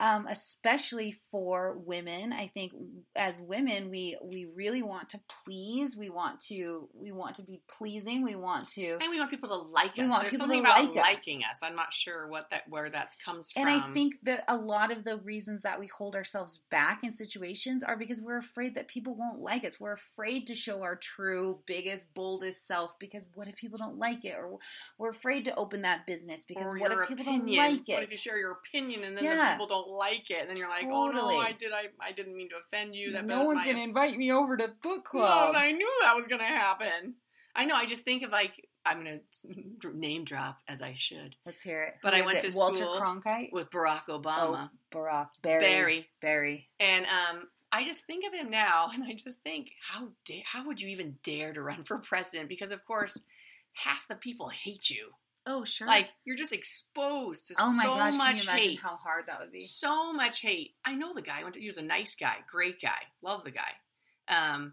Um, 0.00 0.26
especially 0.28 1.14
for 1.30 1.78
women, 1.78 2.32
I 2.32 2.48
think 2.48 2.72
as 3.14 3.38
women, 3.38 3.90
we 3.90 4.18
we 4.20 4.44
really 4.44 4.82
want 4.82 5.10
to 5.10 5.20
please. 5.44 5.96
We 5.96 6.10
want 6.10 6.40
to 6.48 6.88
we 6.92 7.12
want 7.12 7.36
to 7.36 7.44
be 7.44 7.62
pleasing. 7.68 8.24
We 8.24 8.34
want 8.34 8.66
to 8.70 8.98
And 9.00 9.08
we 9.08 9.20
want 9.20 9.30
people 9.30 9.50
to 9.50 9.54
like 9.54 9.92
us. 9.96 10.10
want 10.10 10.22
There's 10.22 10.36
something 10.36 10.64
to 10.64 10.68
about 10.68 10.80
like 10.80 10.90
us. 10.90 10.96
liking 10.96 11.42
us. 11.48 11.60
I'm 11.62 11.76
not 11.76 11.94
sure 11.94 12.26
what 12.26 12.50
that 12.50 12.62
where 12.68 12.90
that 12.90 13.14
comes 13.24 13.52
from. 13.52 13.68
And 13.68 13.70
I 13.70 13.92
think 13.92 14.14
that 14.24 14.42
a 14.48 14.56
lot 14.56 14.90
of 14.90 15.04
the 15.04 15.18
reasons 15.18 15.62
that 15.62 15.78
we 15.78 15.86
hold 15.86 16.16
ourselves 16.16 16.62
back 16.72 17.04
in 17.04 17.12
situations 17.12 17.84
are 17.84 17.96
because 17.96 18.20
we're 18.20 18.38
afraid 18.38 18.74
that 18.74 18.88
people 18.88 19.14
won't 19.14 19.38
like 19.38 19.64
us. 19.64 19.78
We're 19.78 19.83
afraid 19.92 20.46
to 20.46 20.54
show 20.54 20.82
our 20.82 20.96
true, 20.96 21.60
biggest, 21.66 22.12
boldest 22.14 22.66
self 22.66 22.98
because 22.98 23.28
what 23.34 23.46
if 23.46 23.54
people 23.56 23.76
don't 23.78 23.98
like 23.98 24.24
it? 24.24 24.34
Or 24.36 24.56
we're 24.98 25.10
afraid 25.10 25.44
to 25.44 25.54
open 25.54 25.82
that 25.82 26.06
business 26.06 26.44
because 26.46 26.66
or 26.66 26.78
what 26.78 26.90
if 26.90 27.08
people 27.08 27.22
opinion. 27.24 27.56
don't 27.56 27.72
like 27.76 27.88
it? 27.88 27.92
What 27.94 28.02
if 28.04 28.10
you 28.12 28.16
share 28.18 28.38
your 28.38 28.52
opinion 28.52 29.04
and 29.04 29.16
then 29.16 29.24
the 29.24 29.50
people 29.52 29.66
don't 29.66 29.88
like 29.90 30.30
it, 30.30 30.38
and 30.40 30.48
then 30.50 30.56
you're 30.56 30.68
like, 30.70 30.86
oh 30.90 31.10
no. 31.10 31.28
I 31.38 31.52
did, 31.52 31.72
I, 31.72 31.84
I 32.00 32.12
didn't 32.12 32.36
mean 32.36 32.48
to 32.48 32.56
offend 32.56 32.96
you. 32.96 33.12
That 33.12 33.26
no 33.26 33.42
one's 33.42 33.56
my 33.58 33.64
going 33.64 33.76
to 33.76 33.82
invite 33.82 34.16
me 34.16 34.32
over 34.32 34.56
to 34.56 34.70
book 34.82 35.04
club. 35.04 35.48
and 35.48 35.56
I 35.56 35.70
knew 35.72 35.90
that 36.02 36.16
was 36.16 36.26
going 36.26 36.40
to 36.40 36.46
happen. 36.46 37.14
I 37.54 37.66
know. 37.66 37.74
I 37.74 37.86
just 37.86 38.02
think 38.04 38.22
of 38.24 38.30
like 38.32 38.66
I'm 38.86 39.02
going 39.04 39.20
to 39.80 39.96
name 39.96 40.24
drop 40.24 40.58
as 40.68 40.82
I 40.82 40.94
should 40.96 41.36
Let's 41.46 41.62
hear 41.62 41.84
it. 41.84 41.94
But 42.02 42.14
Who 42.14 42.22
I 42.22 42.26
went 42.26 42.44
it? 42.44 42.50
to 42.50 42.56
Walter 42.56 42.78
school 42.80 42.96
Cronkite. 43.00 43.52
with 43.52 43.70
Barack 43.70 44.06
Obama, 44.08 44.68
Oh, 44.70 44.98
Barack 44.98 45.28
Barry. 45.42 45.60
Barry, 45.60 46.08
Barry. 46.20 46.68
and 46.80 47.06
um, 47.06 47.48
I 47.74 47.84
just 47.84 48.06
think 48.06 48.24
of 48.26 48.32
him 48.32 48.50
now, 48.50 48.88
and 48.94 49.02
I 49.04 49.14
just 49.14 49.42
think 49.42 49.70
how 49.90 50.08
da- 50.24 50.44
how 50.46 50.66
would 50.66 50.80
you 50.80 50.88
even 50.90 51.16
dare 51.22 51.52
to 51.52 51.62
run 51.62 51.84
for 51.84 51.98
president? 51.98 52.48
Because 52.48 52.72
of 52.72 52.84
course, 52.84 53.18
half 53.72 54.06
the 54.08 54.14
people 54.14 54.48
hate 54.48 54.88
you. 54.90 55.08
Oh, 55.46 55.64
sure. 55.64 55.86
Like 55.86 56.08
you're 56.24 56.36
just 56.36 56.52
exposed 56.54 57.48
to 57.48 57.54
oh 57.60 57.74
my 57.76 57.82
so 57.84 57.94
gosh, 57.96 58.14
much 58.14 58.26
can 58.26 58.36
you 58.36 58.42
imagine 58.52 58.70
hate. 58.70 58.80
how 58.82 58.96
hard 58.96 59.26
that 59.26 59.40
would 59.40 59.52
be? 59.52 59.58
so 59.58 60.12
much 60.12 60.40
hate. 60.40 60.74
I 60.84 60.94
know 60.94 61.12
the 61.12 61.20
guy. 61.22 61.42
Went 61.42 61.54
to, 61.54 61.60
he 61.60 61.66
was 61.66 61.76
a 61.76 61.82
nice 61.82 62.14
guy, 62.14 62.36
great 62.50 62.80
guy, 62.80 63.00
love 63.22 63.44
the 63.44 63.50
guy. 63.50 63.70
Um, 64.28 64.72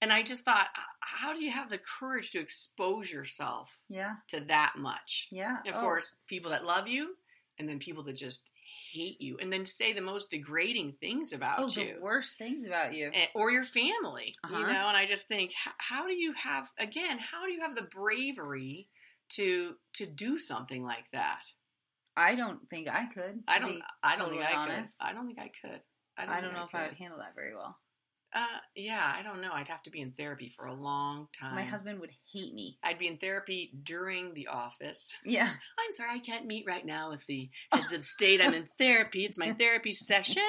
and 0.00 0.12
I 0.12 0.22
just 0.24 0.44
thought, 0.44 0.66
how 1.00 1.32
do 1.32 1.44
you 1.44 1.52
have 1.52 1.70
the 1.70 1.78
courage 1.78 2.32
to 2.32 2.40
expose 2.40 3.12
yourself 3.12 3.68
Yeah, 3.88 4.14
to 4.28 4.40
that 4.48 4.72
much? 4.76 5.28
yeah. 5.30 5.58
Of 5.68 5.76
Oh, 5.76 5.80
course, 5.80 6.16
people 6.26 6.50
that 6.50 6.64
love 6.64 6.88
you, 6.88 7.14
and 7.60 7.68
then 7.68 7.78
people 7.78 8.02
that 8.04 8.16
just 8.16 8.50
hate 8.92 9.20
you, 9.20 9.38
and 9.40 9.52
then 9.52 9.64
say 9.64 9.92
the 9.92 10.00
most 10.00 10.30
degrading 10.30 10.94
things 11.00 11.32
about 11.32 11.58
Oh, 11.58 11.68
you. 11.80 11.94
the 11.94 12.00
worst 12.00 12.36
things 12.38 12.66
about 12.66 12.92
you. 12.94 13.10
Eh, 13.12 13.26
Or 13.34 13.50
your 13.50 13.64
family, 13.64 14.36
you 14.50 14.56
Uh-huh. 14.56 14.72
know, 14.72 14.88
and 14.88 14.96
I 14.96 15.06
just 15.06 15.26
think, 15.28 15.52
how 15.78 16.06
do 16.06 16.14
you 16.14 16.32
have 16.34 16.70
again? 16.78 17.18
How 17.18 17.46
do 17.46 17.52
you 17.52 17.60
have 17.62 17.74
the 17.74 17.82
bravery 17.90 18.88
to 19.30 19.76
to 19.94 20.06
do 20.06 20.38
something 20.38 20.82
like 20.84 21.10
that? 21.12 21.42
I 22.16 22.34
don't 22.34 22.68
think 22.68 22.88
I 22.88 23.06
could. 23.06 23.42
I 23.48 23.58
don't. 23.58 23.82
I 24.02 24.16
don't 24.16 24.28
think 24.30 24.42
totally 24.42 24.44
I 24.44 24.54
honest. 24.56 24.98
could. 24.98 25.06
I 25.06 25.12
don't 25.14 25.26
think 25.26 25.38
I 25.38 25.50
could. 25.60 25.80
I 26.16 26.22
I 26.22 26.26
don't, 26.26 26.34
don't, 26.34 26.42
think 26.42 26.54
know 26.54 26.64
if 26.66 26.74
I 26.74 26.86
would 26.88 26.96
handle 26.96 27.18
that 27.20 27.34
very 27.34 27.54
well. 27.54 27.78
Uh, 28.34 28.46
yeah, 28.74 29.12
I 29.14 29.22
don't 29.22 29.42
know. 29.42 29.50
I'd 29.52 29.68
have 29.68 29.82
to 29.82 29.90
be 29.90 30.00
in 30.00 30.12
therapy 30.12 30.50
for 30.56 30.64
a 30.66 30.74
long 30.74 31.28
time. 31.38 31.54
My 31.54 31.64
husband 31.64 32.00
would 32.00 32.12
hate 32.32 32.54
me. 32.54 32.78
I'd 32.82 32.98
be 32.98 33.08
in 33.08 33.18
therapy 33.18 33.70
during 33.82 34.32
the 34.32 34.48
office. 34.48 35.14
Yeah. 35.24 35.50
I'm 35.78 35.92
sorry, 35.92 36.10
I 36.14 36.18
can't 36.18 36.46
meet 36.46 36.64
right 36.66 36.84
now 36.84 37.10
with 37.10 37.26
the 37.26 37.50
heads 37.72 37.92
of 37.92 38.02
state. 38.02 38.40
I'm 38.40 38.54
in 38.54 38.68
therapy. 38.78 39.24
It's 39.24 39.38
my 39.38 39.52
therapy 39.52 39.92
session. 39.92 40.42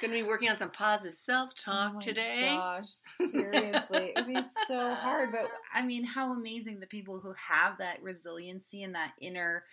Going 0.00 0.12
to 0.12 0.22
be 0.22 0.28
working 0.28 0.48
on 0.50 0.56
some 0.56 0.70
positive 0.70 1.14
self 1.14 1.54
talk 1.54 1.94
Oh 1.96 2.00
today. 2.00 2.46
Gosh, 2.54 2.84
seriously, 3.30 4.12
it'd 4.16 4.26
be 4.26 4.40
so 4.68 4.94
hard. 4.94 5.32
But 5.32 5.48
I 5.74 5.82
mean, 5.82 6.04
how 6.04 6.32
amazing 6.32 6.80
the 6.80 6.86
people 6.86 7.20
who 7.20 7.32
have 7.32 7.78
that 7.78 8.02
resiliency 8.02 8.82
and 8.82 8.94
that 8.94 9.12
inner 9.20 9.64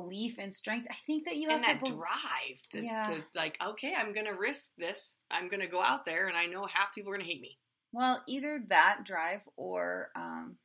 belief 0.00 0.36
and 0.38 0.52
strength. 0.52 0.86
I 0.90 0.94
think 1.06 1.24
that 1.26 1.36
you 1.36 1.48
have 1.48 1.56
and 1.56 1.64
that 1.64 1.78
to. 1.84 1.90
bel- 1.92 1.98
drive 2.00 2.62
to, 2.70 2.82
Yeah. 2.82 3.04
to 3.04 3.24
like, 3.38 3.56
okay, 3.64 3.94
I'm 3.96 4.12
going 4.12 4.26
to 4.26 4.32
risk 4.34 4.72
this. 4.76 5.16
I'm 5.30 5.48
going 5.48 5.60
to 5.60 5.66
go 5.68 5.80
out 5.82 6.04
there, 6.06 6.26
and 6.26 6.36
I 6.36 6.46
know 6.46 6.66
half 6.66 6.94
people 6.94 7.10
are 7.12 7.16
going 7.16 7.26
to 7.26 7.32
hate 7.32 7.40
me. 7.40 7.58
well, 7.92 8.22
either 8.26 8.60
that 8.68 9.00
drive 9.04 9.40
or, 9.56 10.08
um, 10.16 10.56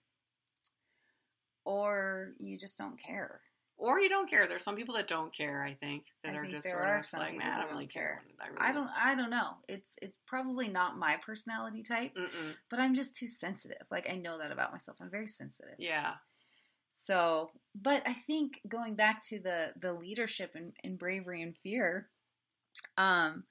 or 1.65 2.33
you 2.39 2.57
just 2.57 2.77
don't 2.77 2.97
care. 2.99 3.41
Or 3.77 3.99
you 4.01 4.09
don't 4.09 4.29
care. 4.29 4.45
There's 4.47 4.63
some 4.63 4.75
people 4.75 4.95
that 4.95 5.07
don't 5.07 5.33
care. 5.33 5.63
I 5.63 5.73
think 5.73 6.03
that 6.23 6.33
I 6.33 6.37
are 6.37 6.41
think 6.41 6.53
just 6.55 6.67
sort 6.67 6.81
are 6.81 6.99
of 6.99 7.13
like, 7.13 7.37
man, 7.37 7.49
I 7.53 7.61
don't 7.61 7.71
really 7.71 7.87
care. 7.87 8.21
care. 8.37 8.41
I, 8.41 8.47
really 8.47 8.59
I 8.59 8.71
don't. 8.73 8.89
I 8.89 9.15
don't 9.15 9.29
know. 9.29 9.51
It's 9.69 9.95
it's 10.01 10.17
probably 10.27 10.67
not 10.67 10.97
my 10.97 11.15
personality 11.25 11.81
type, 11.81 12.11
Mm-mm. 12.17 12.55
but 12.69 12.79
I'm 12.79 12.93
just 12.93 13.15
too 13.15 13.27
sensitive. 13.27 13.83
Like 13.89 14.09
I 14.09 14.15
know 14.15 14.37
that 14.39 14.51
about 14.51 14.73
myself. 14.73 14.97
I'm 14.99 15.09
very 15.09 15.27
sensitive. 15.29 15.75
Yeah. 15.77 16.15
So, 17.01 17.51
but 17.73 18.03
I 18.05 18.13
think 18.13 18.59
going 18.67 18.95
back 18.95 19.25
to 19.27 19.39
the 19.39 19.71
the 19.79 19.93
leadership 19.93 20.51
and, 20.53 20.73
and 20.83 20.99
bravery 20.99 21.41
and 21.41 21.55
fear, 21.57 22.09
um, 22.97 23.45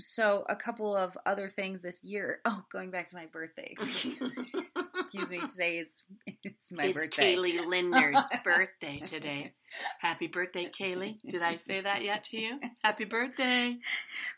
so 0.00 0.46
a 0.48 0.56
couple 0.56 0.96
of 0.96 1.16
other 1.26 1.48
things 1.50 1.82
this 1.82 2.02
year. 2.02 2.40
Oh, 2.46 2.64
going 2.72 2.90
back 2.90 3.06
to 3.08 3.16
my 3.16 3.26
birthday. 3.26 3.76
Excuse 5.10 5.30
me. 5.30 5.38
Today 5.48 5.78
is 5.78 6.02
it's 6.44 6.70
my 6.70 6.84
it's 6.84 6.92
birthday. 6.92 7.34
Kaylee 7.34 7.66
Linder's 7.66 8.28
birthday 8.44 9.00
today. 9.06 9.54
Happy 10.00 10.26
birthday, 10.26 10.66
Kaylee. 10.66 11.18
Did 11.22 11.40
I 11.40 11.56
say 11.56 11.80
that 11.80 12.02
yet 12.02 12.24
to 12.24 12.38
you? 12.38 12.60
Happy 12.84 13.04
birthday. 13.04 13.78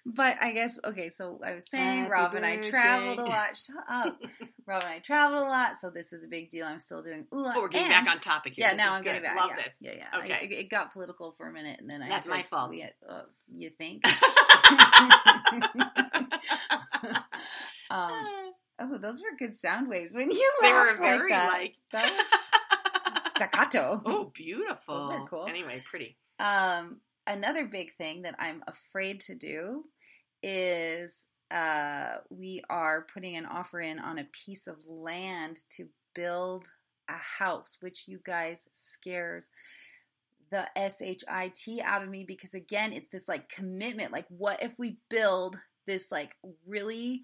But 0.07 0.37
I 0.41 0.53
guess 0.53 0.79
okay. 0.85 1.11
So 1.11 1.41
I 1.45 1.55
was 1.55 1.67
saying, 1.69 2.03
Happy 2.03 2.11
Rob 2.11 2.35
and 2.35 2.47
I 2.47 2.59
traveled 2.59 3.19
a 3.19 3.25
lot. 3.25 3.57
Shut 3.57 3.77
up. 3.89 4.17
Rob 4.65 4.83
and 4.83 4.93
I 4.93 5.01
traveled 5.01 5.43
a 5.43 5.47
lot, 5.47 5.77
so 5.77 5.91
this 5.91 6.13
is 6.13 6.25
a 6.25 6.29
big 6.29 6.51
deal. 6.51 6.67
I'm 6.67 6.79
still 6.79 7.03
doing 7.03 7.27
ooh. 7.35 7.47
Oh, 7.47 7.53
we're 7.57 7.69
getting 7.69 7.91
and- 7.93 8.07
back 8.07 8.15
on 8.15 8.21
topic 8.21 8.53
here. 8.55 8.67
Yeah, 8.67 8.75
This 8.75 8.79
now 8.79 8.93
is 8.93 8.99
I'm 8.99 9.03
good. 9.03 9.09
getting 9.09 9.23
back. 9.25 9.37
Love 9.37 9.51
yeah. 9.57 9.65
this. 9.65 9.77
Yeah, 9.81 9.93
yeah. 9.97 10.19
Okay. 10.19 10.33
I, 10.33 10.61
it, 10.61 10.71
got 10.71 10.93
political 10.93 11.33
for 11.33 11.49
a 11.49 11.53
minute, 11.53 11.81
and 11.81 11.91
then 11.91 12.01
I. 12.01 12.09
That's 12.09 12.29
my 12.29 12.45
fault. 12.45 12.73
Had, 12.73 12.93
uh, 13.09 13.23
you 13.53 13.71
think? 13.71 14.05
um, 17.91 18.53
oh, 18.81 18.99
those 18.99 19.21
were 19.21 19.37
good 19.39 19.57
sound 19.57 19.89
waves 19.89 20.15
when 20.15 20.31
you 20.31 20.53
they 20.63 20.73
were 20.73 20.95
very 20.95 21.31
like 21.31 21.41
that. 21.41 21.53
like. 21.53 21.75
That 21.93 22.27
was 23.25 23.33
staccato. 23.37 24.03
oh, 24.05 24.33
beautiful. 24.35 25.03
Those 25.03 25.11
are 25.11 25.29
cool. 25.29 25.47
Anyway, 25.47 25.83
pretty. 25.89 26.17
Um, 26.39 27.01
another 27.27 27.67
big 27.67 27.95
thing 27.97 28.23
that 28.23 28.37
I'm 28.39 28.63
afraid 28.67 29.21
to 29.21 29.35
do 29.35 29.85
is 30.43 31.27
uh, 31.51 32.19
we 32.31 32.63
are 32.71 33.07
putting 33.13 33.37
an 33.37 33.47
offer 33.47 33.81
in 33.81 33.99
on 33.99 34.19
a 34.19 34.25
piece 34.33 34.67
of 34.67 34.85
land 34.87 35.61
to 35.71 35.87
build 36.15 36.67
a 37.09 37.17
house, 37.17 37.79
which 37.81 38.05
you 38.07 38.21
guys 38.25 38.67
scares 38.73 39.51
the 40.51 40.67
shit 41.55 41.81
out 41.85 42.03
of 42.03 42.09
me 42.09 42.25
because 42.25 42.55
again, 42.55 42.93
it's 42.93 43.09
this 43.09 43.29
like 43.29 43.49
commitment. 43.49 44.13
Like, 44.13 44.27
what 44.29 44.63
if 44.63 44.73
we 44.79 44.99
build 45.09 45.59
this 45.87 46.11
like 46.11 46.37
really 46.67 47.23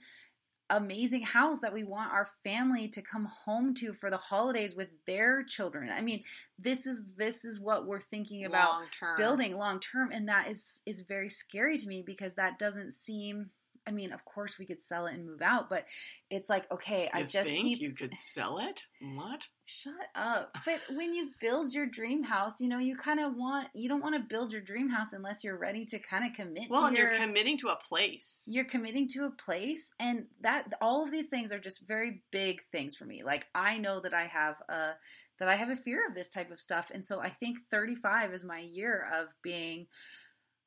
amazing 0.70 1.22
house 1.22 1.60
that 1.60 1.72
we 1.72 1.84
want 1.84 2.12
our 2.12 2.28
family 2.42 2.88
to 2.88 3.02
come 3.02 3.26
home 3.26 3.72
to 3.74 3.92
for 3.92 4.10
the 4.10 4.16
holidays 4.16 4.74
with 4.74 4.88
their 5.06 5.44
children. 5.44 5.90
I 5.90 6.00
mean, 6.00 6.24
this 6.58 6.86
is 6.86 7.02
this 7.16 7.44
is 7.44 7.60
what 7.60 7.86
we're 7.86 8.00
thinking 8.00 8.44
about 8.44 8.72
Long 8.72 8.84
term. 8.98 9.16
building 9.16 9.56
long 9.56 9.80
term 9.80 10.10
and 10.12 10.28
that 10.28 10.50
is 10.50 10.82
is 10.86 11.02
very 11.02 11.28
scary 11.28 11.78
to 11.78 11.86
me 11.86 12.02
because 12.04 12.34
that 12.34 12.58
doesn't 12.58 12.94
seem 12.94 13.50
I 13.86 13.92
mean, 13.92 14.12
of 14.12 14.24
course 14.24 14.58
we 14.58 14.66
could 14.66 14.82
sell 14.82 15.06
it 15.06 15.14
and 15.14 15.24
move 15.26 15.42
out, 15.42 15.68
but 15.70 15.84
it's 16.30 16.48
like, 16.50 16.70
okay, 16.72 17.08
I 17.12 17.22
just 17.22 17.50
think 17.50 17.62
keep 17.62 17.80
you 17.80 17.92
could 17.92 18.14
sell 18.14 18.58
it? 18.58 18.82
What? 19.14 19.46
Shut 19.64 19.94
up. 20.14 20.56
But 20.64 20.80
when 20.94 21.14
you 21.14 21.30
build 21.40 21.72
your 21.72 21.86
dream 21.86 22.22
house, 22.24 22.60
you 22.60 22.68
know, 22.68 22.78
you 22.78 22.96
kind 22.96 23.20
of 23.20 23.36
want 23.36 23.68
you 23.74 23.88
don't 23.88 24.02
want 24.02 24.14
to 24.16 24.20
build 24.20 24.52
your 24.52 24.62
dream 24.62 24.88
house 24.88 25.12
unless 25.12 25.44
you're 25.44 25.56
ready 25.58 25.84
to 25.86 25.98
kind 25.98 26.24
of 26.28 26.32
commit 26.34 26.68
Well, 26.68 26.82
to 26.82 26.86
and 26.88 26.96
your 26.96 27.10
you're 27.10 27.18
committing 27.20 27.56
to 27.58 27.68
a 27.68 27.76
place. 27.76 28.44
you're 28.46 28.64
committing 28.64 29.08
to 29.08 29.24
a 29.26 29.30
place 29.30 29.92
and 30.00 30.26
that 30.40 30.72
all 30.80 31.02
of 31.02 31.10
these 31.10 31.28
things 31.28 31.52
are 31.52 31.58
just 31.58 31.86
very 31.86 32.22
big 32.30 32.62
things 32.72 32.96
for 32.96 33.04
me 33.04 33.22
like 33.22 33.46
i 33.54 33.78
know 33.78 34.00
that 34.00 34.14
i 34.14 34.24
have 34.26 34.56
a 34.68 34.90
that 35.38 35.48
i 35.48 35.54
have 35.56 35.70
a 35.70 35.76
fear 35.76 36.06
of 36.08 36.14
this 36.14 36.30
type 36.30 36.50
of 36.50 36.58
stuff 36.60 36.90
and 36.92 37.04
so 37.04 37.20
i 37.20 37.30
think 37.30 37.58
35 37.70 38.32
is 38.34 38.44
my 38.44 38.58
year 38.60 39.06
of 39.20 39.28
being 39.42 39.86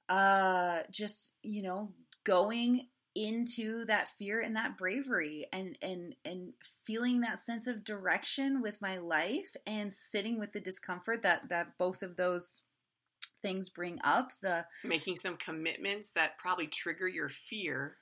uh 0.07 0.80
just 0.91 1.34
you 1.43 1.61
know 1.61 1.91
going 2.24 2.88
into 3.20 3.84
that 3.86 4.07
fear 4.17 4.39
and 4.39 4.55
that 4.55 4.78
bravery 4.78 5.45
and 5.51 5.78
and 5.82 6.15
and 6.24 6.53
feeling 6.86 7.20
that 7.20 7.38
sense 7.38 7.67
of 7.67 7.84
direction 7.84 8.61
with 8.61 8.82
my 8.82 8.97
life 8.97 9.55
and 9.67 9.91
sitting 9.91 10.39
with 10.39 10.53
the 10.53 10.59
discomfort 10.61 11.22
that 11.22 11.49
that 11.49 11.78
both 11.78 12.01
of 12.01 12.15
those 12.15 12.61
things 13.41 13.67
bring 13.67 13.99
up 14.03 14.32
the 14.41 14.65
making 14.86 15.17
some 15.17 15.36
commitments 15.36 16.11
that 16.11 16.38
probably 16.38 16.67
trigger 16.67 17.07
your 17.07 17.30
fear. 17.30 17.97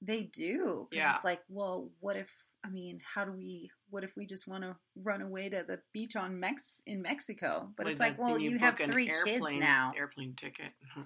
They 0.00 0.22
do 0.22 0.88
Yeah. 0.92 1.16
it's 1.16 1.24
like 1.24 1.42
well 1.48 1.90
what 2.00 2.16
if 2.16 2.30
i 2.64 2.68
mean 2.70 3.00
how 3.14 3.24
do 3.24 3.32
we 3.32 3.70
what 3.90 4.04
if 4.04 4.12
we 4.16 4.24
just 4.24 4.46
want 4.46 4.62
to 4.62 4.76
run 5.02 5.20
away 5.22 5.48
to 5.48 5.64
the 5.66 5.80
beach 5.92 6.14
on 6.14 6.38
mex 6.38 6.80
in 6.86 7.02
mexico? 7.02 7.70
But 7.76 7.86
Like, 7.86 7.92
it's 7.92 8.00
like 8.00 8.18
well 8.20 8.38
you, 8.38 8.56
have 8.58 8.76
book 8.76 8.86
an 8.86 8.92
three 8.92 9.12
kids 9.24 9.42
now. 9.58 9.92
airplane 9.96 10.34
ticket 10.36 10.72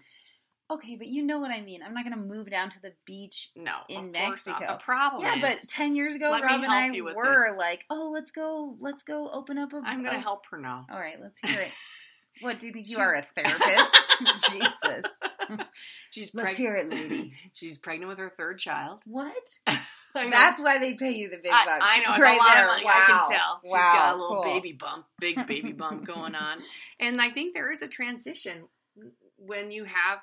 okay 0.71 0.97
but 0.97 1.07
you 1.07 1.23
know 1.23 1.39
what 1.39 1.51
i 1.51 1.61
mean 1.61 1.83
i'm 1.83 1.93
not 1.95 2.05
going 2.05 2.17
to 2.17 2.23
move 2.23 2.49
down 2.51 2.71
to 2.71 2.81
the 2.81 2.93
beach 3.05 3.51
no 3.55 3.73
In 3.89 4.13
course 4.13 4.47
not. 4.47 4.61
Mexico. 4.61 4.73
the 4.73 4.79
problem 4.83 5.23
yeah, 5.23 5.37
but 5.41 5.57
ten 5.69 5.95
years 5.95 6.15
ago, 6.17 6.31
Rob 6.31 6.43
and 6.63 6.73
I 6.73 6.91
were 7.01 7.49
this. 7.51 7.57
like, 7.59 7.85
"Oh, 7.91 8.11
let's 8.15 8.31
go, 8.31 8.77
let's 8.81 9.03
go 9.03 9.31
open 9.33 9.59
up 9.59 9.73
a." 9.73 9.83
i'm 9.85 10.03
gonna 10.05 10.17
a- 10.17 10.21
help 10.21 10.47
her 10.51 10.59
now 10.59 10.87
All 10.91 10.99
right, 10.99 11.17
let's 11.21 11.39
hear 11.41 11.61
it. 11.61 11.73
what 12.41 12.59
do 12.59 12.67
you 12.67 12.73
think 12.73 12.89
you 12.89 12.97
She's- 12.97 13.07
are, 13.07 13.15
a 13.15 13.27
therapist? 13.35 14.01
Jesus, 14.51 15.03
she's 16.13 16.35
let's 16.35 16.57
hear 16.57 16.77
it, 16.77 16.89
lady. 16.89 17.33
she's 17.53 17.77
pregnant 17.79 18.09
with 18.09 18.19
her 18.19 18.33
third 18.37 18.59
child 18.59 19.03
What? 19.07 19.35
That's 20.15 20.61
why 20.61 20.79
they 20.79 20.95
pay 20.95 21.11
you 21.11 21.29
the 21.29 21.39
big 21.39 21.51
bucks. 21.51 21.69
I 21.85 21.99
know 21.99 22.15
it's 22.15 22.23
right 22.23 22.37
a 22.37 22.39
lot 22.39 22.55
there. 22.55 22.65
of 22.65 22.69
money. 22.71 22.85
Wow. 22.85 22.93
I 22.95 23.07
can 23.07 23.31
tell. 23.37 23.61
She's 23.65 23.73
wow. 23.73 23.93
got 23.93 24.15
a 24.15 24.17
little 24.21 24.43
cool. 24.43 24.55
baby 24.55 24.73
bump, 24.73 25.07
big 25.19 25.47
baby 25.49 25.73
bump 25.73 26.07
going 26.07 26.35
on, 26.37 26.59
and 27.01 27.21
I 27.21 27.31
think 27.31 27.55
there 27.55 27.73
is 27.73 27.83
a 27.83 27.89
transition 27.89 28.69
when 29.37 29.73
you 29.73 29.85
have 29.85 30.21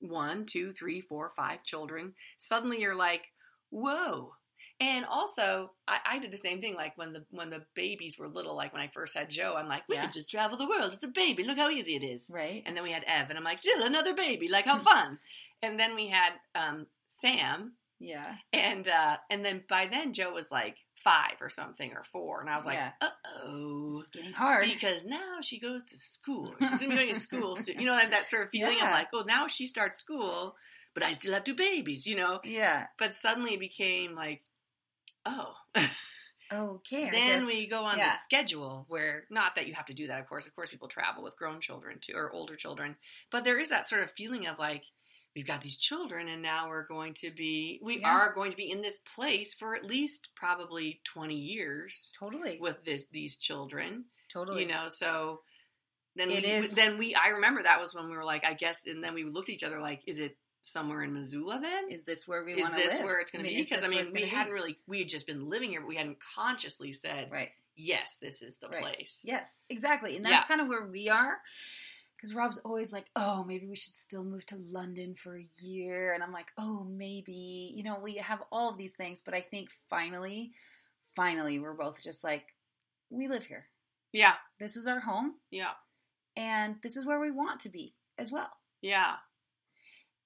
one, 0.00 0.46
two, 0.46 0.72
three, 0.72 1.00
four, 1.00 1.30
five 1.36 1.62
children. 1.62 2.14
Suddenly, 2.36 2.80
you're 2.80 2.94
like, 2.96 3.22
whoa. 3.70 4.32
And 4.80 5.04
also, 5.04 5.70
I, 5.86 5.98
I 6.04 6.18
did 6.18 6.32
the 6.32 6.36
same 6.36 6.60
thing. 6.60 6.74
Like 6.74 6.96
when 6.98 7.12
the 7.12 7.24
when 7.30 7.50
the 7.50 7.62
babies 7.76 8.16
were 8.18 8.26
little, 8.28 8.56
like 8.56 8.72
when 8.72 8.82
I 8.82 8.88
first 8.88 9.16
had 9.16 9.30
Joe, 9.30 9.54
I'm 9.56 9.68
like, 9.68 9.82
we 9.88 9.94
Yeah. 9.94 10.02
could 10.06 10.12
just 10.12 10.30
travel 10.30 10.56
the 10.58 10.66
world. 10.68 10.92
It's 10.92 11.04
a 11.04 11.08
baby. 11.08 11.44
Look 11.44 11.58
how 11.58 11.70
easy 11.70 11.92
it 11.94 12.02
is. 12.04 12.28
Right. 12.28 12.62
And 12.66 12.76
then 12.76 12.82
we 12.82 12.90
had 12.90 13.04
Ev, 13.06 13.28
and 13.28 13.38
I'm 13.38 13.44
like, 13.44 13.58
still 13.60 13.84
another 13.84 14.12
baby. 14.14 14.48
Like 14.48 14.64
how 14.64 14.78
fun. 14.78 15.18
and 15.62 15.78
then 15.78 15.94
we 15.94 16.08
had 16.08 16.32
um, 16.56 16.86
Sam, 17.06 17.74
Yeah. 18.02 18.34
and 18.52 18.86
uh, 18.88 19.16
and 19.30 19.44
then 19.44 19.62
by 19.68 19.86
then 19.90 20.12
Joe 20.12 20.32
was 20.32 20.50
like 20.50 20.76
five 20.96 21.36
or 21.40 21.48
something 21.48 21.92
or 21.92 22.04
four, 22.04 22.40
and 22.40 22.50
I 22.50 22.56
was 22.56 22.66
like, 22.66 22.74
Yeah. 22.76 22.90
uh 23.00 23.08
oh, 23.44 24.00
It's 24.00 24.10
getting 24.10 24.32
hard. 24.32 24.66
because 24.68 25.04
now 25.04 25.38
she 25.40 25.58
goes 25.60 25.84
to 25.84 25.98
school. 25.98 26.54
She's 26.60 26.80
gonna 26.80 26.88
be 26.90 26.96
going 26.96 27.12
to 27.12 27.18
school 27.18 27.56
soon. 27.56 27.78
You 27.78 27.86
know 27.86 27.96
that, 27.96 28.10
that 28.10 28.26
sort 28.26 28.42
of 28.44 28.50
feeling 28.50 28.76
Yeah. 28.78 28.86
of 28.86 28.92
like, 28.92 29.08
oh, 29.14 29.24
now 29.26 29.46
she 29.46 29.66
starts 29.66 29.98
school, 29.98 30.56
but 30.94 31.02
I 31.02 31.12
still 31.12 31.32
have 31.32 31.44
two 31.44 31.54
babies. 31.54 32.06
You 32.06 32.16
know, 32.16 32.40
yeah. 32.44 32.86
but 32.98 33.14
suddenly 33.14 33.54
it 33.54 33.60
became 33.60 34.14
like, 34.14 34.42
oh. 35.24 35.54
Okay. 36.52 37.08
I 37.08 37.10
then 37.10 37.46
we 37.46 37.66
go 37.66 37.82
on 37.84 37.96
yeah. 37.96 38.10
the 38.10 38.16
schedule 38.24 38.84
where 38.88 39.24
not 39.30 39.54
that 39.54 39.66
you 39.66 39.72
have 39.74 39.86
to 39.86 39.94
do 39.94 40.08
that 40.08 40.20
of 40.20 40.28
course 40.28 40.46
of 40.46 40.54
course 40.54 40.68
people 40.68 40.86
travel 40.88 41.22
with 41.22 41.34
grown 41.36 41.60
children 41.60 41.96
too 41.98 42.12
or 42.14 42.30
older 42.30 42.56
children 42.56 42.96
but 43.30 43.44
there 43.44 43.58
is 43.58 43.70
that 43.70 43.86
sort 43.86 44.02
of 44.02 44.10
feeling 44.10 44.46
of 44.46 44.58
like 44.58 44.84
we've 45.34 45.46
got 45.46 45.62
these 45.62 45.78
children 45.78 46.28
and 46.28 46.42
now 46.42 46.68
we're 46.68 46.86
going 46.86 47.14
to 47.14 47.30
be 47.30 47.80
we 47.82 48.00
Yeah. 48.00 48.08
are 48.14 48.32
going 48.32 48.50
to 48.50 48.56
be 48.56 48.70
in 48.70 48.82
this 48.82 48.98
place 48.98 49.54
for 49.54 49.74
at 49.74 49.84
least 49.84 50.28
probably 50.34 51.00
20 51.04 51.34
years 51.34 52.12
totally. 52.18 52.58
with 52.60 52.84
this 52.84 53.06
these 53.06 53.36
children 53.36 54.04
totally. 54.30 54.62
you 54.62 54.68
know 54.68 54.86
so 54.88 55.40
then 56.16 56.30
It 56.30 56.44
we, 56.44 56.50
is- 56.50 56.74
then 56.74 56.98
we 56.98 57.14
i 57.14 57.28
remember 57.28 57.62
that 57.62 57.80
was 57.80 57.94
when 57.94 58.08
we 58.10 58.16
were 58.16 58.24
like 58.24 58.44
i 58.44 58.52
guess 58.54 58.86
and 58.86 59.02
then 59.02 59.14
we 59.14 59.24
looked 59.24 59.48
at 59.48 59.54
each 59.54 59.64
other 59.64 59.80
like 59.80 60.02
is 60.06 60.18
it 60.18 60.36
somewhere 60.64 61.02
in 61.02 61.12
missoula 61.12 61.58
then 61.60 61.90
Is 61.90 62.04
this 62.04 62.28
where 62.28 62.44
we 62.44 62.54
want 62.54 62.66
to 62.74 62.76
live 62.76 62.84
is 62.86 62.90
this 62.92 62.98
live? 63.00 63.04
where 63.06 63.18
it's 63.18 63.30
going 63.32 63.44
to 63.44 63.50
be 63.50 63.62
because 63.62 63.82
i 63.82 63.88
this 63.88 63.94
where 63.96 64.04
mean 64.04 64.12
we 64.12 64.20
gonna 64.20 64.30
be? 64.30 64.36
hadn't 64.36 64.52
really 64.52 64.76
we 64.86 64.98
had 65.00 65.08
just 65.08 65.26
been 65.26 65.48
living 65.48 65.70
here 65.70 65.80
but 65.80 65.88
we 65.88 65.96
hadn't 65.96 66.18
consciously 66.36 66.92
said 66.92 67.30
Right. 67.32 67.48
yes, 67.74 68.18
this 68.20 68.42
is 68.42 68.58
the 68.58 68.68
Right. 68.68 68.82
place. 68.82 69.22
Yes, 69.24 69.50
exactly. 69.70 70.14
And 70.16 70.24
that's 70.24 70.32
Yeah. 70.34 70.44
kind 70.44 70.60
of 70.60 70.68
where 70.68 70.86
we 70.86 71.08
are. 71.08 71.38
Because 72.22 72.36
Rob's 72.36 72.58
always 72.58 72.92
like, 72.92 73.06
oh, 73.16 73.42
maybe 73.42 73.66
we 73.66 73.74
should 73.74 73.96
still 73.96 74.22
move 74.22 74.46
to 74.46 74.56
London 74.70 75.16
for 75.16 75.36
a 75.36 75.46
year. 75.60 76.12
And 76.14 76.22
I'm 76.22 76.30
like, 76.32 76.52
oh, 76.56 76.84
maybe. 76.88 77.72
You 77.74 77.82
know, 77.82 77.98
we 78.00 78.14
have 78.18 78.40
all 78.52 78.70
of 78.70 78.78
these 78.78 78.94
things. 78.94 79.22
But 79.24 79.34
I 79.34 79.40
think 79.40 79.70
finally, 79.90 80.52
finally, 81.16 81.58
we're 81.58 81.74
both 81.74 82.00
just 82.00 82.22
like, 82.22 82.44
we 83.10 83.26
live 83.26 83.44
here. 83.44 83.66
Yeah, 84.12 84.34
This 84.60 84.76
is 84.76 84.86
our 84.86 85.00
home. 85.00 85.34
yeah, 85.50 85.72
And 86.36 86.76
this 86.82 86.96
is 86.96 87.04
where 87.06 87.18
we 87.18 87.30
want 87.32 87.58
to 87.60 87.68
be 87.70 87.94
as 88.18 88.30
well. 88.30 88.50
yeah. 88.82 89.14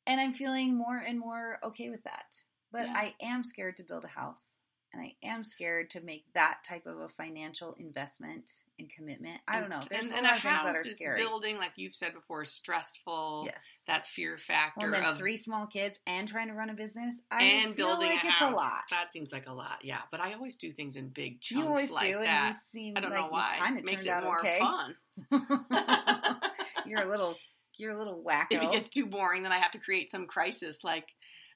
And 0.09 0.21
I'm 0.21 0.35
feeling 0.35 0.77
more 0.77 0.99
and 0.99 1.19
more 1.19 1.59
okay 1.65 1.89
with 1.91 2.03
that. 2.05 2.27
But 2.73 2.87
Yeah. 2.87 2.95
I 2.95 3.15
am 3.23 3.43
scared 3.43 3.77
to 3.79 3.83
build 3.85 4.05
a 4.05 4.09
house. 4.09 4.59
And 4.97 5.05
I 5.05 5.15
am 5.27 5.45
scared 5.45 5.91
to 5.91 6.01
make 6.01 6.25
that 6.35 6.59
type 6.67 6.87
of 6.87 6.99
a 7.01 7.09
financial 7.09 7.75
investment 7.79 8.51
and 8.79 8.89
commitment. 8.89 9.41
I 9.47 9.61
don't 9.61 9.69
know. 9.69 9.81
There's 9.91 10.11
and, 10.11 10.13
a 10.13 10.17
and 10.17 10.25
lot 10.25 10.33
a 10.33 10.37
of 10.37 10.41
house 10.43 10.65
that 10.65 10.77
are 10.77 10.83
is 10.83 10.97
scary. 10.97 11.19
building, 11.19 11.59
like 11.59 11.73
you've 11.77 11.95
said 11.95 12.15
before, 12.15 12.43
is 12.43 12.51
stressful. 12.51 13.43
Yes. 13.47 13.57
That 13.89 14.07
fear 14.07 14.39
factor 14.39 14.91
Well, 14.91 15.11
of 15.13 15.19
three 15.19 15.37
small 15.37 15.67
kids 15.67 15.99
and 16.07 16.27
trying 16.27 16.49
to 16.49 16.55
run 16.55 16.71
a 16.71 16.75
business. 16.75 17.17
I 17.31 17.43
and 17.45 17.75
feel 17.75 17.89
building 17.89 18.09
like 18.11 18.25
a 18.25 18.27
it's 18.29 18.37
house. 18.37 18.53
a 18.55 18.57
lot. 18.57 18.81
That 18.91 19.13
seems 19.13 19.33
like 19.33 19.47
a 19.47 19.53
lot. 19.53 19.79
Yeah, 19.83 20.01
but 20.11 20.21
I 20.21 20.33
always 20.33 20.57
do 20.57 20.73
things 20.73 20.97
in 20.97 21.09
big 21.09 21.41
chunks 21.43 21.63
You 21.63 21.69
always 21.69 21.91
like 21.91 22.13
do, 22.15 22.19
that. 22.21 22.27
and 22.47 22.55
you 22.55 22.61
seem 22.73 22.95
I 22.97 23.01
don't 23.01 23.11
like 23.11 23.21
know 23.21 23.27
why. 23.29 23.57
kind 23.59 23.79
of 23.79 23.85
Makes 23.85 24.07
it 24.07 24.23
more 24.25 24.39
okay. 24.41 24.59
fun. 24.59 24.97
you're 26.87 27.03
a 27.03 27.09
little, 27.09 27.37
you're 27.77 27.93
a 27.93 27.99
little 27.99 28.23
wacko. 28.27 28.47
if 28.53 28.63
it 28.63 28.73
gets 28.73 28.91
too 28.91 29.07
boring, 29.07 29.43
then 29.43 29.53
I 29.53 29.59
have 29.59 29.73
to 29.73 29.79
create 29.79 30.11
some 30.11 30.27
crisis 30.27 30.83
like. 30.85 31.07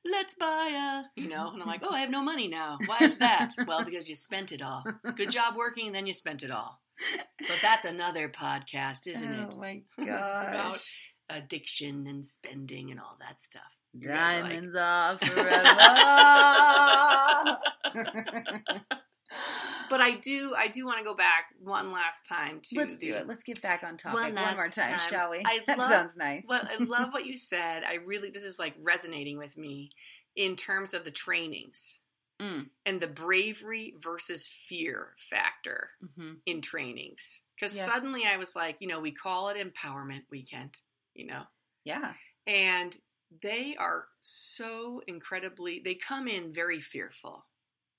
Let's 0.05 0.35
buy 0.35 1.05
a, 1.17 1.21
you 1.21 1.29
know, 1.29 1.51
and 1.53 1.63
I'm 1.63 1.69
like, 1.69 1.83
oh, 1.83 1.91
I 1.91 2.01
have 2.01 2.11
no 2.11 2.23
money 2.23 2.49
now. 2.49 2.79
Why 2.87 2.99
is 3.03 3.19
that? 3.19 3.53
well, 3.67 3.85
because 3.85 4.09
you 4.09 4.15
spent 4.15 4.51
it 4.51 4.63
all. 4.63 4.83
Good 5.17 5.31
job 5.31 5.57
working, 5.57 5.87
and 5.87 5.95
then 5.95 6.07
you 6.07 6.15
spent 6.15 6.43
it 6.43 6.51
all. 6.51 6.81
But 7.39 7.59
that's 7.61 7.85
another 7.85 8.29
podcast, 8.29 9.07
isn't 9.07 9.31
oh 9.31 9.43
it? 9.43 9.55
Oh 9.55 9.59
my 9.59 9.83
About 9.99 10.79
addiction 11.29 12.07
and 12.07 12.25
spending 12.25 12.91
and 12.91 12.99
all 12.99 13.19
that 13.21 13.43
stuff. 13.43 13.63
Are 13.95 13.99
like, 13.99 14.45
Diamonds 14.45 14.75
are 14.77 15.19
forever. 17.93 19.01
But 19.89 20.01
I 20.01 20.13
do, 20.13 20.55
I 20.57 20.69
do 20.69 20.85
want 20.87 20.99
to 20.99 21.05
go 21.05 21.15
back 21.15 21.47
one 21.63 21.93
last 21.93 22.27
time 22.27 22.61
to. 22.65 22.77
Let's 22.79 22.99
do 22.99 23.15
it. 23.15 23.27
Let's 23.27 23.45
get 23.45 23.61
back 23.63 23.83
on 23.83 23.97
topic 23.97 24.23
One 24.23 24.35
one, 24.35 24.57
more 24.57 24.69
time, 24.69 24.99
time. 24.99 25.11
shall 25.11 25.31
we? 25.31 25.43
I 25.45 25.61
that 25.67 25.79
love- 25.79 25.91
sounds 25.91 26.17
nice. 26.17 26.45
Well, 26.49 26.63
I 26.69 26.83
love 26.83 27.09
what 27.13 27.27
you 27.27 27.37
said. 27.37 27.83
I 27.85 27.95
really, 27.95 28.31
this 28.31 28.45
is 28.45 28.59
like 28.59 28.75
resonating 28.81 29.39
with 29.39 29.57
me 29.57 29.91
in 30.37 30.57
terms 30.57 30.95
of 30.95 31.05
the 31.05 31.11
trainings 31.11 31.99
Mm. 32.41 32.71
and 32.87 33.03
the 33.03 33.07
bravery 33.07 33.93
versus 34.03 34.51
fear 34.67 35.09
factor 35.29 35.91
hmm 36.17 36.33
in 36.47 36.63
trainings. 36.63 37.43
Because 37.55 37.77
Yes. 37.77 37.85
suddenly 37.85 38.25
I 38.25 38.39
was 38.39 38.57
like, 38.57 38.77
you 38.81 38.89
know, 38.89 38.99
we 38.99 39.13
call 39.13 39.51
it 39.51 39.59
empowerment 39.59 40.23
weekend, 40.31 40.79
you 41.13 41.27
know, 41.27 41.43
Yeah. 41.85 42.15
and 42.47 42.97
they 43.43 43.77
are 43.79 44.07
so 44.23 45.03
incredibly, 45.07 45.81
they 45.85 45.95
come 45.97 46.29
in 46.29 46.55
very 46.55 46.81
fearful. 46.81 47.45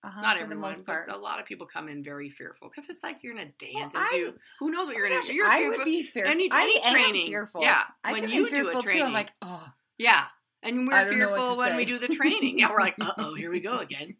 Uh-huh, 0.03 0.19
Not 0.21 0.37
for 0.37 0.43
everyone, 0.43 0.49
the 0.49 0.67
most 0.67 0.85
part. 0.85 1.07
but 1.07 1.15
a 1.15 1.19
lot 1.19 1.39
of 1.39 1.45
people 1.45 1.67
come 1.67 1.87
in 1.87 2.03
very 2.03 2.29
fearful 2.29 2.69
because 2.69 2.89
it's 2.89 3.03
like 3.03 3.17
you're 3.21 3.35
gonna 3.35 3.51
dance 3.59 3.93
Well, 3.93 4.01
and 4.03 4.11
do. 4.11 4.33
Who 4.59 4.71
knows 4.71 4.87
what 4.87 4.95
you're 4.95 5.05
Oh 5.05 5.09
gonna 5.09 5.21
gosh, 5.21 5.27
do? 5.27 5.33
You're 5.35 5.47
I 5.47 5.57
fearful. 5.59 5.77
would 5.77 5.85
be 5.85 6.03
fearful. 6.03 6.31
Any- 6.31 6.51
I 6.51 6.61
any 6.63 6.83
am 6.83 6.91
training. 6.93 7.27
fearful. 7.27 7.61
Yeah, 7.61 7.83
I 8.03 8.11
when 8.13 8.29
you 8.29 8.45
do 8.45 8.45
a 8.47 8.49
fearful 8.49 8.81
too. 8.81 8.87
training. 8.87 9.03
I'm 9.03 9.13
like, 9.13 9.31
oh, 9.43 9.63
Yeah. 9.97 10.25
And 10.63 10.87
we're 10.87 11.05
don't 11.05 11.17
know 11.19 11.29
what 11.29 11.37
fearful 11.37 11.57
when 11.57 11.71
say. 11.71 11.77
we 11.77 11.85
do 11.85 11.97
the 11.99 12.07
training. 12.07 12.59
Yeah, 12.59 12.69
we're 12.71 12.79
like, 12.81 12.95
uh 13.01 13.13
oh, 13.19 13.33
here 13.35 13.51
we 13.51 13.59
go 13.59 13.77
again. 13.79 14.15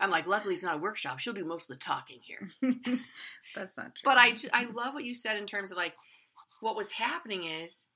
I'm 0.00 0.10
like, 0.10 0.26
luckily 0.26 0.54
it's 0.54 0.64
not 0.64 0.74
a 0.76 0.78
workshop. 0.78 1.18
She'll 1.20 1.32
do 1.32 1.44
most 1.44 1.68
of 1.70 1.76
the 1.78 1.80
talking 1.84 2.18
here. 2.22 2.48
that's 3.54 3.76
not 3.76 3.86
true. 3.94 4.02
But 4.04 4.18
I, 4.18 4.34
I 4.52 4.64
love 4.64 4.94
what 4.94 5.04
you 5.04 5.14
said 5.14 5.36
in 5.36 5.46
terms 5.46 5.70
of 5.70 5.76
like, 5.76 5.94
what 6.60 6.76
was 6.76 6.92
happening 6.92 7.44
is 7.44 7.86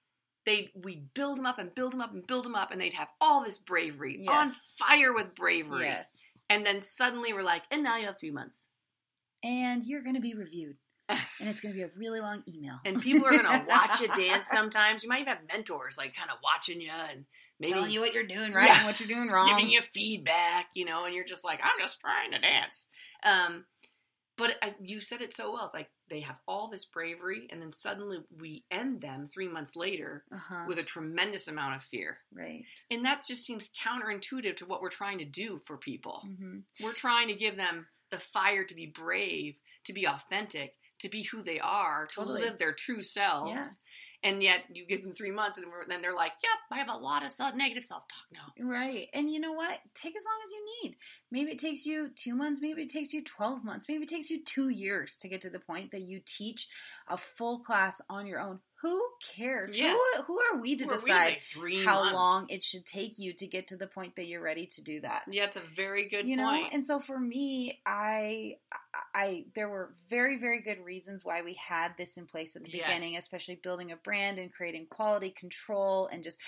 they 0.47 0.70
we 0.74 1.03
build 1.14 1.39
them 1.39 1.47
up 1.47 1.59
and 1.59 1.74
build 1.74 1.93
them 1.93 2.01
up 2.01 2.12
and 2.12 2.26
build 2.26 2.45
them 2.45 2.55
up, 2.55 2.70
and 2.70 2.80
they'd 2.80 2.93
have 2.95 3.09
all 3.20 3.43
this 3.45 3.59
bravery, 3.59 4.16
Yes. 4.20 4.30
on 4.32 4.51
fire 4.78 5.12
with 5.12 5.34
bravery. 5.34 5.86
yes, 5.86 6.12
And 6.51 6.64
then 6.64 6.80
suddenly 6.82 7.32
we're 7.32 7.42
like, 7.42 7.64
and 7.70 7.82
now 7.82 7.96
you 7.96 8.07
have 8.07 8.18
three 8.18 8.30
months. 8.30 8.68
and 9.44 9.84
you're 9.84 10.03
going 10.03 10.14
to 10.16 10.20
be 10.20 10.34
reviewed, 10.34 10.76
and 11.09 11.18
it's 11.49 11.61
going 11.61 11.72
to 11.74 11.76
be 11.78 11.82
a 11.84 11.90
really 11.96 12.20
long 12.20 12.42
email. 12.49 12.78
And 12.84 13.01
people 13.01 13.26
are 13.26 13.30
gonna 13.32 13.64
watch 13.68 14.01
you 14.01 14.09
dance 14.09 14.49
sometimes. 14.49 15.03
You 15.03 15.09
might 15.09 15.20
even 15.22 15.28
have 15.28 15.42
mentors 15.53 15.96
like 15.99 16.14
kind 16.14 16.30
of 16.30 16.38
watching 16.42 16.80
you 16.80 16.90
and 17.11 17.24
maybe 17.61 17.72
telling 17.74 17.90
you 17.90 18.01
what 18.01 18.14
you're 18.14 18.26
doing 18.26 18.53
right 18.53 18.66
Yeah. 18.66 18.76
and 18.78 18.86
what 18.86 18.99
you're 19.01 19.09
doing 19.09 19.28
wrong. 19.28 19.49
giving 19.57 19.70
you 19.70 19.80
feedback, 19.82 20.66
you 20.74 20.84
know, 20.84 21.05
and 21.05 21.14
you're 21.14 21.24
just 21.24 21.44
like, 21.44 21.61
I'm 21.62 21.78
just 21.80 22.01
trying 22.01 22.32
to 22.32 22.38
dance. 22.38 22.86
Um, 23.24 23.64
but 24.39 24.57
I, 24.62 24.74
you 24.80 25.01
said 25.01 25.20
it 25.20 25.34
so 25.34 25.53
well. 25.53 25.64
It's 25.64 25.74
like 25.74 25.91
they 26.09 26.20
have 26.20 26.39
all 26.47 26.68
this 26.68 26.84
bravery, 26.86 27.49
and 27.51 27.61
then 27.61 27.72
suddenly 27.72 28.18
we 28.41 28.64
end 28.70 29.03
them 29.03 29.26
three 29.28 29.49
months 29.49 29.76
later 29.76 30.24
uh-huh. 30.32 30.64
with 30.66 30.78
a 30.78 30.82
tremendous 30.84 31.49
amount 31.49 31.76
of 31.76 31.82
fear. 31.82 32.16
right. 32.32 32.64
And 32.91 33.05
that 33.05 33.22
just 33.26 33.45
seems 33.45 33.70
counterintuitive 33.70 34.57
to 34.57 34.66
what 34.66 34.80
we're 34.80 34.89
trying 34.89 35.18
to 35.18 35.24
do 35.26 35.61
for 35.64 35.76
people. 35.76 36.22
hmm 36.24 36.61
We're 36.80 36.93
trying 36.95 37.28
to 37.28 37.34
give 37.34 37.57
them 37.57 37.86
the 38.11 38.18
fire 38.18 38.64
to 38.64 38.74
be 38.74 38.86
brave, 38.86 39.59
to 39.84 39.93
be 39.93 40.07
authentic, 40.07 40.74
to 41.01 41.09
be 41.09 41.24
who 41.24 41.43
they 41.43 41.61
are, 41.61 42.07
to 42.07 42.14
Totally. 42.14 42.43
live 42.43 42.59
their 42.59 42.72
true 42.72 43.03
selves. 43.03 43.78
And 44.23 44.43
yet 44.43 44.64
you 44.73 44.85
give 44.87 45.03
them 45.03 45.12
three 45.12 45.31
months, 45.31 45.59
and 45.59 45.66
then 45.89 46.03
they're 46.03 46.14
like, 46.14 46.33
"Yep, 46.43 46.59
I 46.71 46.79
have 46.79 46.89
a 46.89 46.97
lot 46.97 47.25
of 47.25 47.55
negative 47.55 47.85
self 47.85 48.05
talk 48.09 48.27
now." 48.33 48.53
Right. 48.64 49.09
And 49.12 49.33
you 49.33 49.41
know 49.41 49.53
what? 49.53 49.81
Take 49.95 50.16
as 50.16 50.25
long 50.25 50.41
as 50.45 50.51
you 50.53 50.66
need. 50.83 50.97
Maybe 51.31 51.53
it 51.53 51.59
takes 51.59 51.87
you 51.87 52.11
two 52.11 52.35
months, 52.35 52.61
maybe 52.61 52.83
it 52.83 52.91
takes 52.91 53.12
you 53.12 53.23
12 53.23 53.64
months, 53.64 53.89
maybe 53.89 54.05
it 54.05 54.09
takes 54.09 54.31
you 54.31 54.43
two 54.43 54.69
years 54.69 55.16
to 55.16 55.29
get 55.29 55.41
to 55.43 55.51
the 55.51 55.61
point 55.61 55.91
that 55.93 56.03
you 56.03 56.21
teach 56.25 56.69
a 57.09 57.16
full 57.16 57.61
class 57.61 58.01
on 58.09 58.27
your 58.27 58.41
own. 58.41 58.61
Who 58.83 59.05
cares? 59.35 59.76
Yes. 59.76 59.99
Who, 60.18 60.22
who 60.22 60.41
are 60.41 60.61
we 60.61 60.76
to 60.76 60.85
Who 60.85 60.91
are 60.91 60.95
we 60.95 61.01
decide 61.01 61.39
three 61.53 61.85
how 61.85 62.03
months? 62.05 62.14
long 62.14 62.47
it 62.49 62.62
should 62.62 62.87
take 62.87 63.18
you 63.18 63.33
to 63.35 63.47
get 63.47 63.66
to 63.68 63.76
the 63.76 63.89
point 63.89 64.14
that 64.16 64.26
you're 64.26 64.43
ready 64.43 64.66
to 64.66 64.83
do 64.83 65.01
that? 65.01 65.22
Yeah, 65.29 65.45
it's 65.45 65.57
a 65.57 65.62
very 65.74 66.09
good 66.09 66.29
you 66.29 66.37
know 66.37 66.49
and 66.72 66.87
so 66.87 66.99
for 66.99 67.18
me 67.18 67.81
i 67.87 68.57
i 69.14 69.45
there 69.55 69.68
were 69.68 69.95
very 70.09 70.39
very 70.39 70.61
good 70.62 70.79
reasons 70.85 71.24
why 71.24 71.43
we 71.43 71.55
had 71.55 71.93
this 71.97 72.16
in 72.16 72.26
place 72.26 72.55
at 72.57 72.62
the 72.64 72.70
beginning 72.70 73.12
Yes. 73.12 73.22
especially 73.22 73.57
building 73.57 73.93
a 73.93 73.97
brand 73.97 74.39
and 74.39 74.53
creating 74.53 74.87
quality 74.91 75.31
control 75.31 76.09
and 76.12 76.22
just 76.22 76.39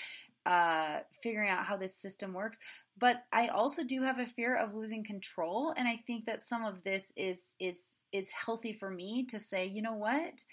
uh 0.45 0.99
figuring 1.21 1.49
out 1.49 1.65
how 1.65 1.77
this 1.77 1.95
system 1.95 2.33
works 2.33 2.59
but 2.97 3.23
i 3.31 3.47
also 3.47 3.83
do 3.83 4.01
have 4.03 4.19
a 4.19 4.25
fear 4.25 4.55
of 4.55 4.73
losing 4.73 5.03
control 5.03 5.73
and 5.77 5.87
i 5.87 5.95
think 5.95 6.25
that 6.25 6.41
some 6.41 6.63
of 6.65 6.83
this 6.83 7.13
is 7.15 7.55
is 7.59 8.03
is 8.11 8.31
healthy 8.31 8.73
for 8.73 8.89
me 8.89 9.25
to 9.25 9.39
say 9.39 9.65
you 9.65 9.81
know 9.81 9.93
what 9.93 10.43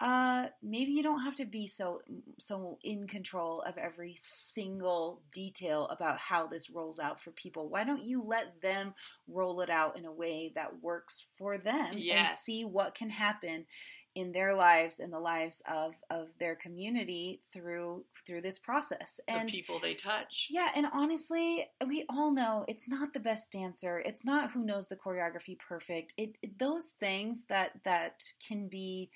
uh 0.00 0.46
maybe 0.62 0.92
you 0.92 1.02
don't 1.02 1.24
have 1.24 1.34
to 1.34 1.44
be 1.44 1.66
so 1.66 2.00
so 2.38 2.78
in 2.84 3.06
control 3.08 3.62
of 3.62 3.76
every 3.76 4.16
single 4.20 5.20
detail 5.32 5.86
about 5.88 6.18
how 6.18 6.46
this 6.46 6.70
rolls 6.70 6.98
out 7.00 7.20
for 7.20 7.30
people 7.32 7.68
why 7.68 7.82
don't 7.84 8.04
you 8.04 8.22
let 8.24 8.60
them 8.62 8.94
roll 9.26 9.60
it 9.60 9.70
out 9.70 9.98
in 9.98 10.04
a 10.04 10.12
way 10.12 10.52
that 10.54 10.80
works 10.82 11.26
for 11.36 11.58
them 11.58 11.94
and 12.28 12.38
see 12.38 12.62
what 12.62 12.94
can 12.94 13.10
happen 13.10 13.66
in 14.14 14.32
their 14.32 14.54
lives 14.54 14.98
and 15.00 15.12
the 15.12 15.18
lives 15.20 15.62
of 15.72 15.92
of 16.10 16.28
their 16.40 16.56
community 16.56 17.40
through 17.52 18.04
through 18.26 18.40
this 18.40 18.58
process 18.58 19.20
and 19.28 19.48
the 19.48 19.52
people 19.52 19.78
they 19.78 19.94
touch. 19.94 20.48
yeah, 20.50 20.70
and 20.74 20.86
honestly, 20.92 21.66
we 21.86 22.04
all 22.08 22.32
know 22.32 22.64
it's 22.66 22.88
not 22.88 23.12
the 23.12 23.20
best 23.20 23.52
dancer. 23.52 23.98
It's 24.00 24.24
not 24.24 24.50
who 24.50 24.64
knows 24.64 24.88
the 24.88 24.96
choreography 24.96 25.56
perfect. 25.58 26.14
It, 26.16 26.36
it- 26.42 26.58
those 26.58 26.86
things 26.98 27.44
that 27.48 27.72
that 27.84 28.24
can 28.44 28.66
be 28.66 29.10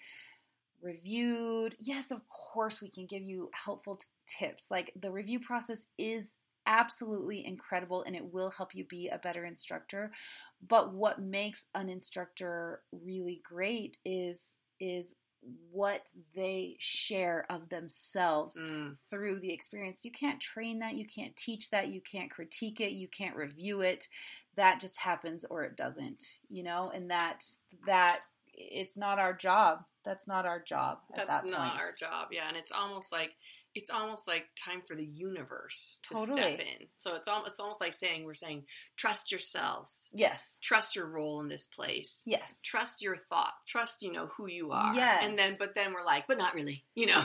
reviewed. 0.82 1.76
Yes, 1.80 2.10
of 2.10 2.20
course 2.28 2.82
we 2.82 2.88
can 2.90 3.06
give 3.06 3.22
you 3.22 3.50
helpful 3.52 3.96
t- 3.96 4.06
tips. 4.26 4.70
Like 4.70 4.92
the 5.00 5.10
review 5.10 5.40
process 5.40 5.86
is 5.98 6.36
absolutely 6.66 7.44
incredible 7.44 8.02
and 8.06 8.14
it 8.14 8.32
will 8.32 8.50
help 8.50 8.74
you 8.74 8.84
be 8.84 9.08
a 9.08 9.18
better 9.18 9.44
instructor. 9.44 10.12
But 10.66 10.92
what 10.94 11.20
makes 11.20 11.66
an 11.74 11.88
instructor 11.88 12.82
really 12.92 13.40
great 13.44 13.98
is 14.04 14.56
is 14.80 15.14
what 15.72 16.08
they 16.36 16.76
share 16.78 17.46
of 17.50 17.68
themselves 17.68 18.56
Mm, 18.56 18.96
through 19.10 19.40
the 19.40 19.52
experience. 19.52 20.04
You 20.04 20.12
can't 20.12 20.40
train 20.40 20.78
that, 20.78 20.94
you 20.94 21.04
can't 21.04 21.34
teach 21.36 21.70
that, 21.70 21.88
you 21.88 22.00
can't 22.00 22.30
critique 22.30 22.80
it, 22.80 22.92
you 22.92 23.08
can't 23.08 23.34
review 23.34 23.80
it. 23.80 24.06
That 24.56 24.78
just 24.78 24.98
happens 25.00 25.44
or 25.44 25.64
it 25.64 25.76
doesn't, 25.76 26.22
you 26.48 26.62
know, 26.62 26.92
and 26.94 27.10
that 27.10 27.44
that 27.86 28.20
it's 28.54 28.96
not 28.96 29.18
our 29.18 29.32
job. 29.34 29.84
That's 30.04 30.26
not 30.26 30.46
our 30.46 30.60
job 30.60 30.98
at 31.10 31.26
that's 31.26 31.42
that 31.42 31.50
not 31.50 31.82
our 31.82 31.92
job. 31.92 32.28
Yeah, 32.32 32.48
and 32.48 32.56
it's 32.56 32.72
almost 32.72 33.12
like 33.12 33.32
it's 33.74 33.90
almost 33.90 34.28
like 34.28 34.44
time 34.54 34.82
for 34.82 34.94
the 34.94 35.04
universe 35.04 35.98
to 36.02 36.14
Totally. 36.14 36.32
step 36.40 36.60
in. 36.60 36.86
So 36.98 37.14
it's 37.14 37.26
almost 37.26 37.48
it's 37.48 37.60
almost 37.60 37.80
like 37.80 37.94
saying 37.94 38.24
we're 38.24 38.34
saying 38.34 38.64
trust 38.96 39.30
yourselves, 39.32 40.10
yes. 40.12 40.58
trust 40.60 40.94
your 40.94 41.06
role 41.06 41.40
in 41.40 41.48
this 41.48 41.66
place. 41.66 42.22
Yes. 42.26 42.60
Trust 42.62 43.02
your 43.02 43.16
thought. 43.16 43.54
Trust, 43.66 44.02
you 44.02 44.12
know, 44.12 44.26
who 44.36 44.46
you 44.46 44.72
are. 44.72 44.94
Yes. 44.94 45.24
And 45.24 45.38
then, 45.38 45.56
but 45.58 45.74
then 45.74 45.92
we're 45.94 46.04
like, 46.04 46.26
but 46.26 46.38
not 46.38 46.54
really, 46.54 46.84
you 46.94 47.06
know. 47.06 47.22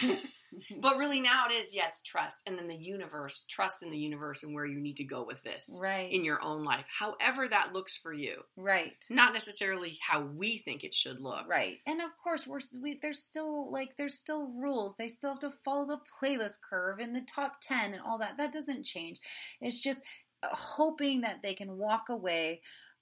but 0.80 0.96
really, 0.96 1.20
now 1.20 1.46
it 1.48 1.52
is 1.52 1.74
yes, 1.74 2.02
trust, 2.02 2.42
and 2.46 2.58
then 2.58 2.68
the 2.68 2.76
universe, 2.76 3.44
trust 3.48 3.82
in 3.82 3.90
the 3.90 3.98
universe 3.98 4.42
and 4.42 4.54
where 4.54 4.66
you 4.66 4.80
need 4.80 4.96
to 4.96 5.04
go 5.04 5.24
with 5.24 5.42
this 5.42 5.78
right. 5.82 6.12
in 6.12 6.24
your 6.24 6.42
own 6.42 6.64
life, 6.64 6.86
however 6.86 7.48
that 7.48 7.72
looks 7.72 7.96
for 7.96 8.12
you. 8.12 8.42
right. 8.56 8.92
Not 9.10 9.32
necessarily 9.32 9.98
how 10.00 10.22
we 10.22 10.58
think 10.58 10.84
it 10.84 10.94
should 10.94 11.20
look. 11.20 11.48
Right, 11.48 11.78
and 11.86 12.00
of 12.00 12.10
course, 12.22 12.46
we're 12.46 12.60
we, 12.82 12.98
there's 13.00 13.22
still 13.22 13.70
like 13.70 13.96
there's 13.96 14.18
still 14.18 14.48
rules. 14.48 14.94
They 14.96 15.08
still 15.08 15.30
have 15.30 15.40
to 15.40 15.52
follow 15.64 15.86
the 15.86 16.00
playlist 16.20 16.58
curve 16.68 16.98
and 16.98 17.14
the 17.14 17.22
top 17.22 17.60
ten 17.60 17.92
and 17.92 18.02
all 18.02 18.18
that. 18.18 18.36
That 18.36 18.52
doesn't 18.52 18.84
change. 18.84 19.20
It's 19.60 19.78
just 19.78 20.02
uh, 20.42 20.48
hoping 20.52 21.22
that 21.22 21.42
they 21.42 21.54
can 21.54 21.76
walk 21.76 22.08
away 22.08 22.60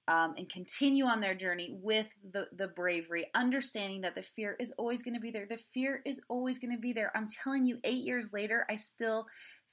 um, 0.09 0.35
and 0.39 0.49
continue 0.49 1.05
on 1.05 1.21
their 1.21 1.35
journey 1.35 1.77
with 1.83 2.09
the 2.33 2.49
the 2.57 2.69
bravery, 2.69 3.27
understanding 3.35 4.03
that 4.03 4.15
the 4.15 4.23
fear 4.23 4.57
is 4.61 4.73
always 4.79 5.03
going 5.03 5.15
to 5.15 5.21
be 5.21 5.31
there. 5.31 5.47
The 5.49 5.59
fear 5.75 6.03
is 6.05 6.21
always 6.29 6.59
going 6.59 6.75
to 6.75 6.81
be 6.81 6.93
there. 6.93 7.11
I'm 7.15 7.29
telling 7.29 7.67
you, 7.67 7.79
eight 7.85 8.05
years 8.05 8.33
later, 8.33 8.67
I 8.71 8.77
still 8.77 9.27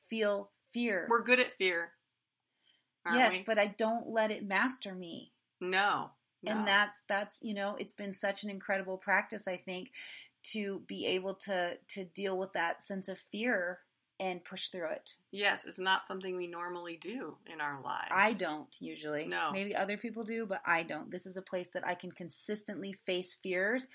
feel 0.09 0.51
fear. 0.73 1.07
We're 1.09 1.23
good 1.23 1.39
at 1.39 1.53
fear. 1.53 1.91
Yes, 3.13 3.33
we? 3.33 3.43
but 3.45 3.59
I 3.59 3.67
don't 3.77 4.07
let 4.07 4.31
it 4.31 4.47
master 4.47 4.95
me 4.95 5.33
no. 5.63 6.11
no. 6.43 6.51
and 6.51 6.67
that's 6.67 7.03
that's 7.07 7.39
you 7.41 7.53
know 7.53 7.75
it's 7.79 7.93
been 7.93 8.13
such 8.13 8.43
an 8.43 8.49
incredible 8.49 8.97
practice 8.97 9.47
i 9.47 9.57
think 9.57 9.91
to 10.43 10.81
be 10.87 11.05
able 11.05 11.33
to 11.33 11.77
to 11.87 12.03
deal 12.03 12.37
with 12.37 12.53
that 12.53 12.83
sense 12.83 13.07
of 13.07 13.17
fear 13.31 13.79
and 14.23 14.43
push 14.45 14.69
through 14.69 14.87
it 14.89 15.15
yes, 15.31 15.65
it's 15.65 15.79
not 15.79 16.05
something 16.05 16.37
we 16.37 16.47
normally 16.47 16.95
do 16.95 17.35
in 17.51 17.59
our 17.59 17.81
lives. 17.81 18.07
i 18.11 18.33
don't 18.33 18.73
usually 18.79 19.25
No. 19.27 19.49
maybe 19.51 19.75
other 19.75 19.97
people 19.97 20.23
do 20.23 20.45
but 20.45 20.61
i 20.65 20.81
don't 20.83 21.11
this 21.11 21.25
is 21.25 21.35
a 21.35 21.41
place 21.41 21.69
that 21.73 21.85
i 21.85 21.93
can 21.93 22.11
consistently 22.11 22.93
face 23.05 23.37
fears 23.43 23.87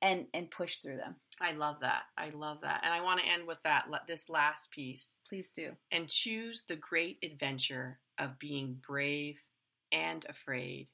and 0.00 0.26
and 0.32 0.50
push 0.50 0.78
through 0.78 0.96
them 0.96 1.16
I 1.40 1.50
love 1.50 1.80
that. 1.80 2.04
I 2.16 2.30
love 2.30 2.58
that. 2.62 2.82
And 2.84 2.94
I 2.94 3.00
want 3.00 3.18
to 3.18 3.26
end 3.26 3.48
with 3.48 3.58
that 3.64 3.86
this 4.06 4.30
last 4.30 4.70
piece. 4.70 5.16
please 5.28 5.50
do 5.50 5.72
and 5.90 6.08
choose 6.08 6.62
the 6.68 6.76
great 6.76 7.18
adventure 7.24 7.98
of 8.18 8.38
being 8.38 8.80
brave 8.86 9.42
and 9.90 10.24
afraid 10.28 10.90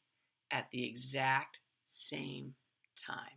at 0.51 0.69
the 0.73 0.85
exact 0.89 1.61
same 1.87 2.55
time. 2.97 3.37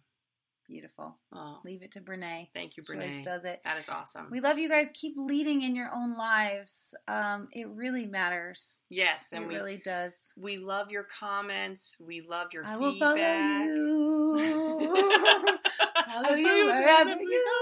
Beautiful 0.68 1.18
Oh, 1.32 1.60
leave 1.66 1.82
it 1.84 1.92
to 1.94 2.02
brene 2.02 2.48
thank 2.54 2.78
you, 2.78 2.84
Brene. 2.84 3.24
does 3.24 3.44
it 3.46 3.62
That 3.64 3.78
is 3.78 3.90
awesome. 3.90 4.28
we 4.32 4.40
love 4.40 4.58
you 4.58 4.70
guys 4.70 4.90
keep 4.94 5.14
leading 5.18 5.62
in 5.62 5.76
your 5.76 5.90
own 5.94 6.18
lives 6.18 6.94
um 7.08 7.48
it 7.52 7.68
really 7.70 8.06
matters 8.06 8.80
yes, 8.90 9.32
and 9.34 9.44
it 9.44 9.48
we 9.48 9.56
really 9.56 9.78
does 9.84 10.34
we 10.38 10.58
love 10.58 10.92
your 10.92 11.04
comments. 11.04 11.98
We 12.00 12.22
love 12.22 12.48
your 12.54 12.66
I 12.66 12.78
feedback. 12.78 12.80
will 12.80 13.00
follow 13.00 13.16
you. 13.66 14.38
follow 16.08 16.30
I 16.30 16.36
you 16.36 16.66
wherever 16.66 17.10
you 17.22 17.44
go. 17.46 17.60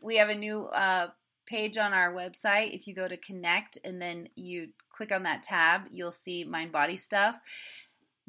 We 0.00 0.16
have 0.16 0.28
a 0.28 0.34
new 0.34 0.64
uh, 0.66 1.08
page 1.46 1.76
on 1.76 1.92
our 1.92 2.12
website. 2.12 2.74
If 2.74 2.86
you 2.86 2.94
go 2.94 3.08
to 3.08 3.16
connect 3.16 3.78
and 3.84 4.00
then 4.00 4.28
you 4.36 4.68
click 4.90 5.10
on 5.12 5.24
that 5.24 5.42
tab, 5.42 5.82
you'll 5.90 6.12
see 6.12 6.44
mind 6.44 6.72
body 6.72 6.96
stuff. 6.96 7.38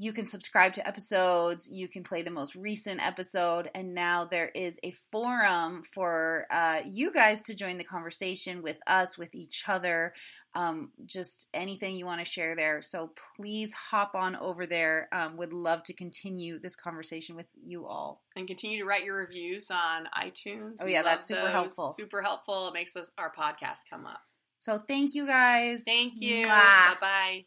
You 0.01 0.13
can 0.13 0.27
subscribe 0.27 0.71
to 0.75 0.87
episodes. 0.87 1.67
You 1.69 1.89
can 1.89 2.05
play 2.05 2.21
the 2.21 2.31
most 2.31 2.55
recent 2.55 3.05
episode. 3.05 3.69
And 3.75 3.93
now 3.93 4.23
there 4.23 4.47
is 4.47 4.79
a 4.81 4.93
forum 5.11 5.83
for 5.93 6.45
uh, 6.49 6.79
you 6.85 7.11
guys 7.11 7.41
to 7.41 7.53
join 7.53 7.77
the 7.77 7.83
conversation 7.83 8.61
with 8.61 8.77
us, 8.87 9.17
with 9.17 9.35
each 9.35 9.65
other. 9.67 10.13
Um, 10.55 10.91
just 11.05 11.49
anything 11.53 11.97
you 11.97 12.05
want 12.05 12.23
to 12.23 12.31
share 12.31 12.55
there. 12.55 12.81
So 12.81 13.11
please 13.35 13.73
hop 13.73 14.15
on 14.15 14.37
over 14.37 14.65
there. 14.65 15.09
Um, 15.11 15.35
would 15.35 15.51
love 15.51 15.83
to 15.83 15.93
continue 15.93 16.59
this 16.59 16.77
conversation 16.77 17.35
with 17.35 17.47
you 17.61 17.85
all. 17.85 18.23
And 18.37 18.47
continue 18.47 18.79
to 18.79 18.85
write 18.85 19.03
your 19.03 19.17
reviews 19.17 19.69
on 19.69 20.07
iTunes. 20.17 20.77
Oh, 20.81 20.85
yeah, 20.85 21.03
that's 21.03 21.27
super 21.27 21.41
those. 21.41 21.51
helpful. 21.51 21.89
Super 21.89 22.21
helpful. 22.21 22.69
It 22.69 22.73
makes 22.73 22.95
us 22.95 23.11
our 23.17 23.33
podcast 23.37 23.79
come 23.89 24.05
up. 24.05 24.21
So 24.59 24.77
thank 24.77 25.13
you 25.13 25.27
guys. 25.27 25.83
Thank 25.85 26.21
you. 26.21 26.43
Bye 26.45 26.95
bye. 27.01 27.45